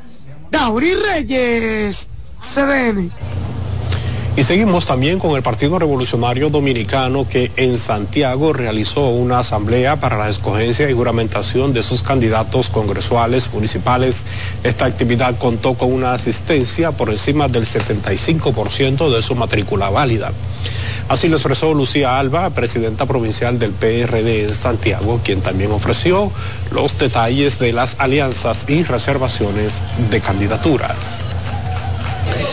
Dauri 0.51 0.95
Reyes, 0.95 2.09
CDN. 2.41 3.11
Y 4.37 4.45
seguimos 4.45 4.87
también 4.87 5.19
con 5.19 5.35
el 5.35 5.43
Partido 5.43 5.79
Revolucionario 5.81 6.49
Dominicano 6.49 7.29
que 7.29 7.51
en 7.57 7.77
Santiago 7.77 8.53
realizó 8.53 9.09
una 9.09 9.41
asamblea 9.41 9.97
para 9.97 10.17
la 10.17 10.29
escogencia 10.29 10.89
y 10.89 10.93
juramentación 10.93 11.73
de 11.73 11.83
sus 11.83 12.03
candidatos 12.03 12.71
congresuales 12.71 13.51
municipales. 13.53 14.23
Esta 14.63 14.85
actividad 14.85 15.37
contó 15.39 15.75
con 15.75 15.93
una 15.93 16.13
asistencia 16.13 16.93
por 16.93 17.11
encima 17.11 17.49
del 17.49 17.65
75% 17.67 19.13
de 19.13 19.23
su 19.23 19.35
matrícula 19.35 19.91
válida. 19.91 20.33
Así 21.09 21.29
lo 21.29 21.37
expresó 21.37 21.73
Lucía 21.73 22.19
Alba, 22.19 22.51
presidenta 22.51 23.07
provincial 23.07 23.59
del 23.59 23.73
PRD 23.73 24.45
en 24.45 24.55
Santiago, 24.55 25.19
quien 25.25 25.41
también 25.41 25.73
ofreció 25.73 26.31
los 26.71 26.99
detalles 26.99 27.59
de 27.59 27.73
las 27.73 27.97
alianzas 27.99 28.67
y 28.69 28.85
reservaciones 28.85 29.83
de 30.11 30.21
candidaturas. 30.21 31.25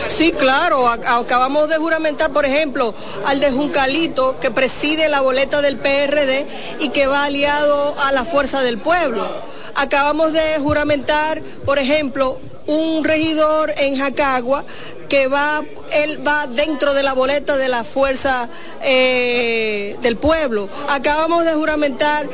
Sí, 0.08 0.32
claro, 0.32 0.88
acabamos 0.88 1.68
de 1.68 1.76
juramentar, 1.76 2.30
por 2.30 2.44
ejemplo, 2.44 2.94
al 3.26 3.40
de 3.40 3.50
Juncalito, 3.50 4.38
que 4.40 4.50
preside 4.50 5.08
la 5.08 5.20
boleta 5.20 5.60
del 5.60 5.78
PRD 5.78 6.46
y 6.80 6.88
que 6.88 7.06
va 7.06 7.24
aliado 7.24 7.94
a 8.00 8.12
la 8.12 8.24
Fuerza 8.24 8.62
del 8.62 8.78
Pueblo. 8.78 9.26
Acabamos 9.74 10.32
de 10.32 10.58
juramentar, 10.60 11.42
por 11.66 11.78
ejemplo, 11.78 12.38
un 12.66 13.04
regidor 13.04 13.72
en 13.78 13.96
Jacagua 13.96 14.64
que 15.08 15.28
va, 15.28 15.62
él 15.92 16.26
va 16.26 16.46
dentro 16.46 16.94
de 16.94 17.02
la 17.02 17.12
boleta 17.12 17.56
de 17.56 17.68
la 17.68 17.84
fuerza 17.84 18.48
eh, 18.82 19.96
del 20.00 20.16
pueblo. 20.16 20.68
Acabamos 20.88 21.44
de 21.44 21.52
juramentar 21.52 22.26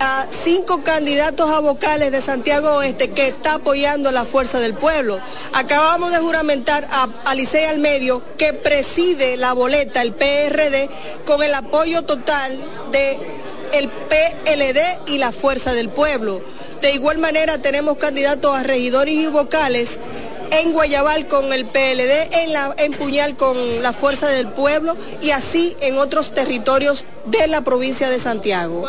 a 0.00 0.26
cinco 0.30 0.82
candidatos 0.82 1.50
a 1.50 1.60
vocales 1.60 2.12
de 2.12 2.20
Santiago 2.20 2.76
Oeste 2.76 3.10
que 3.10 3.28
está 3.28 3.54
apoyando 3.54 4.12
la 4.12 4.24
fuerza 4.24 4.60
del 4.60 4.74
pueblo. 4.74 5.18
Acabamos 5.52 6.12
de 6.12 6.18
juramentar 6.18 6.86
a 6.90 7.08
Alicey 7.24 7.64
al 7.64 7.78
medio 7.78 8.22
que 8.36 8.52
preside 8.52 9.36
la 9.36 9.52
boleta, 9.52 10.02
el 10.02 10.12
PRD, 10.12 10.88
con 11.24 11.42
el 11.42 11.54
apoyo 11.54 12.02
total 12.02 12.58
de 12.92 13.18
el 13.72 13.88
PLD 13.88 15.12
y 15.12 15.18
la 15.18 15.32
fuerza 15.32 15.72
del 15.74 15.88
pueblo. 15.88 16.40
De 16.80 16.92
igual 16.92 17.18
manera 17.18 17.58
tenemos 17.58 17.98
candidatos 17.98 18.54
a 18.54 18.62
regidores 18.62 19.14
y 19.14 19.26
vocales 19.26 19.98
en 20.50 20.72
Guayabal 20.72 21.28
con 21.28 21.52
el 21.52 21.66
PLD, 21.66 22.30
en, 22.78 22.92
Puñal 22.92 23.36
con 23.36 23.56
la 23.82 23.92
Fuerza 23.92 24.28
del 24.28 24.48
Pueblo 24.48 24.96
y 25.22 25.30
así 25.30 25.76
en 25.80 25.98
otros 25.98 26.34
territorios 26.34 27.04
de 27.26 27.46
la 27.48 27.62
provincia 27.62 28.08
de 28.08 28.18
Santiago. 28.18 28.84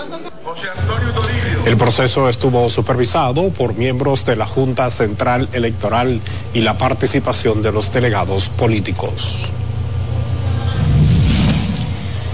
El 1.65 1.77
proceso 1.77 2.29
estuvo 2.29 2.69
supervisado 2.69 3.49
por 3.49 3.75
miembros 3.75 4.25
de 4.25 4.35
la 4.35 4.45
Junta 4.45 4.89
Central 4.89 5.49
Electoral 5.53 6.19
y 6.53 6.61
la 6.61 6.77
participación 6.77 7.61
de 7.61 7.71
los 7.71 7.91
delegados 7.91 8.49
políticos. 8.49 9.51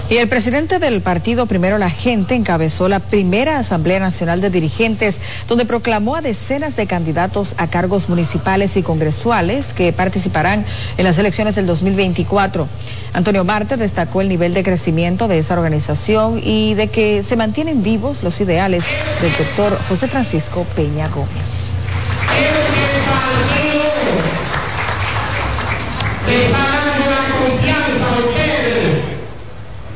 Y 0.08 0.18
el 0.18 0.28
presidente 0.28 0.78
del 0.78 1.00
partido 1.00 1.46
Primero 1.46 1.78
la 1.78 1.90
Gente 1.90 2.36
encabezó 2.36 2.88
la 2.88 3.00
primera 3.00 3.58
Asamblea 3.58 3.98
Nacional 3.98 4.40
de 4.40 4.50
Dirigentes, 4.50 5.20
donde 5.48 5.64
proclamó 5.64 6.14
a 6.14 6.20
decenas 6.20 6.76
de 6.76 6.86
candidatos 6.86 7.56
a 7.58 7.66
cargos 7.66 8.08
municipales 8.08 8.76
y 8.76 8.84
congresuales 8.84 9.72
que 9.72 9.92
participarán 9.92 10.64
en 10.96 11.04
las 11.04 11.18
elecciones 11.18 11.56
del 11.56 11.66
2024. 11.66 12.68
Antonio 13.14 13.42
Marte 13.42 13.76
destacó 13.76 14.20
el 14.20 14.28
nivel 14.28 14.54
de 14.54 14.62
crecimiento 14.62 15.26
de 15.26 15.40
esa 15.40 15.54
organización 15.54 16.40
y 16.40 16.74
de 16.74 16.86
que 16.86 17.24
se 17.24 17.34
mantienen 17.34 17.82
vivos 17.82 18.22
los 18.22 18.40
ideales 18.40 18.84
del 19.20 19.32
doctor 19.36 19.76
José 19.88 20.06
Francisco 20.06 20.64
Peña 20.76 21.08
Gómez. 21.08 21.66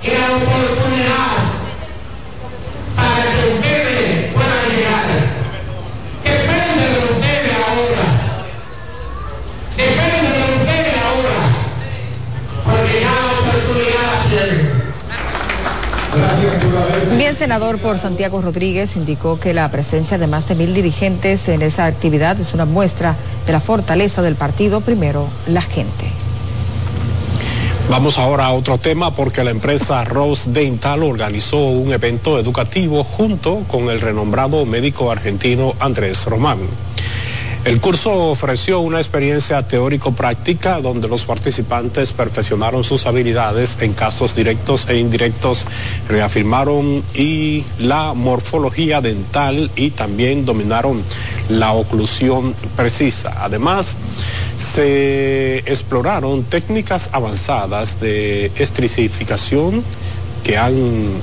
Que 0.03 0.11
la 0.13 0.27
oportunidad 0.37 1.37
para 2.97 3.25
que 3.35 3.55
ustedes 3.55 4.33
puedan 4.33 4.69
llegar. 4.75 5.09
Depende 6.25 6.85
de 6.89 6.99
ustedes 7.13 7.53
ahora. 7.69 8.05
Depende 9.77 10.31
de 10.39 10.45
ustedes 10.57 10.95
ahora. 11.05 11.41
Porque 12.65 12.95
ya 13.01 13.13
la 13.13 13.35
oportunidad 13.41 14.13
tienen. 14.31 14.81
Bien, 17.19 17.37
senador 17.37 17.79
por 17.79 17.99
Santiago 17.99 18.41
Rodríguez 18.41 18.97
indicó 18.97 19.39
que 19.39 19.53
la 19.53 19.71
presencia 19.71 20.19
de 20.19 20.27
más 20.27 20.49
de 20.49 20.55
mil 20.55 20.75
dirigentes 20.75 21.49
en 21.49 21.63
esa 21.63 21.87
actividad 21.87 22.41
es 22.41 22.55
una 22.55 22.65
muestra 22.65 23.15
de 23.47 23.53
la 23.53 23.61
fortaleza 23.61 24.23
del 24.23 24.35
partido, 24.35 24.81
primero 24.81 25.29
la 25.47 25.63
gente. 25.63 26.07
Vamos 27.91 28.19
ahora 28.19 28.47
a 28.47 28.53
otro 28.53 28.79
tema 28.79 29.11
porque 29.11 29.43
la 29.43 29.51
empresa 29.51 30.05
Rose 30.05 30.53
Dental 30.53 31.03
organizó 31.03 31.57
un 31.59 31.93
evento 31.93 32.39
educativo 32.39 33.03
junto 33.03 33.65
con 33.67 33.91
el 33.91 34.01
renombrado 34.01 34.65
médico 34.65 35.11
argentino 35.11 35.75
Andrés 35.81 36.25
Román. 36.25 36.59
El 37.63 37.79
curso 37.79 38.31
ofreció 38.31 38.81
una 38.81 39.01
experiencia 39.01 39.63
teórico-práctica 39.69 40.81
donde 40.81 41.09
los 41.09 41.27
participantes 41.27 42.15
perfeccionaron 42.15 42.85
sus 42.85 43.05
habilidades 43.07 43.77
en 43.83 43.93
casos 43.93 44.35
directos 44.35 44.89
e 44.89 44.97
indirectos, 44.97 45.67
reafirmaron 46.09 47.05
y 47.15 47.63
la 47.79 48.15
morfología 48.15 49.03
dental 49.03 49.71
y 49.77 49.91
también 49.91 50.47
dominaron 50.47 51.03
la 51.51 51.73
oclusión 51.73 52.55
precisa. 52.77 53.45
Además, 53.45 53.95
se 54.57 55.59
exploraron 55.59 56.45
técnicas 56.45 57.11
avanzadas 57.13 58.01
de 58.01 58.51
estricificación 58.57 59.85
que 60.45 60.57
han 60.57 60.75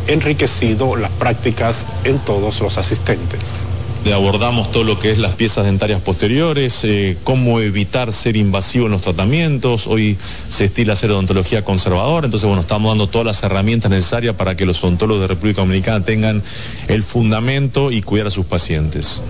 enriquecido 0.05 0.95
las 0.95 1.09
prácticas 1.13 1.87
en 2.03 2.19
todos 2.19 2.61
los 2.61 2.77
asistentes 2.77 3.65
abordamos 4.13 4.71
todo 4.71 4.83
lo 4.83 4.99
que 4.99 5.11
es 5.11 5.17
las 5.17 5.35
piezas 5.35 5.65
dentarias 5.65 6.01
posteriores, 6.01 6.83
eh, 6.83 7.17
cómo 7.23 7.59
evitar 7.59 8.13
ser 8.13 8.37
invasivo 8.37 8.85
en 8.85 8.93
los 8.93 9.01
tratamientos. 9.01 9.87
Hoy 9.87 10.17
se 10.49 10.65
estila 10.65 10.93
hacer 10.93 11.11
odontología 11.11 11.63
conservadora, 11.63 12.25
entonces 12.25 12.47
bueno, 12.47 12.61
estamos 12.61 12.91
dando 12.91 13.07
todas 13.07 13.27
las 13.27 13.43
herramientas 13.43 13.91
necesarias 13.91 14.35
para 14.35 14.55
que 14.55 14.65
los 14.65 14.83
odontólogos 14.83 15.21
de 15.21 15.27
República 15.27 15.61
Dominicana 15.61 16.05
tengan 16.05 16.41
el 16.87 17.03
fundamento 17.03 17.91
y 17.91 18.01
cuidar 18.01 18.27
a 18.27 18.31
sus 18.31 18.45
pacientes. 18.45 19.21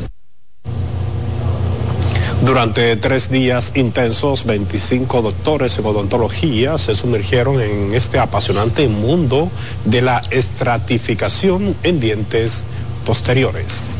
Durante 2.45 2.95
tres 2.97 3.31
días 3.31 3.71
intensos, 3.75 4.45
25 4.45 5.23
doctores 5.23 5.79
en 5.79 5.85
odontología 5.85 6.77
se 6.77 6.93
sumergieron 6.93 7.59
en 7.59 7.95
este 7.95 8.19
apasionante 8.19 8.87
mundo 8.87 9.49
de 9.85 10.03
la 10.03 10.21
estratificación 10.29 11.75
en 11.81 11.99
dientes 11.99 12.63
posteriores. 13.05 13.97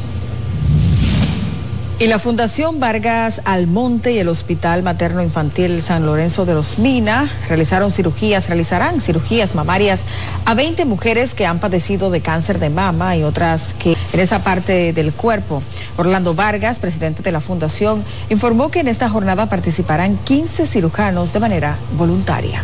Y 1.99 2.05
la 2.05 2.19
Fundación 2.19 2.79
Vargas 2.79 3.41
Almonte 3.43 4.11
y 4.13 4.19
el 4.19 4.27
Hospital 4.27 4.83
Materno 4.83 5.23
Infantil 5.23 5.81
San 5.81 6.05
Lorenzo 6.05 6.45
de 6.45 6.53
los 6.53 6.77
Mina 6.77 7.27
realizaron 7.47 7.91
cirugías, 7.91 8.49
realizarán 8.49 9.01
cirugías 9.01 9.55
mamarias 9.55 10.05
a 10.45 10.53
20 10.53 10.85
mujeres 10.85 11.33
que 11.33 11.47
han 11.47 11.59
padecido 11.59 12.11
de 12.11 12.21
cáncer 12.21 12.59
de 12.59 12.69
mama 12.69 13.17
y 13.17 13.23
otras 13.23 13.73
que 13.79 13.97
en 14.13 14.19
esa 14.19 14.43
parte 14.43 14.93
del 14.93 15.11
cuerpo. 15.11 15.63
Orlando 15.97 16.35
Vargas, 16.35 16.77
presidente 16.77 17.23
de 17.23 17.31
la 17.31 17.41
Fundación, 17.41 18.03
informó 18.29 18.69
que 18.69 18.81
en 18.81 18.89
esta 18.89 19.09
jornada 19.09 19.47
participarán 19.47 20.17
15 20.17 20.67
cirujanos 20.67 21.33
de 21.33 21.39
manera 21.39 21.77
voluntaria 21.97 22.61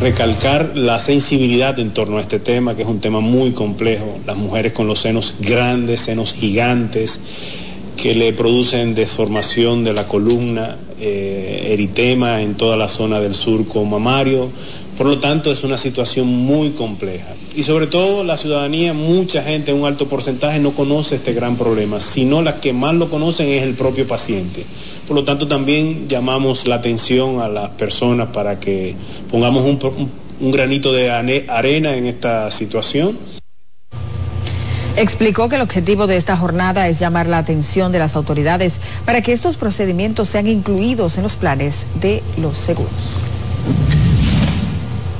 recalcar 0.00 0.76
la 0.76 1.00
sensibilidad 1.00 1.76
en 1.80 1.90
torno 1.90 2.18
a 2.18 2.20
este 2.20 2.38
tema, 2.38 2.76
que 2.76 2.82
es 2.82 2.88
un 2.88 3.00
tema 3.00 3.18
muy 3.18 3.50
complejo. 3.50 4.20
Las 4.26 4.36
mujeres 4.36 4.72
con 4.72 4.86
los 4.86 5.00
senos 5.00 5.34
grandes, 5.40 6.02
senos 6.02 6.34
gigantes, 6.34 7.18
que 7.98 8.14
le 8.14 8.32
producen 8.32 8.94
deformación 8.94 9.82
de 9.82 9.92
la 9.92 10.06
columna, 10.06 10.76
eh, 11.00 11.70
eritema 11.72 12.40
en 12.42 12.54
toda 12.54 12.76
la 12.76 12.88
zona 12.88 13.20
del 13.20 13.34
surco 13.34 13.84
mamario. 13.84 14.50
Por 14.96 15.08
lo 15.08 15.18
tanto, 15.18 15.50
es 15.50 15.64
una 15.64 15.76
situación 15.76 16.28
muy 16.28 16.70
compleja. 16.70 17.26
Y 17.56 17.64
sobre 17.64 17.88
todo 17.88 18.22
la 18.22 18.36
ciudadanía, 18.36 18.94
mucha 18.94 19.42
gente, 19.42 19.72
un 19.72 19.84
alto 19.84 20.08
porcentaje, 20.08 20.60
no 20.60 20.72
conoce 20.72 21.16
este 21.16 21.32
gran 21.34 21.56
problema, 21.56 22.00
sino 22.00 22.40
las 22.40 22.54
que 22.54 22.72
más 22.72 22.94
lo 22.94 23.10
conocen 23.10 23.48
es 23.48 23.64
el 23.64 23.74
propio 23.74 24.06
paciente. 24.06 24.64
Por 25.08 25.16
lo 25.16 25.24
tanto, 25.24 25.48
también 25.48 26.08
llamamos 26.08 26.68
la 26.68 26.76
atención 26.76 27.40
a 27.40 27.48
las 27.48 27.70
personas 27.70 28.28
para 28.28 28.60
que 28.60 28.94
pongamos 29.28 29.64
un 29.64 30.52
granito 30.52 30.92
de 30.92 31.10
arena 31.10 31.96
en 31.96 32.06
esta 32.06 32.50
situación 32.52 33.37
Explicó 34.98 35.48
que 35.48 35.54
el 35.54 35.62
objetivo 35.62 36.08
de 36.08 36.16
esta 36.16 36.36
jornada 36.36 36.88
es 36.88 36.98
llamar 36.98 37.28
la 37.28 37.38
atención 37.38 37.92
de 37.92 38.00
las 38.00 38.16
autoridades 38.16 38.80
para 39.04 39.22
que 39.22 39.32
estos 39.32 39.56
procedimientos 39.56 40.28
sean 40.28 40.48
incluidos 40.48 41.16
en 41.18 41.22
los 41.22 41.36
planes 41.36 41.86
de 42.00 42.20
los 42.36 42.58
seguros. 42.58 43.28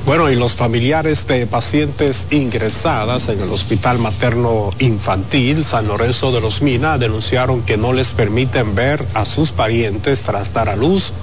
Bueno, 0.09 0.31
y 0.31 0.35
los 0.35 0.53
familiares 0.53 1.27
de 1.27 1.45
pacientes 1.45 2.29
ingresadas 2.31 3.29
en 3.29 3.41
el 3.41 3.51
Hospital 3.51 3.99
Materno 3.99 4.71
Infantil 4.79 5.63
San 5.63 5.87
Lorenzo 5.87 6.31
de 6.31 6.41
los 6.41 6.63
Mina 6.63 6.97
denunciaron 6.97 7.61
que 7.61 7.77
no 7.77 7.93
les 7.93 8.13
permiten 8.13 8.73
ver 8.73 9.05
a 9.13 9.23
sus 9.23 9.51
parientes 9.51 10.23
tras 10.23 10.51
dar 10.51 10.67
a 10.67 10.75
luz 10.75 11.13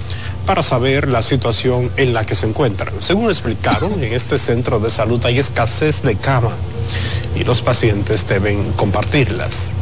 para 0.45 0.63
saber 0.63 1.09
la 1.09 1.21
situación 1.21 1.91
en 1.97 2.13
la 2.13 2.25
que 2.25 2.35
se 2.35 2.47
encuentran. 2.47 2.93
Según 3.01 3.29
explicaron, 3.29 4.01
en 4.01 4.13
este 4.13 4.39
centro 4.39 4.79
de 4.79 4.89
salud 4.89 5.19
hay 5.25 5.37
escasez 5.37 6.01
de 6.03 6.15
cama 6.15 6.55
y 7.35 7.43
los 7.43 7.61
pacientes 7.63 8.25
deben 8.25 8.71
compartirlas. 8.71 9.73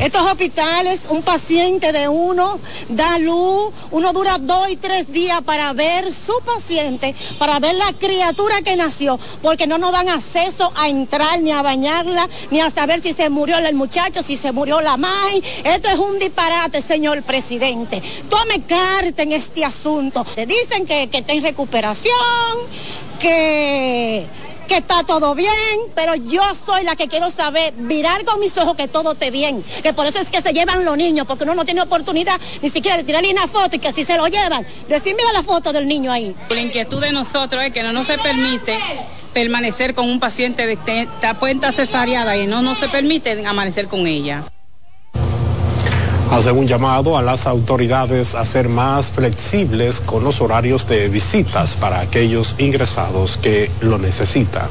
Estos 0.00 0.22
hospitales, 0.22 1.06
un 1.08 1.22
paciente 1.22 1.90
de 1.92 2.06
uno 2.06 2.60
da 2.88 3.18
luz, 3.18 3.72
uno 3.90 4.12
dura 4.12 4.38
dos 4.38 4.70
y 4.70 4.76
tres 4.76 5.12
días 5.12 5.42
para 5.42 5.72
ver 5.72 6.12
su 6.12 6.32
paciente, 6.46 7.16
para 7.36 7.58
ver 7.58 7.74
la 7.74 7.92
criatura 7.92 8.62
que 8.62 8.76
nació, 8.76 9.18
porque 9.42 9.66
no 9.66 9.76
nos 9.76 9.90
dan 9.90 10.08
acceso 10.08 10.72
a 10.76 10.88
entrar 10.88 11.42
ni 11.42 11.50
a 11.50 11.62
bañarla, 11.62 12.28
ni 12.52 12.60
a 12.60 12.70
saber 12.70 13.02
si 13.02 13.12
se 13.12 13.28
murió 13.28 13.58
el 13.58 13.74
muchacho, 13.74 14.22
si 14.22 14.36
se 14.36 14.52
murió 14.52 14.80
la 14.80 14.96
madre. 14.96 15.42
Esto 15.64 15.88
es 15.88 15.98
un 15.98 16.20
disparate, 16.20 16.80
señor 16.80 17.24
presidente. 17.24 18.00
Tome 18.30 18.62
carta 18.62 19.24
en 19.24 19.32
este 19.32 19.64
asunto. 19.64 20.24
Te 20.36 20.46
dicen 20.46 20.86
que, 20.86 21.08
que 21.08 21.18
está 21.18 21.32
en 21.32 21.42
recuperación, 21.42 22.14
que 23.18 24.26
que 24.68 24.76
está 24.76 25.02
todo 25.02 25.34
bien, 25.34 25.50
pero 25.96 26.14
yo 26.14 26.42
soy 26.54 26.84
la 26.84 26.94
que 26.94 27.08
quiero 27.08 27.30
saber, 27.30 27.72
mirar 27.74 28.24
con 28.24 28.38
mis 28.38 28.56
ojos 28.58 28.76
que 28.76 28.86
todo 28.86 29.12
esté 29.12 29.32
bien. 29.32 29.64
Que 29.82 29.92
por 29.92 30.06
eso 30.06 30.20
es 30.20 30.30
que 30.30 30.40
se 30.40 30.52
llevan 30.52 30.84
los 30.84 30.96
niños, 30.96 31.26
porque 31.26 31.44
uno 31.44 31.54
no 31.54 31.64
tiene 31.64 31.80
oportunidad 31.80 32.40
ni 32.62 32.70
siquiera 32.70 32.96
de 32.96 33.04
tirarle 33.04 33.32
una 33.32 33.48
foto 33.48 33.76
y 33.76 33.78
que 33.80 33.88
así 33.88 34.04
se 34.04 34.16
lo 34.16 34.28
llevan. 34.28 34.64
Decir, 34.88 35.16
la 35.32 35.42
foto 35.42 35.72
del 35.72 35.88
niño 35.88 36.12
ahí. 36.12 36.36
La 36.50 36.60
inquietud 36.60 37.00
de 37.00 37.10
nosotros 37.10 37.62
es 37.64 37.72
que 37.72 37.82
no 37.82 37.92
nos 37.92 38.06
se 38.06 38.18
permite 38.18 38.78
permanecer 39.32 39.94
con 39.94 40.08
un 40.08 40.20
paciente 40.20 40.66
de 40.66 40.78
esta 41.00 41.34
cuenta 41.34 41.72
cesareada 41.72 42.36
y 42.36 42.46
no 42.46 42.62
nos 42.62 42.78
se 42.78 42.88
permite 42.88 43.46
amanecer 43.46 43.88
con 43.88 44.06
ella 44.06 44.44
hace 46.30 46.52
un 46.52 46.66
llamado 46.66 47.16
a 47.16 47.22
las 47.22 47.46
autoridades 47.46 48.34
a 48.34 48.44
ser 48.44 48.68
más 48.68 49.12
flexibles 49.12 50.00
con 50.00 50.24
los 50.24 50.40
horarios 50.40 50.86
de 50.86 51.08
visitas 51.08 51.76
para 51.76 52.00
aquellos 52.00 52.54
ingresados 52.58 53.36
que 53.36 53.70
lo 53.80 53.98
necesitan. 53.98 54.68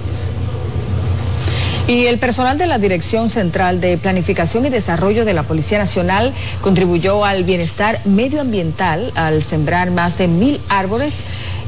Y 1.87 2.07
el 2.07 2.19
personal 2.19 2.57
de 2.57 2.67
la 2.67 2.79
Dirección 2.79 3.29
Central 3.29 3.79
de 3.79 3.97
Planificación 3.97 4.65
y 4.65 4.69
Desarrollo 4.69 5.23
de 5.23 5.33
la 5.33 5.43
Policía 5.43 5.77
Nacional 5.77 6.33
contribuyó 6.61 7.23
al 7.23 7.45
bienestar 7.45 8.01
medioambiental 8.03 9.13
al 9.15 9.41
sembrar 9.41 9.91
más 9.91 10.17
de 10.17 10.27
mil 10.27 10.59
árboles 10.67 11.13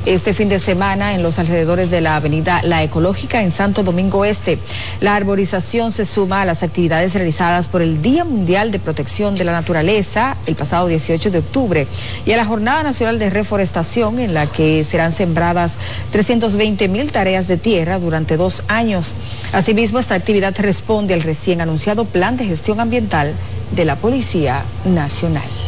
este 0.06 0.34
fin 0.34 0.50
de 0.50 0.60
semana 0.60 1.14
en 1.14 1.24
los 1.24 1.40
alrededores 1.40 1.92
de 1.92 2.02
la 2.02 2.16
avenida 2.16 2.62
La 2.64 2.84
Ecológica 2.84 3.42
en 3.42 3.52
Santo 3.52 3.84
Domingo 3.84 4.26
Este. 4.26 4.58
La 5.02 5.16
arborización 5.16 5.92
se 5.92 6.06
suma 6.06 6.42
a 6.42 6.46
las 6.46 6.64
actividades 6.64 7.14
realizadas 7.14 7.68
por 7.68 7.82
el 7.82 8.02
Día 8.02 8.24
Mundial 8.24 8.72
de 8.72 8.80
Protección 8.80 9.36
de 9.36 9.44
la 9.44 9.52
Naturaleza 9.52 10.38
el 10.48 10.56
pasado 10.56 10.88
18 10.88 11.32
de 11.32 11.40
octubre 11.40 11.88
y 12.26 12.32
a 12.32 12.38
la 12.38 12.46
Jornada 12.46 12.84
Nacional 12.84 13.20
de 13.20 13.30
Reforestación 13.30 14.20
en 14.20 14.34
la 14.34 14.46
que 14.48 14.84
serán 14.84 15.12
sembradas 15.12 15.74
320 16.12 16.88
mil 16.88 17.12
tareas 17.12 17.48
de 17.48 17.58
tierra 17.58 18.00
durante 18.00 18.38
dos 18.38 18.64
años. 18.68 19.14
Asimismo, 19.54 20.00
esta 20.00 20.16
actividad 20.16 20.56
responde 20.58 21.14
al 21.14 21.24
recién 21.24 21.62
anunciado 21.62 22.06
Plan 22.06 22.38
de 22.38 22.46
Gestión 22.46 22.80
Ambiental 22.80 23.34
de 23.72 23.86
la 23.86 23.96
Policía 23.96 24.64
Nacional. 24.86 25.59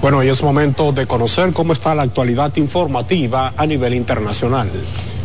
Bueno, 0.00 0.22
y 0.22 0.28
es 0.28 0.42
momento 0.42 0.92
de 0.92 1.06
conocer 1.06 1.52
cómo 1.52 1.72
está 1.72 1.94
la 1.94 2.02
actualidad 2.02 2.56
informativa 2.56 3.52
a 3.56 3.66
nivel 3.66 3.94
internacional. 3.94 4.70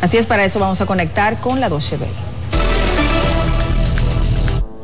Así 0.01 0.17
es, 0.17 0.25
para 0.25 0.43
eso 0.43 0.59
vamos 0.59 0.81
a 0.81 0.85
conectar 0.85 1.39
con 1.39 1.59
la 1.59 1.69
12 1.69 1.97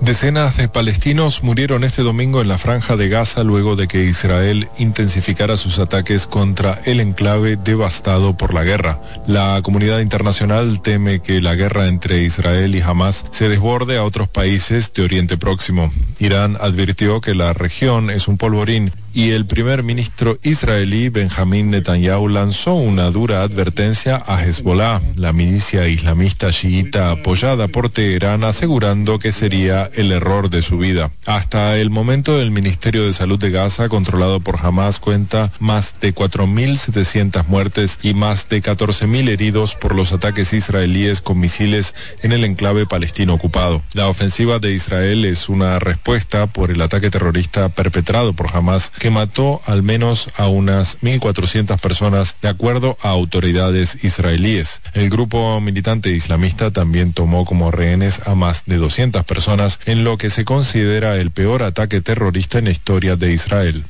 Decenas 0.02 0.58
de 0.58 0.68
palestinos 0.68 1.44
murieron 1.44 1.84
este 1.84 2.02
domingo 2.02 2.42
en 2.42 2.48
la 2.48 2.58
franja 2.58 2.96
de 2.96 3.08
Gaza 3.08 3.44
luego 3.44 3.76
de 3.76 3.88
que 3.88 4.06
Israel 4.06 4.68
intensificara 4.80 5.58
sus 5.58 5.78
ataques 5.78 6.26
contra 6.26 6.82
el 6.86 7.00
enclave 7.00 7.56
devastado 7.56 8.36
por 8.36 8.56
la 8.56 8.64
guerra. 8.64 9.00
La 9.28 9.60
comunidad 9.62 10.00
internacional 10.00 10.82
teme 10.82 11.22
que 11.22 11.40
la 11.40 11.54
guerra 11.54 11.88
entre 11.88 12.24
Israel 12.24 12.76
y 12.76 12.82
Hamas 12.82 13.26
se 13.30 13.48
desborde 13.48 13.98
a 13.98 14.04
otros 14.04 14.28
países 14.28 14.92
de 14.92 15.04
Oriente 15.04 15.38
Próximo. 15.38 15.92
Irán 16.18 16.58
advirtió 16.60 17.22
que 17.22 17.36
la 17.36 17.54
región 17.54 18.10
es 18.10 18.28
un 18.28 18.40
polvorín 18.40 18.92
y 19.14 19.32
el 19.32 19.46
primer 19.46 19.84
ministro 19.84 20.38
israelí 20.44 21.10
Benjamín 21.10 21.72
Netanyahu 21.72 22.28
lanzó 22.28 22.74
una 22.74 23.12
dura 23.12 23.44
advertencia 23.44 24.22
a 24.26 24.44
Hezbollah, 24.44 25.02
la 25.16 25.34
milicia 25.34 25.88
islamista 25.88 26.52
chiita 26.52 27.12
apoyada 27.12 27.68
por 27.68 27.90
Teherán, 27.90 28.44
asegurando 28.44 29.20
que 29.20 29.32
sería 29.32 29.90
el 29.96 30.12
error 30.12 30.50
de 30.50 30.62
su 30.62 30.78
vida. 30.78 31.12
Hasta 31.26 31.78
el 31.78 31.90
momento 31.90 32.42
el 32.42 32.52
Ministerio 32.52 33.06
de 33.06 33.14
Salud 33.14 33.40
de 33.40 33.52
Gaza, 33.52 33.90
controlado 33.90 34.40
por 34.40 34.66
Hamas, 34.66 35.00
cuenta 35.00 35.52
más 35.60 35.96
de 36.00 36.14
4.700 36.14 37.46
muertes 37.48 38.00
y 38.02 38.14
más 38.14 38.50
de 38.50 38.62
14.000 38.62 39.30
heridos 39.30 39.76
por 39.76 39.96
los 39.96 40.14
ataques 40.14 40.54
israelíes 40.54 41.22
con 41.22 41.40
misiles 41.40 41.94
en 42.22 42.32
el 42.32 42.44
enclave 42.44 42.86
palestino 42.86 43.34
ocupado. 43.34 43.82
La 43.94 44.08
ofensiva 44.08 44.60
de 44.60 44.74
Israel 44.74 45.26
es 45.26 45.50
una 45.50 45.80
respuesta 45.80 46.48
por 46.48 46.72
el 46.72 46.82
ataque 46.82 47.10
terrorista 47.10 47.70
perpetrado 47.70 48.34
por 48.34 48.56
Hamas 48.56 48.92
que 49.02 49.10
mató 49.10 49.64
al 49.66 49.82
menos 49.82 50.30
a 50.38 50.48
unas 50.48 51.00
1.400 51.02 51.82
personas 51.82 52.36
de 52.40 52.50
acuerdo 52.50 53.00
a 53.02 53.10
autoridades 53.10 54.04
israelíes. 54.04 54.84
El 54.94 55.10
grupo 55.10 55.60
militante 55.60 56.12
islamista 56.12 56.70
también 56.70 57.12
tomó 57.12 57.44
como 57.44 57.72
rehenes 57.72 58.22
a 58.28 58.36
más 58.36 58.64
de 58.68 58.76
200 58.76 59.24
personas 59.24 59.80
en 59.88 60.04
lo 60.04 60.20
que 60.20 60.30
se 60.30 60.46
considera 60.46 61.18
el 61.18 61.32
peor 61.32 61.64
ataque 61.64 62.02
terrorista 62.02 62.60
en 62.60 62.66
la 62.66 62.72
historia 62.72 63.16
de 63.16 63.34
Israel. 63.34 63.84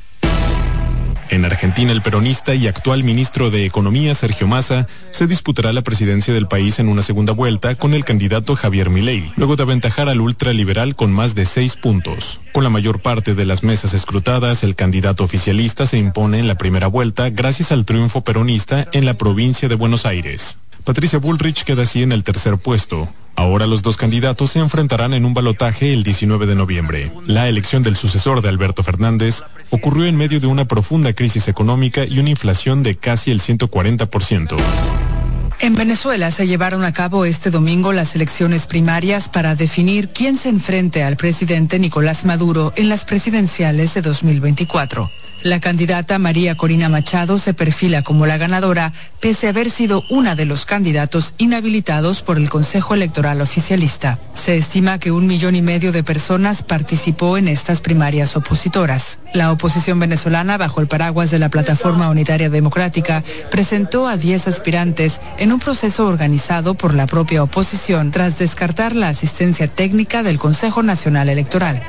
En 1.32 1.46
Argentina, 1.46 1.94
el 1.94 2.02
peronista 2.02 2.56
y 2.56 2.68
actual 2.68 3.06
ministro 3.06 3.52
de 3.52 3.66
Economía, 3.66 4.14
Sergio 4.14 4.48
Massa, 4.48 4.86
se 5.12 5.28
disputará 5.28 5.72
la 5.72 5.82
presidencia 5.82 6.34
del 6.34 6.50
país 6.50 6.78
en 6.78 6.90
una 6.90 7.02
segunda 7.02 7.32
vuelta 7.32 7.74
con 7.76 7.94
el 7.94 8.04
candidato 8.04 8.58
Javier 8.58 8.90
Milei, 8.90 9.32
luego 9.38 9.56
de 9.56 9.64
aventajar 9.64 10.10
al 10.10 10.20
ultraliberal 10.20 10.94
con 10.94 11.14
más 11.14 11.34
de 11.34 11.46
seis 11.46 11.78
puntos. 11.78 12.42
Con 12.52 12.66
la 12.66 12.70
mayor 12.70 13.02
parte 13.02 13.34
de 13.34 13.46
las 13.46 13.64
mesas 13.64 13.94
escrutadas, 13.94 14.66
el 14.66 14.76
candidato 14.76 15.24
oficialista 15.24 15.86
se 15.86 15.98
impone 15.98 16.38
en 16.38 16.50
la 16.50 16.56
primera 16.56 16.88
vuelta 16.88 17.30
gracias 17.30 17.72
al 17.72 17.86
triunfo 17.86 18.26
peronista 18.26 18.90
en 18.92 19.06
la 19.06 19.14
provincia 19.14 19.70
de 19.70 19.76
Buenos 19.76 20.06
Aires. 20.06 20.58
Patricia 20.84 21.20
Bullrich 21.20 21.64
queda 21.64 21.84
así 21.84 22.04
en 22.04 22.12
el 22.12 22.26
tercer 22.26 22.58
puesto. 22.58 23.08
Ahora 23.36 23.68
los 23.68 23.82
dos 23.82 23.98
candidatos 23.98 24.52
se 24.52 24.60
enfrentarán 24.60 25.14
en 25.14 25.26
un 25.26 25.34
balotaje 25.34 25.94
el 25.94 26.04
19 26.04 26.46
de 26.46 26.56
noviembre. 26.56 27.12
La 27.26 27.48
elección 27.48 27.84
del 27.84 27.96
sucesor 27.96 28.42
de 28.42 28.50
Alberto 28.50 28.84
Fernández 28.84 29.44
ocurrió 29.70 30.06
en 30.06 30.16
medio 30.16 30.40
de 30.40 30.48
una 30.48 30.66
profunda 30.66 31.14
crisis 31.14 31.48
económica 31.48 32.06
y 32.06 32.20
una 32.20 32.30
inflación 32.30 32.84
de 32.84 32.96
casi 32.96 33.32
el 33.32 33.42
140%. 33.42 34.58
En 35.62 35.76
Venezuela 35.76 36.32
se 36.32 36.48
llevaron 36.48 36.84
a 36.84 36.92
cabo 36.92 37.24
este 37.24 37.52
domingo 37.52 37.94
las 37.94 38.16
elecciones 38.16 38.66
primarias 38.66 39.30
para 39.30 39.54
definir 39.54 40.10
quién 40.10 40.36
se 40.36 40.50
enfrente 40.50 41.04
al 41.04 41.18
presidente 41.18 41.78
Nicolás 41.78 42.26
Maduro 42.26 42.74
en 42.76 42.90
las 42.90 43.06
presidenciales 43.06 43.94
de 43.94 44.02
2024. 44.02 45.12
La 45.44 45.60
candidata 45.60 46.20
María 46.20 46.56
Corina 46.56 46.88
Machado 46.88 47.40
se 47.40 47.56
perfila 47.56 48.04
como 48.04 48.28
la 48.28 48.38
ganadora, 48.38 48.94
pese 49.20 49.48
a 49.48 49.50
haber 49.50 49.72
sido 49.72 50.04
una 50.08 50.36
de 50.36 50.46
los 50.46 50.68
candidatos 50.68 51.34
inhabilitados 51.40 52.22
por 52.22 52.38
el 52.38 52.48
Consejo 52.48 52.94
Electoral 52.94 53.42
Oficialista. 53.42 54.20
Se 54.36 54.56
estima 54.56 55.00
que 55.00 55.12
un 55.12 55.26
millón 55.26 55.56
y 55.56 55.64
medio 55.64 55.92
de 55.92 56.04
personas 56.04 56.62
participó 56.62 57.40
en 57.40 57.48
estas 57.48 57.82
primarias 57.82 58.36
opositoras. 58.36 59.18
La 59.34 59.52
oposición 59.52 60.00
venezolana, 60.00 60.58
bajo 60.58 60.80
el 60.80 60.88
paraguas 60.88 61.32
de 61.32 61.40
la 61.40 61.50
Plataforma 61.50 62.10
Unitaria 62.12 62.52
Democrática, 62.52 63.24
presentó 63.50 64.08
a 64.08 64.18
10 64.18 64.48
aspirantes 64.48 65.22
en 65.40 65.52
un 65.52 65.60
proceso 65.60 66.06
organizado 66.06 66.76
por 66.76 66.94
la 66.94 67.08
propia 67.08 67.42
oposición 67.42 68.12
tras 68.12 68.38
descartar 68.38 68.96
la 68.96 69.10
asistencia 69.10 69.68
técnica 69.68 70.22
del 70.22 70.38
Consejo 70.38 70.84
Nacional 70.84 71.30
Electoral. 71.30 71.82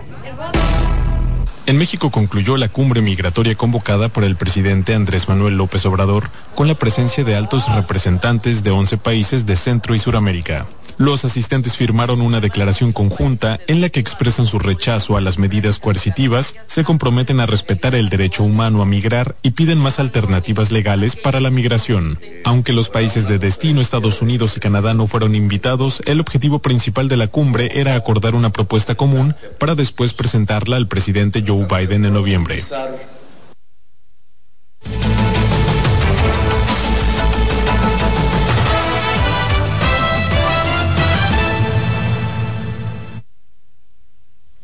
En 1.64 1.78
México 1.78 2.10
concluyó 2.10 2.56
la 2.56 2.68
cumbre 2.68 3.02
migratoria 3.02 3.54
convocada 3.54 4.08
por 4.08 4.24
el 4.24 4.34
presidente 4.34 4.94
Andrés 4.94 5.28
Manuel 5.28 5.56
López 5.56 5.86
Obrador 5.86 6.24
con 6.56 6.66
la 6.66 6.74
presencia 6.74 7.22
de 7.22 7.36
altos 7.36 7.72
representantes 7.72 8.64
de 8.64 8.72
11 8.72 8.98
países 8.98 9.46
de 9.46 9.54
Centro 9.54 9.94
y 9.94 10.00
Suramérica. 10.00 10.66
Los 10.98 11.24
asistentes 11.24 11.76
firmaron 11.76 12.20
una 12.20 12.40
declaración 12.40 12.92
conjunta 12.92 13.58
en 13.66 13.80
la 13.80 13.88
que 13.88 14.00
expresan 14.00 14.46
su 14.46 14.58
rechazo 14.58 15.16
a 15.16 15.20
las 15.20 15.38
medidas 15.38 15.78
coercitivas, 15.78 16.54
se 16.66 16.84
comprometen 16.84 17.40
a 17.40 17.46
respetar 17.46 17.94
el 17.94 18.08
derecho 18.08 18.44
humano 18.44 18.82
a 18.82 18.86
migrar 18.86 19.36
y 19.42 19.52
piden 19.52 19.78
más 19.78 19.98
alternativas 19.98 20.70
legales 20.70 21.16
para 21.16 21.40
la 21.40 21.50
migración. 21.50 22.18
Aunque 22.44 22.72
los 22.72 22.90
países 22.90 23.28
de 23.28 23.38
destino, 23.38 23.80
Estados 23.80 24.22
Unidos 24.22 24.56
y 24.56 24.60
Canadá 24.60 24.94
no 24.94 25.06
fueron 25.06 25.34
invitados, 25.34 26.02
el 26.06 26.20
objetivo 26.20 26.60
principal 26.60 27.08
de 27.08 27.16
la 27.16 27.28
cumbre 27.28 27.80
era 27.80 27.94
acordar 27.94 28.34
una 28.34 28.50
propuesta 28.50 28.94
común 28.94 29.34
para 29.58 29.74
después 29.74 30.14
presentarla 30.14 30.76
al 30.76 30.88
presidente 30.88 31.44
Joe 31.46 31.66
Biden 31.66 32.04
en 32.04 32.14
noviembre. 32.14 32.62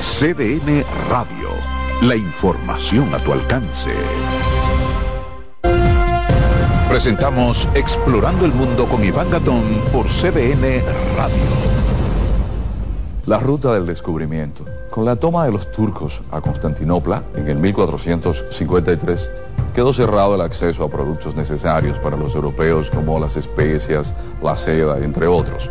CDN 0.00 0.84
Radio. 1.08 1.48
La 2.02 2.16
información 2.16 3.14
a 3.14 3.18
tu 3.18 3.32
alcance. 3.32 3.90
Presentamos 6.88 7.68
Explorando 7.74 8.44
el 8.44 8.52
Mundo 8.52 8.86
con 8.86 9.04
Iván 9.04 9.30
Gatón 9.30 9.62
por 9.92 10.06
CDN 10.06 10.82
Radio. 11.16 11.34
La 13.26 13.38
ruta 13.38 13.72
del 13.72 13.86
descubrimiento. 13.86 14.64
Con 14.90 15.04
la 15.04 15.16
toma 15.16 15.46
de 15.46 15.52
los 15.52 15.72
turcos 15.72 16.20
a 16.30 16.40
Constantinopla 16.40 17.22
en 17.34 17.48
el 17.48 17.58
1453, 17.58 19.30
quedó 19.74 19.92
cerrado 19.92 20.34
el 20.34 20.42
acceso 20.42 20.84
a 20.84 20.90
productos 20.90 21.34
necesarios 21.34 21.98
para 21.98 22.16
los 22.16 22.34
europeos 22.34 22.90
como 22.90 23.18
las 23.18 23.36
especias, 23.36 24.14
la 24.42 24.56
seda, 24.56 24.98
entre 24.98 25.26
otros. 25.26 25.70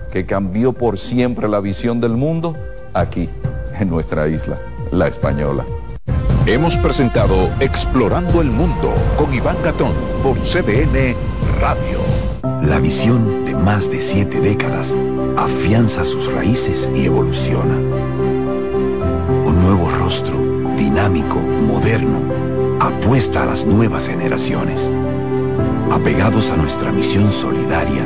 que 0.11 0.25
cambió 0.25 0.73
por 0.73 0.99
siempre 0.99 1.47
la 1.47 1.59
visión 1.59 2.01
del 2.01 2.11
mundo? 2.11 2.55
aquí, 2.93 3.29
en 3.79 3.89
nuestra 3.89 4.27
isla, 4.27 4.57
la 4.91 5.07
española. 5.07 5.65
Hemos 6.45 6.75
presentado 6.77 7.49
Explorando 7.59 8.41
el 8.41 8.49
Mundo 8.49 8.93
con 9.17 9.33
Iván 9.33 9.57
Gatón 9.63 9.93
por 10.23 10.37
CDN 10.39 11.15
Radio. 11.59 11.99
La 12.63 12.79
visión 12.79 13.45
de 13.45 13.55
más 13.55 13.89
de 13.89 14.01
siete 14.01 14.41
décadas 14.41 14.95
afianza 15.37 16.03
sus 16.03 16.31
raíces 16.31 16.91
y 16.93 17.05
evoluciona. 17.05 17.75
Un 19.45 19.61
nuevo 19.61 19.89
rostro, 19.89 20.37
dinámico, 20.75 21.37
moderno, 21.37 22.25
apuesta 22.79 23.43
a 23.43 23.45
las 23.45 23.65
nuevas 23.65 24.07
generaciones. 24.07 24.91
Apegados 25.91 26.51
a 26.51 26.57
nuestra 26.57 26.91
misión 26.91 27.31
solidaria 27.31 28.05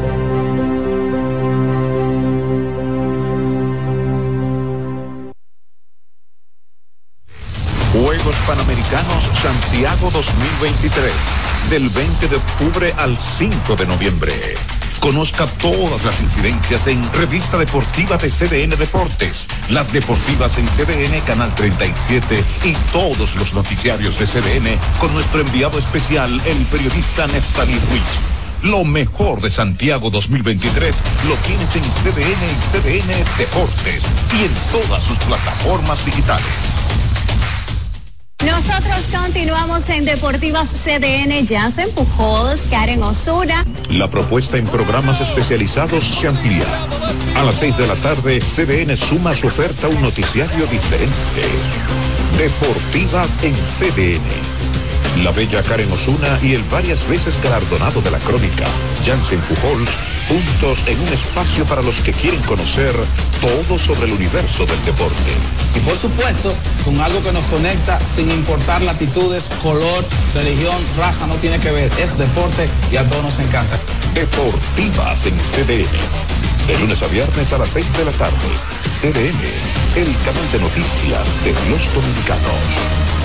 Santiago 9.71 10.11
2023, 10.11 11.13
del 11.69 11.87
20 11.87 12.27
de 12.27 12.35
octubre 12.35 12.93
al 12.97 13.17
5 13.17 13.77
de 13.77 13.85
noviembre. 13.85 14.33
Conozca 14.99 15.47
todas 15.47 16.03
las 16.03 16.19
incidencias 16.19 16.87
en 16.87 17.01
Revista 17.13 17.57
Deportiva 17.57 18.17
de 18.17 18.29
CDN 18.29 18.77
Deportes, 18.77 19.47
las 19.69 19.93
deportivas 19.93 20.57
en 20.57 20.67
CDN 20.67 21.21
Canal 21.21 21.55
37 21.55 22.43
y 22.65 22.73
todos 22.91 23.33
los 23.37 23.53
noticiarios 23.53 24.19
de 24.19 24.27
CDN 24.27 24.77
con 24.99 25.13
nuestro 25.13 25.39
enviado 25.39 25.79
especial, 25.79 26.29
el 26.45 26.65
periodista 26.65 27.27
Neftali 27.27 27.79
Ruiz. 27.89 28.69
Lo 28.69 28.83
mejor 28.83 29.39
de 29.39 29.51
Santiago 29.51 30.09
2023 30.09 30.95
lo 31.29 31.35
tienes 31.47 31.73
en 31.77 31.83
CDN 31.83 32.43
y 32.43 32.59
CDN 32.71 33.37
Deportes 33.37 34.03
y 34.33 34.43
en 34.43 34.53
todas 34.69 35.01
sus 35.05 35.17
plataformas 35.19 36.03
digitales. 36.05 36.70
Nosotros 38.67 39.05
continuamos 39.11 39.89
en 39.89 40.05
Deportivas 40.05 40.69
CDN, 40.69 41.47
Jansen 41.47 41.89
Pujols, 41.95 42.61
Karen 42.69 43.01
Osuna. 43.01 43.65
La 43.89 44.07
propuesta 44.07 44.57
en 44.57 44.65
programas 44.65 45.19
especializados 45.19 46.03
se 46.03 46.27
amplía. 46.27 46.67
A 47.35 47.43
las 47.43 47.55
6 47.55 47.77
de 47.77 47.87
la 47.87 47.95
tarde, 47.95 48.39
CDN 48.39 48.95
suma 48.95 49.33
su 49.33 49.47
oferta 49.47 49.87
un 49.87 49.99
noticiario 50.03 50.67
diferente. 50.67 51.41
Deportivas 52.37 53.39
en 53.43 53.55
CDN. 53.55 54.21
La 55.23 55.31
bella 55.31 55.63
Karen 55.63 55.91
Osuna 55.91 56.39
y 56.43 56.53
el 56.53 56.63
varias 56.65 57.07
veces 57.09 57.41
galardonado 57.41 57.99
de 58.01 58.11
la 58.11 58.19
crónica, 58.19 58.65
Jansen 59.05 59.39
Pujols, 59.41 59.89
juntos 60.31 60.79
en 60.87 60.99
un 60.99 61.07
espacio 61.09 61.65
para 61.65 61.81
los 61.81 61.95
que 61.99 62.13
quieren 62.13 62.39
conocer 62.43 62.93
todo 63.41 63.77
sobre 63.77 64.05
el 64.05 64.13
universo 64.13 64.65
del 64.65 64.85
deporte. 64.85 65.31
Y 65.75 65.79
por 65.81 65.97
supuesto, 65.97 66.53
con 66.85 66.99
algo 67.01 67.21
que 67.21 67.33
nos 67.33 67.43
conecta 67.45 67.99
sin 67.99 68.31
importar 68.31 68.81
latitudes, 68.81 69.49
color, 69.61 70.05
religión, 70.33 70.77
raza, 70.97 71.27
no 71.27 71.35
tiene 71.35 71.59
que 71.59 71.71
ver. 71.71 71.91
Es 71.99 72.17
deporte 72.17 72.69
y 72.91 72.97
a 72.97 73.07
todos 73.07 73.23
nos 73.23 73.39
encanta. 73.39 73.77
Deportivas 74.13 75.25
en 75.25 75.37
CDN. 75.37 75.97
De 76.67 76.79
lunes 76.79 77.01
a 77.01 77.07
viernes 77.07 77.51
a 77.51 77.57
las 77.57 77.69
6 77.69 77.85
de 77.97 78.05
la 78.05 78.11
tarde. 78.11 78.49
CDN, 79.01 79.41
el 79.97 80.15
canal 80.23 80.51
de 80.53 80.59
noticias 80.59 81.43
de 81.43 81.51
los 81.69 81.93
dominicanos. 81.93 83.20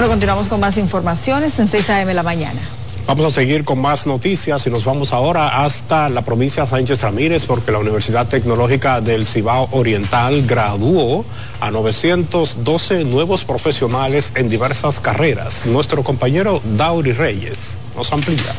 Bueno, 0.00 0.12
continuamos 0.12 0.48
con 0.48 0.60
más 0.60 0.78
informaciones 0.78 1.58
en 1.58 1.68
6 1.68 1.90
a.m. 1.90 2.14
la 2.14 2.22
mañana. 2.22 2.58
Vamos 3.06 3.26
a 3.26 3.30
seguir 3.30 3.66
con 3.66 3.82
más 3.82 4.06
noticias 4.06 4.66
y 4.66 4.70
nos 4.70 4.86
vamos 4.86 5.12
ahora 5.12 5.62
hasta 5.62 6.08
la 6.08 6.22
provincia 6.22 6.64
Sánchez 6.64 7.02
Ramírez 7.02 7.44
porque 7.44 7.70
la 7.70 7.80
Universidad 7.80 8.26
Tecnológica 8.26 9.02
del 9.02 9.26
Cibao 9.26 9.68
Oriental 9.72 10.46
graduó 10.46 11.26
a 11.60 11.70
912 11.70 13.04
nuevos 13.04 13.44
profesionales 13.44 14.32
en 14.36 14.48
diversas 14.48 15.00
carreras. 15.00 15.66
Nuestro 15.66 16.02
compañero 16.02 16.62
Dauri 16.78 17.12
Reyes 17.12 17.76
nos 17.94 18.10
amplía. 18.10 18.54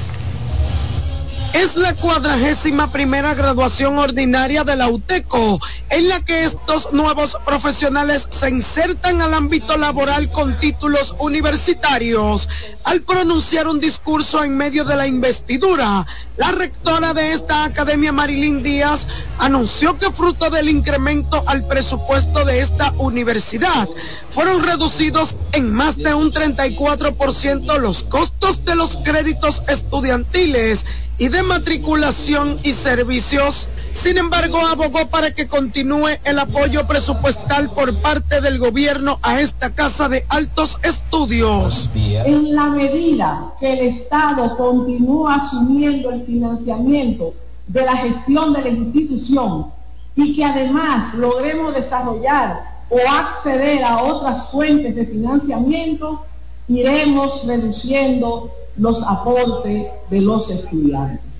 Es 1.54 1.76
la 1.76 1.94
cuadragésima 1.94 2.92
primera 2.94 3.34
graduación 3.34 3.98
ordinaria 3.98 4.64
de 4.64 4.78
la 4.78 4.88
UTECO, 4.88 5.60
en 5.90 6.08
la 6.08 6.24
que 6.24 6.46
estos 6.46 6.94
nuevos 6.94 7.38
profesionales 7.46 8.26
se 8.30 8.50
insertan 8.50 9.22
al 9.22 9.34
ámbito 9.34 9.76
laboral 9.76 10.32
con 10.32 10.58
títulos 10.60 11.14
universitarios. 11.20 12.48
Al 12.86 13.02
pronunciar 13.02 13.68
un 13.68 13.82
discurso 13.82 14.46
en 14.46 14.56
medio 14.56 14.86
de 14.86 14.96
la 14.96 15.08
investidura, 15.08 16.08
la 16.38 16.52
rectora 16.52 17.14
de 17.14 17.34
esta 17.34 17.66
academia, 17.66 18.14
Marilyn 18.14 18.64
Díaz, 18.64 19.06
anunció 19.38 19.98
que 19.98 20.10
fruto 20.12 20.50
del 20.50 20.70
incremento 20.70 21.44
al 21.48 21.68
presupuesto 21.68 22.46
de 22.46 22.62
esta 22.62 22.94
universidad, 22.98 23.90
fueron 24.30 24.64
reducidos 24.64 25.36
en 25.52 25.72
más 25.72 25.98
de 25.98 26.14
un 26.14 26.32
34% 26.32 27.78
los 27.78 28.04
costos 28.04 28.64
de 28.64 28.76
los 28.76 28.98
créditos 29.04 29.64
estudiantiles 29.68 30.86
y 31.18 31.28
de 31.28 31.41
matriculación 31.44 32.58
y 32.64 32.74
servicios. 32.74 33.70
Sin 33.94 34.18
embargo, 34.18 34.58
abogó 34.60 35.08
para 35.10 35.32
que 35.32 35.48
continúe 35.48 36.10
el 36.24 36.40
apoyo 36.40 36.88
presupuestal 36.88 37.70
por 37.72 37.96
parte 38.02 38.42
del 38.42 38.58
gobierno 38.58 39.20
a 39.22 39.42
esta 39.42 39.72
casa 39.72 40.10
de 40.10 40.26
altos 40.30 40.80
estudios. 40.84 41.90
En 41.96 42.56
la 42.56 42.70
medida 42.70 43.54
que 43.60 43.74
el 43.74 43.80
Estado 43.88 44.56
continúa 44.58 45.36
asumiendo 45.36 46.12
el 46.12 46.26
financiamiento 46.26 47.34
de 47.68 47.86
la 47.86 47.98
gestión 47.98 48.54
de 48.54 48.62
la 48.62 48.70
institución 48.70 49.68
y 50.16 50.36
que 50.36 50.46
además 50.46 51.14
logremos 51.16 51.74
desarrollar 51.74 52.72
o 52.90 52.98
acceder 53.10 53.84
a 53.84 54.04
otras 54.04 54.50
fuentes 54.50 54.96
de 54.96 55.06
financiamiento, 55.06 56.26
iremos 56.68 57.46
reduciendo 57.46 58.52
los 58.78 59.02
aportes 59.04 59.88
de 60.10 60.22
los 60.22 60.50
estudiantes. 60.50 61.31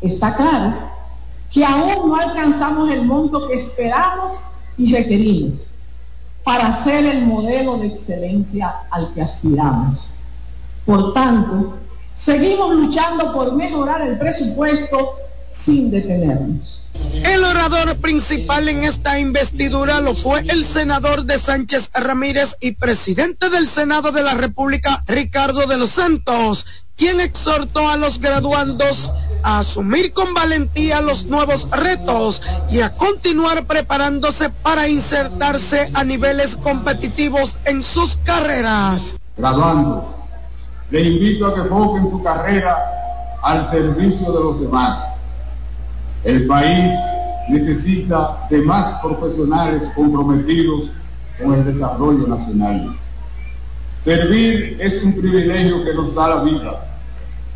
Está 0.00 0.36
claro 0.36 0.74
que 1.52 1.64
aún 1.64 2.08
no 2.08 2.16
alcanzamos 2.16 2.90
el 2.90 3.02
monto 3.02 3.48
que 3.48 3.54
esperamos 3.54 4.36
y 4.76 4.92
requerimos 4.92 5.60
para 6.44 6.72
ser 6.72 7.06
el 7.06 7.26
modelo 7.26 7.78
de 7.78 7.88
excelencia 7.88 8.72
al 8.90 9.12
que 9.14 9.22
aspiramos. 9.22 10.10
Por 10.84 11.12
tanto, 11.12 11.76
seguimos 12.16 12.74
luchando 12.74 13.32
por 13.32 13.54
mejorar 13.56 14.02
el 14.02 14.18
presupuesto 14.18 15.16
sin 15.50 15.90
detenernos. 15.90 16.82
El 17.24 17.44
orador 17.44 17.96
principal 17.98 18.68
en 18.68 18.84
esta 18.84 19.18
investidura 19.18 20.00
lo 20.00 20.14
fue 20.14 20.44
el 20.48 20.64
senador 20.64 21.24
de 21.24 21.38
Sánchez 21.38 21.90
Ramírez 21.92 22.56
y 22.60 22.72
presidente 22.72 23.50
del 23.50 23.66
Senado 23.66 24.12
de 24.12 24.22
la 24.22 24.34
República, 24.34 25.02
Ricardo 25.06 25.66
de 25.66 25.76
los 25.78 25.90
Santos, 25.90 26.66
quien 26.96 27.20
exhortó 27.20 27.88
a 27.88 27.96
los 27.96 28.20
graduandos 28.20 29.12
a 29.42 29.60
asumir 29.60 30.12
con 30.12 30.34
valentía 30.34 31.00
los 31.00 31.26
nuevos 31.26 31.68
retos 31.70 32.42
y 32.70 32.80
a 32.80 32.92
continuar 32.92 33.66
preparándose 33.66 34.50
para 34.50 34.88
insertarse 34.88 35.90
a 35.94 36.04
niveles 36.04 36.56
competitivos 36.56 37.58
en 37.64 37.82
sus 37.82 38.16
carreras. 38.18 39.16
Graduandos, 39.36 40.04
le 40.90 41.02
invito 41.02 41.46
a 41.46 41.54
que 41.54 41.60
enfoquen 41.60 42.10
su 42.10 42.22
carrera 42.22 42.76
al 43.42 43.70
servicio 43.70 44.32
de 44.32 44.40
los 44.40 44.60
demás 44.60 45.16
el 46.26 46.44
país 46.48 46.92
necesita 47.48 48.48
de 48.50 48.60
más 48.62 49.00
profesionales 49.00 49.84
comprometidos 49.94 50.90
con 51.40 51.54
el 51.54 51.72
desarrollo 51.72 52.26
nacional. 52.26 52.96
Servir 54.06 54.76
es 54.78 55.02
un 55.02 55.20
privilegio 55.20 55.84
que 55.84 55.92
nos 55.92 56.14
da 56.14 56.28
la 56.28 56.44
vida. 56.44 56.86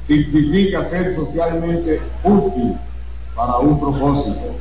Significa 0.02 0.82
ser 0.84 1.14
socialmente 1.14 2.00
útil 2.24 2.76
para 3.36 3.58
un 3.58 3.78
propósito. 3.78 4.56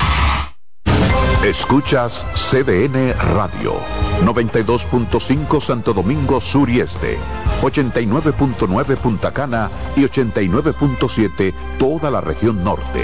Escuchas 1.44 2.24
CDN 2.36 3.16
Radio, 3.34 3.74
92.5 4.24 5.60
Santo 5.60 5.92
Domingo 5.92 6.40
Sur 6.40 6.70
y 6.70 6.80
Este, 6.80 7.18
89.9 7.64 8.96
Punta 8.98 9.32
Cana 9.32 9.72
y 9.96 10.02
89.7 10.02 11.56
toda 11.80 12.12
la 12.12 12.22
región 12.22 12.64
norte. 12.64 13.04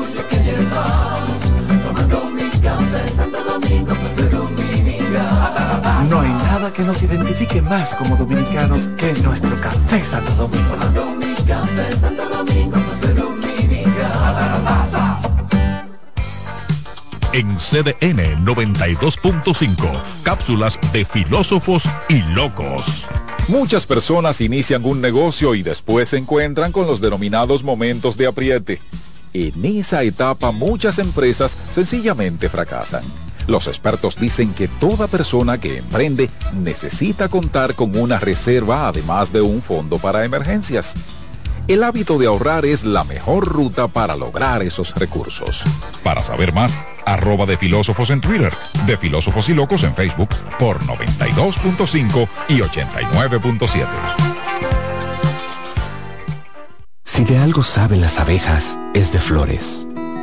nada 6.61 6.73
que 6.73 6.83
nos 6.83 7.01
identifique 7.01 7.59
más 7.59 7.95
como 7.95 8.15
dominicanos 8.15 8.87
que 8.95 9.13
nuestro 9.21 9.49
café 9.61 10.05
Santo 10.05 10.31
Domingo. 10.33 10.75
En 17.33 17.57
CDN 17.57 18.45
92.5, 18.45 20.01
cápsulas 20.21 20.79
de 20.93 21.03
filósofos 21.03 21.83
y 22.09 22.21
locos. 22.33 23.07
Muchas 23.47 23.87
personas 23.87 24.39
inician 24.39 24.85
un 24.85 25.01
negocio 25.01 25.55
y 25.55 25.63
después 25.63 26.09
se 26.09 26.17
encuentran 26.17 26.71
con 26.71 26.85
los 26.85 27.01
denominados 27.01 27.63
momentos 27.63 28.17
de 28.17 28.27
apriete. 28.27 28.81
En 29.33 29.65
esa 29.65 30.03
etapa 30.03 30.51
muchas 30.51 30.99
empresas 30.99 31.57
sencillamente 31.71 32.49
fracasan. 32.49 33.03
Los 33.47 33.67
expertos 33.67 34.15
dicen 34.15 34.53
que 34.53 34.67
toda 34.67 35.07
persona 35.07 35.57
que 35.57 35.77
emprende 35.77 36.29
necesita 36.53 37.29
contar 37.29 37.75
con 37.75 37.95
una 37.97 38.19
reserva 38.19 38.87
además 38.87 39.31
de 39.31 39.41
un 39.41 39.61
fondo 39.61 39.97
para 39.97 40.25
emergencias. 40.25 40.95
El 41.67 41.83
hábito 41.83 42.17
de 42.17 42.27
ahorrar 42.27 42.65
es 42.65 42.83
la 42.83 43.03
mejor 43.03 43.47
ruta 43.47 43.87
para 43.87 44.15
lograr 44.15 44.63
esos 44.63 44.95
recursos. 44.95 45.63
Para 46.03 46.23
saber 46.23 46.53
más, 46.53 46.75
arroba 47.05 47.45
de 47.45 47.57
filósofos 47.57 48.09
en 48.09 48.19
Twitter, 48.19 48.51
de 48.85 48.97
filósofos 48.97 49.47
y 49.49 49.53
locos 49.53 49.83
en 49.83 49.93
Facebook 49.95 50.29
por 50.59 50.79
92.5 50.81 52.27
y 52.49 52.59
89.7. 52.59 54.31
Si 57.05 57.23
de 57.25 57.37
algo 57.37 57.63
saben 57.63 58.01
las 58.01 58.19
abejas, 58.19 58.79
es 58.93 59.11
de 59.11 59.19
flores. 59.19 59.87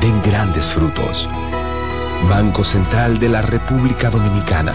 den 0.00 0.22
grandes 0.22 0.66
frutos. 0.66 1.28
Banco 2.28 2.64
Central 2.64 3.18
de 3.18 3.28
la 3.28 3.42
República 3.42 4.10
Dominicana, 4.10 4.74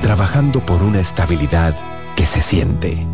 trabajando 0.00 0.64
por 0.64 0.82
una 0.82 1.00
estabilidad 1.00 1.76
que 2.16 2.26
se 2.26 2.42
siente. 2.42 3.06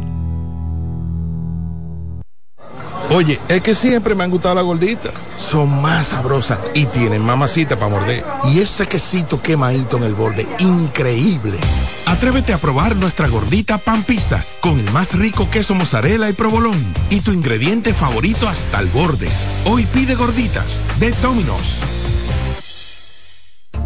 Oye, 3.10 3.38
es 3.48 3.62
que 3.62 3.74
siempre 3.74 4.14
me 4.14 4.24
han 4.24 4.30
gustado 4.30 4.56
las 4.56 4.64
gorditas. 4.64 5.12
Son 5.36 5.80
más 5.80 6.08
sabrosas 6.08 6.58
y 6.74 6.86
tienen 6.86 7.24
mamacita 7.24 7.76
para 7.76 7.88
morder. 7.88 8.24
Y 8.44 8.58
ese 8.58 8.86
quesito 8.86 9.40
quemadito 9.40 9.96
en 9.96 10.02
el 10.04 10.14
borde, 10.14 10.46
increíble. 10.58 11.58
Atrévete 12.06 12.52
a 12.52 12.58
probar 12.58 12.94
nuestra 12.94 13.26
gordita 13.26 13.78
pan 13.78 14.04
pizza 14.04 14.40
con 14.60 14.78
el 14.78 14.88
más 14.92 15.18
rico 15.18 15.48
queso 15.50 15.74
mozzarella 15.74 16.30
y 16.30 16.34
provolón 16.34 16.94
y 17.10 17.20
tu 17.20 17.32
ingrediente 17.32 17.92
favorito 17.92 18.48
hasta 18.48 18.78
el 18.78 18.86
borde. 18.86 19.28
Hoy 19.64 19.86
pide 19.86 20.14
gorditas 20.14 20.84
de 21.00 21.10
Domino's. 21.20 21.80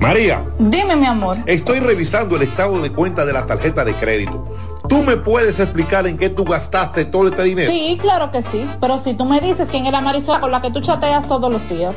María. 0.00 0.44
Dime, 0.58 0.96
mi 0.96 1.06
amor. 1.06 1.38
Estoy 1.46 1.80
revisando 1.80 2.36
el 2.36 2.42
estado 2.42 2.80
de 2.82 2.92
cuenta 2.92 3.24
de 3.24 3.32
la 3.32 3.46
tarjeta 3.46 3.86
de 3.86 3.94
crédito. 3.94 4.46
¿Tú 4.86 5.02
me 5.02 5.16
puedes 5.16 5.58
explicar 5.58 6.06
en 6.06 6.18
qué 6.18 6.28
tú 6.28 6.44
gastaste 6.44 7.06
todo 7.06 7.28
este 7.28 7.42
dinero? 7.44 7.70
Sí, 7.70 7.98
claro 8.00 8.30
que 8.30 8.42
sí. 8.42 8.68
Pero 8.82 8.98
si 8.98 9.14
tú 9.14 9.24
me 9.24 9.40
dices 9.40 9.68
quién 9.70 9.86
es 9.86 9.92
la 9.92 10.02
Marisol 10.02 10.40
con 10.40 10.50
la 10.50 10.60
que 10.60 10.70
tú 10.70 10.82
chateas 10.82 11.26
todos 11.26 11.50
los 11.50 11.66
días. 11.70 11.96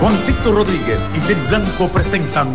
Juancito 0.00 0.52
Rodríguez 0.52 0.98
y 1.16 1.20
Jenny 1.20 1.46
Blanco 1.48 1.88
presentan 1.88 2.48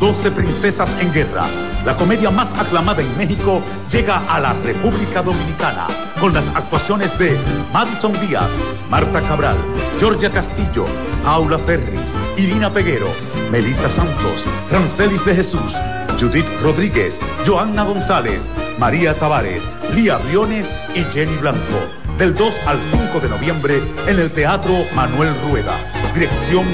12 0.00 0.30
Princesas 0.30 0.88
en 1.00 1.12
Guerra. 1.12 1.46
La 1.84 1.96
comedia 1.96 2.30
más 2.30 2.48
aclamada 2.58 3.02
en 3.02 3.18
México 3.18 3.62
llega 3.90 4.22
a 4.28 4.40
la 4.40 4.52
República 4.54 5.22
Dominicana 5.22 5.86
con 6.20 6.34
las 6.34 6.46
actuaciones 6.54 7.16
de 7.18 7.36
Madison 7.72 8.12
Díaz, 8.20 8.50
Marta 8.90 9.20
Cabral, 9.22 9.56
Georgia 9.98 10.30
Castillo, 10.30 10.86
Paula 11.24 11.58
Ferri, 11.60 11.98
Irina 12.36 12.72
Peguero, 12.72 13.08
Melissa 13.50 13.88
Santos, 13.90 14.44
Rancelis 14.70 15.24
de 15.24 15.34
Jesús, 15.34 15.74
Judith 16.18 16.46
Rodríguez, 16.62 17.18
Joanna 17.46 17.84
González, 17.84 18.48
María 18.78 19.14
Tavares, 19.14 19.62
Lía 19.94 20.18
Briones 20.18 20.66
y 20.94 21.02
Jenny 21.12 21.36
Blanco. 21.36 22.05
Del 22.18 22.34
2 22.34 22.54
al 22.66 22.78
5 22.92 23.20
de 23.20 23.28
noviembre 23.28 23.82
en 24.06 24.18
el 24.18 24.30
Teatro 24.30 24.72
Manuel 24.94 25.34
Rueda. 25.50 25.76
Dirección 26.14 26.64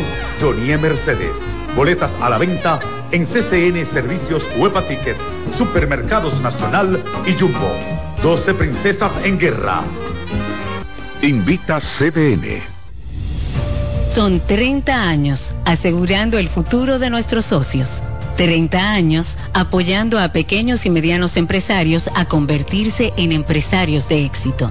Jonie 0.40 0.78
Mercedes. 0.78 1.36
Boletas 1.74 2.12
a 2.20 2.30
la 2.30 2.38
venta 2.38 2.78
en 3.10 3.26
CCN 3.26 3.84
Servicios 3.84 4.46
Huepa 4.56 4.86
Ticket, 4.86 5.16
Supermercados 5.58 6.40
Nacional 6.40 7.02
y 7.26 7.32
Jumbo. 7.32 7.72
12 8.22 8.54
Princesas 8.54 9.12
en 9.24 9.36
Guerra. 9.36 9.82
Invita 11.22 11.80
CDN. 11.80 12.62
Son 14.10 14.38
30 14.38 15.08
años 15.08 15.54
asegurando 15.64 16.38
el 16.38 16.48
futuro 16.48 17.00
de 17.00 17.10
nuestros 17.10 17.46
socios. 17.46 18.00
30 18.36 18.92
años 18.92 19.36
apoyando 19.54 20.20
a 20.20 20.32
pequeños 20.32 20.86
y 20.86 20.90
medianos 20.90 21.36
empresarios 21.36 22.10
a 22.14 22.26
convertirse 22.26 23.12
en 23.16 23.32
empresarios 23.32 24.08
de 24.08 24.24
éxito. 24.24 24.70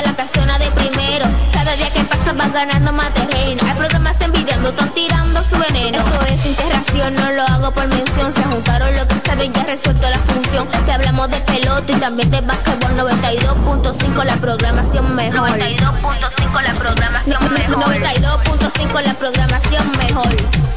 La 0.00 0.14
casona 0.16 0.58
de 0.58 0.70
primero. 0.70 1.26
Cada 1.52 1.76
día 1.76 1.90
que 1.90 2.00
pasa 2.04 2.32
vas 2.32 2.52
ganando 2.52 2.92
más 2.92 3.12
terreno. 3.12 3.62
Hay 3.66 3.76
programas 3.76 4.18
envidiando, 4.20 4.70
están 4.70 4.94
tirando 4.94 5.42
su 5.42 5.58
veneno. 5.58 5.98
Eso 5.98 6.26
es 6.26 6.46
interacción, 6.46 7.14
no 7.14 7.30
lo 7.32 7.42
hago 7.42 7.70
por 7.72 7.86
mención. 7.88 8.32
Se 8.32 8.42
juntaron 8.44 8.96
lo 8.96 9.06
que 9.06 9.16
saben, 9.26 9.52
ya 9.52 9.64
resuelto 9.64 10.08
la 10.08 10.18
función. 10.18 10.66
Te 10.86 10.92
hablamos 10.92 11.28
de 11.30 11.38
pelota 11.40 11.92
y 11.92 11.96
también 11.96 12.30
de 12.30 12.40
básquetbol 12.40 12.96
92.5 12.96 14.24
la 14.24 14.36
programación 14.36 15.14
mejor. 15.14 15.50
92.5 15.50 16.62
la 16.62 16.74
programación 16.74 17.52
mejor. 17.52 17.84
92.5 17.84 19.02
la 19.02 19.14
programación 19.14 19.92
mejor. 19.98 20.28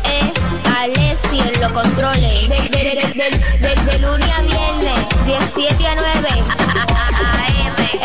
Eh, 0.03 0.33
Alessi 0.77 1.39
en 1.39 1.61
los 1.61 1.71
controles. 1.71 2.49
De, 2.49 2.57
de, 2.69 3.85
de, 3.85 3.99
lunes 3.99 4.29
a 4.29 4.41
viernes, 4.41 5.07
17 5.25 5.87
a 5.87 5.95
9. 5.95 6.35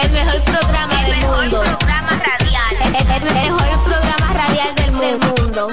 El 0.02 0.10
mejor 0.12 0.40
programa 0.44 1.02
del 1.04 1.20
mundo. 1.20 1.62
El, 2.82 2.94
el- 2.96 3.10
el 3.10 3.34
mejor 3.34 3.84
programa 3.84 4.32
radial 4.32 4.74
del 4.74 4.90
mundo. 4.92 5.68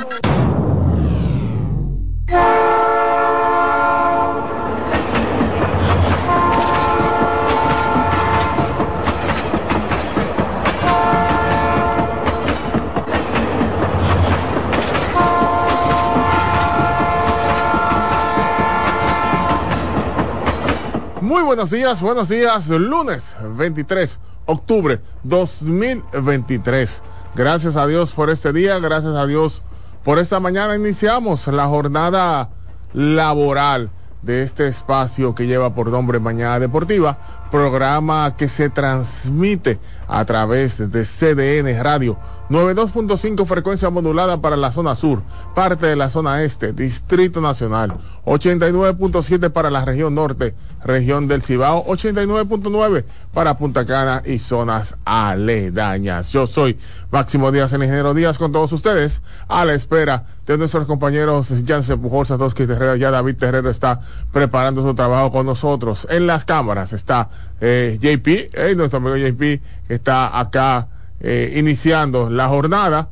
Buenos 21.47 21.69
días, 21.69 22.01
buenos 22.01 22.27
días. 22.27 22.67
Lunes 22.67 23.33
23 23.41 24.19
octubre 24.47 24.99
2023. 25.23 27.01
Gracias 27.35 27.77
a 27.77 27.87
Dios 27.87 28.11
por 28.11 28.29
este 28.29 28.51
día, 28.51 28.79
gracias 28.79 29.15
a 29.15 29.25
Dios 29.25 29.61
por 30.03 30.19
esta 30.19 30.41
mañana. 30.41 30.75
Iniciamos 30.75 31.47
la 31.47 31.65
jornada 31.67 32.49
laboral 32.91 33.91
de 34.21 34.43
este 34.43 34.67
espacio 34.67 35.35
que 35.35 35.47
lleva 35.47 35.73
por 35.73 35.87
nombre 35.87 36.19
Mañana 36.19 36.59
Deportiva, 36.59 37.17
programa 37.51 38.35
que 38.35 38.49
se 38.49 38.69
transmite 38.69 39.79
a 40.07 40.25
través 40.25 40.77
de 40.91 41.05
CDN 41.05 41.83
Radio 41.83 42.17
92.5 42.49 43.45
frecuencia 43.45 43.89
modulada 43.89 44.39
para 44.39 44.55
la 44.55 44.71
zona 44.71 44.95
sur, 44.95 45.21
parte 45.53 45.85
de 45.85 45.97
la 45.97 46.09
zona 46.09 46.43
este, 46.43 46.71
Distrito 46.71 47.41
Nacional, 47.41 47.97
89.7 48.25 49.51
para 49.51 49.69
la 49.69 49.83
región 49.83 50.15
norte, 50.15 50.55
región 50.83 51.27
del 51.27 51.41
Cibao, 51.41 51.85
89.9 51.85 53.03
para 53.33 53.57
Punta 53.57 53.85
Cana 53.85 54.23
y 54.25 54.39
zonas 54.39 54.95
aledañas. 55.03 56.31
Yo 56.31 56.47
soy 56.47 56.77
Máximo 57.11 57.51
Díaz, 57.51 57.73
el 57.73 57.83
ingeniero 57.83 58.13
Díaz, 58.13 58.37
con 58.37 58.53
todos 58.53 58.71
ustedes, 58.71 59.21
a 59.49 59.65
la 59.65 59.73
espera 59.73 60.25
de 60.45 60.57
nuestros 60.57 60.85
compañeros 60.85 61.53
Jansen 61.67 62.01
Pujol, 62.01 62.25
Satoshi 62.25 62.65
Terrero, 62.65 62.95
ya 62.95 63.11
David 63.11 63.35
Terrero 63.35 63.69
está 63.69 63.99
preparando 64.31 64.81
su 64.81 64.95
trabajo 64.95 65.31
con 65.33 65.45
nosotros. 65.45 66.07
En 66.09 66.27
las 66.27 66.45
cámaras 66.45 66.93
está 66.93 67.29
eh, 67.61 67.97
JP, 67.99 68.51
eh, 68.53 68.75
nuestro 68.75 68.97
amigo 68.97 69.17
JP, 69.17 69.61
está 69.89 70.39
acá 70.39 70.89
eh, 71.19 71.55
iniciando 71.57 72.29
la 72.29 72.47
jornada. 72.47 73.09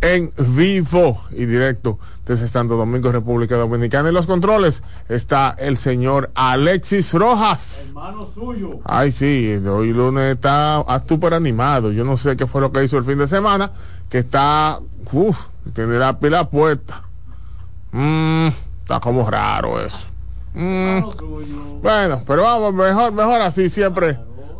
en 0.00 0.32
vivo 0.36 1.20
y 1.30 1.46
directo 1.46 1.98
desde 2.26 2.46
Santo 2.46 2.76
Domingo, 2.76 3.10
República 3.10 3.56
Dominicana. 3.56 4.08
En 4.08 4.14
los 4.14 4.26
controles 4.26 4.82
está 5.08 5.56
el 5.58 5.76
señor 5.76 6.30
Alexis 6.34 7.12
Rojas. 7.14 7.86
Hermano 7.88 8.28
suyo. 8.32 8.80
Ay, 8.84 9.10
sí, 9.10 9.60
hoy 9.66 9.92
lunes 9.92 10.36
está 10.36 10.84
súper 11.08 11.34
animado. 11.34 11.90
Yo 11.90 12.04
no 12.04 12.16
sé 12.16 12.36
qué 12.36 12.46
fue 12.46 12.60
lo 12.60 12.70
que 12.70 12.84
hizo 12.84 12.98
el 12.98 13.04
fin 13.04 13.18
de 13.18 13.26
semana, 13.26 13.72
que 14.08 14.18
está, 14.18 14.78
uff, 15.12 15.38
tiene 15.74 15.98
la 15.98 16.18
pila 16.18 16.48
puesta. 16.48 17.02
Mm, 17.92 18.48
está 18.82 19.00
como 19.00 19.28
raro 19.28 19.80
eso. 19.80 20.06
Mm. 20.54 21.80
Bueno, 21.82 22.22
pero 22.26 22.42
vamos, 22.42 22.74
mejor, 22.74 23.12
mejor 23.12 23.40
así 23.40 23.68
siempre. 23.68 24.18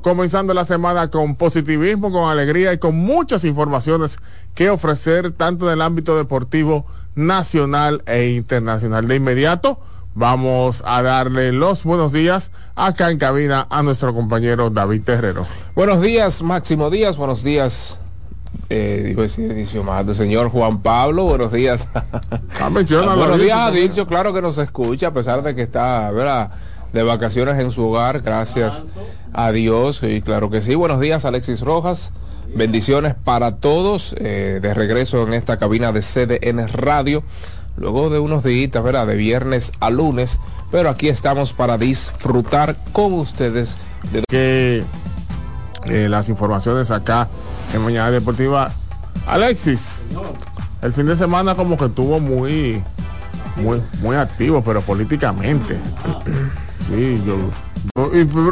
Comenzando 0.08 0.54
la 0.54 0.64
semana 0.64 1.10
con 1.10 1.36
positivismo, 1.36 2.10
con 2.10 2.30
alegría 2.30 2.72
y 2.72 2.78
con 2.78 2.96
muchas 2.96 3.44
informaciones 3.44 4.16
que 4.54 4.70
ofrecer, 4.70 5.32
tanto 5.32 5.66
en 5.66 5.74
el 5.74 5.82
ámbito 5.82 6.16
deportivo 6.16 6.86
nacional 7.14 8.02
e 8.06 8.30
internacional. 8.30 9.06
De 9.06 9.16
inmediato, 9.16 9.78
vamos 10.14 10.82
a 10.86 11.02
darle 11.02 11.52
los 11.52 11.84
buenos 11.84 12.10
días 12.10 12.52
acá 12.74 13.10
en 13.10 13.18
cabina 13.18 13.66
a 13.68 13.82
nuestro 13.82 14.14
compañero 14.14 14.70
David 14.70 15.02
Terrero. 15.02 15.46
Buenos 15.74 16.00
días, 16.00 16.40
Máximo 16.40 16.88
Díaz, 16.88 17.18
buenos 17.18 17.44
días. 17.44 17.98
Eh, 18.70 19.14
del 19.14 20.14
señor 20.14 20.48
Juan 20.48 20.80
Pablo, 20.80 21.24
buenos 21.24 21.52
días. 21.52 21.86
buenos 23.14 23.38
días 23.38 23.58
a 23.58 23.70
Dilcio, 23.70 24.06
claro 24.06 24.32
que 24.32 24.40
nos 24.40 24.56
escucha, 24.56 25.08
a 25.08 25.12
pesar 25.12 25.42
de 25.42 25.54
que 25.54 25.64
está, 25.64 26.10
¿verdad? 26.12 26.50
De 26.92 27.02
vacaciones 27.02 27.58
en 27.58 27.70
su 27.70 27.84
hogar, 27.84 28.20
gracias 28.20 28.84
a 29.32 29.52
Dios, 29.52 30.02
y 30.02 30.20
claro 30.22 30.50
que 30.50 30.60
sí. 30.62 30.74
Buenos 30.74 31.00
días, 31.00 31.24
Alexis 31.24 31.60
Rojas. 31.60 32.12
Bendiciones 32.54 33.14
para 33.14 33.56
todos, 33.56 34.14
eh, 34.18 34.58
de 34.62 34.74
regreso 34.74 35.26
en 35.26 35.34
esta 35.34 35.58
cabina 35.58 35.92
de 35.92 36.00
CDN 36.00 36.66
Radio, 36.68 37.22
luego 37.76 38.08
de 38.08 38.18
unos 38.18 38.42
días, 38.42 38.82
¿verdad? 38.82 39.06
De 39.06 39.16
viernes 39.16 39.72
a 39.80 39.90
lunes, 39.90 40.40
pero 40.70 40.88
aquí 40.88 41.08
estamos 41.08 41.52
para 41.52 41.76
disfrutar 41.76 42.76
con 42.92 43.12
ustedes 43.12 43.76
de 44.12 44.22
que 44.28 44.82
eh, 45.84 46.08
las 46.08 46.28
informaciones 46.30 46.90
acá 46.90 47.28
en 47.74 47.82
Mañana 47.82 48.10
Deportiva. 48.10 48.72
Alexis, 49.26 49.82
el 50.80 50.92
fin 50.94 51.06
de 51.06 51.16
semana 51.16 51.54
como 51.54 51.76
que 51.76 51.84
estuvo 51.84 52.18
muy, 52.18 52.82
muy, 53.56 53.82
muy 54.00 54.16
activo, 54.16 54.62
pero 54.62 54.80
políticamente. 54.80 55.76
Sí, 56.88 57.18
yo, 57.26 57.36
y- 58.14 58.24
pero 58.24 58.46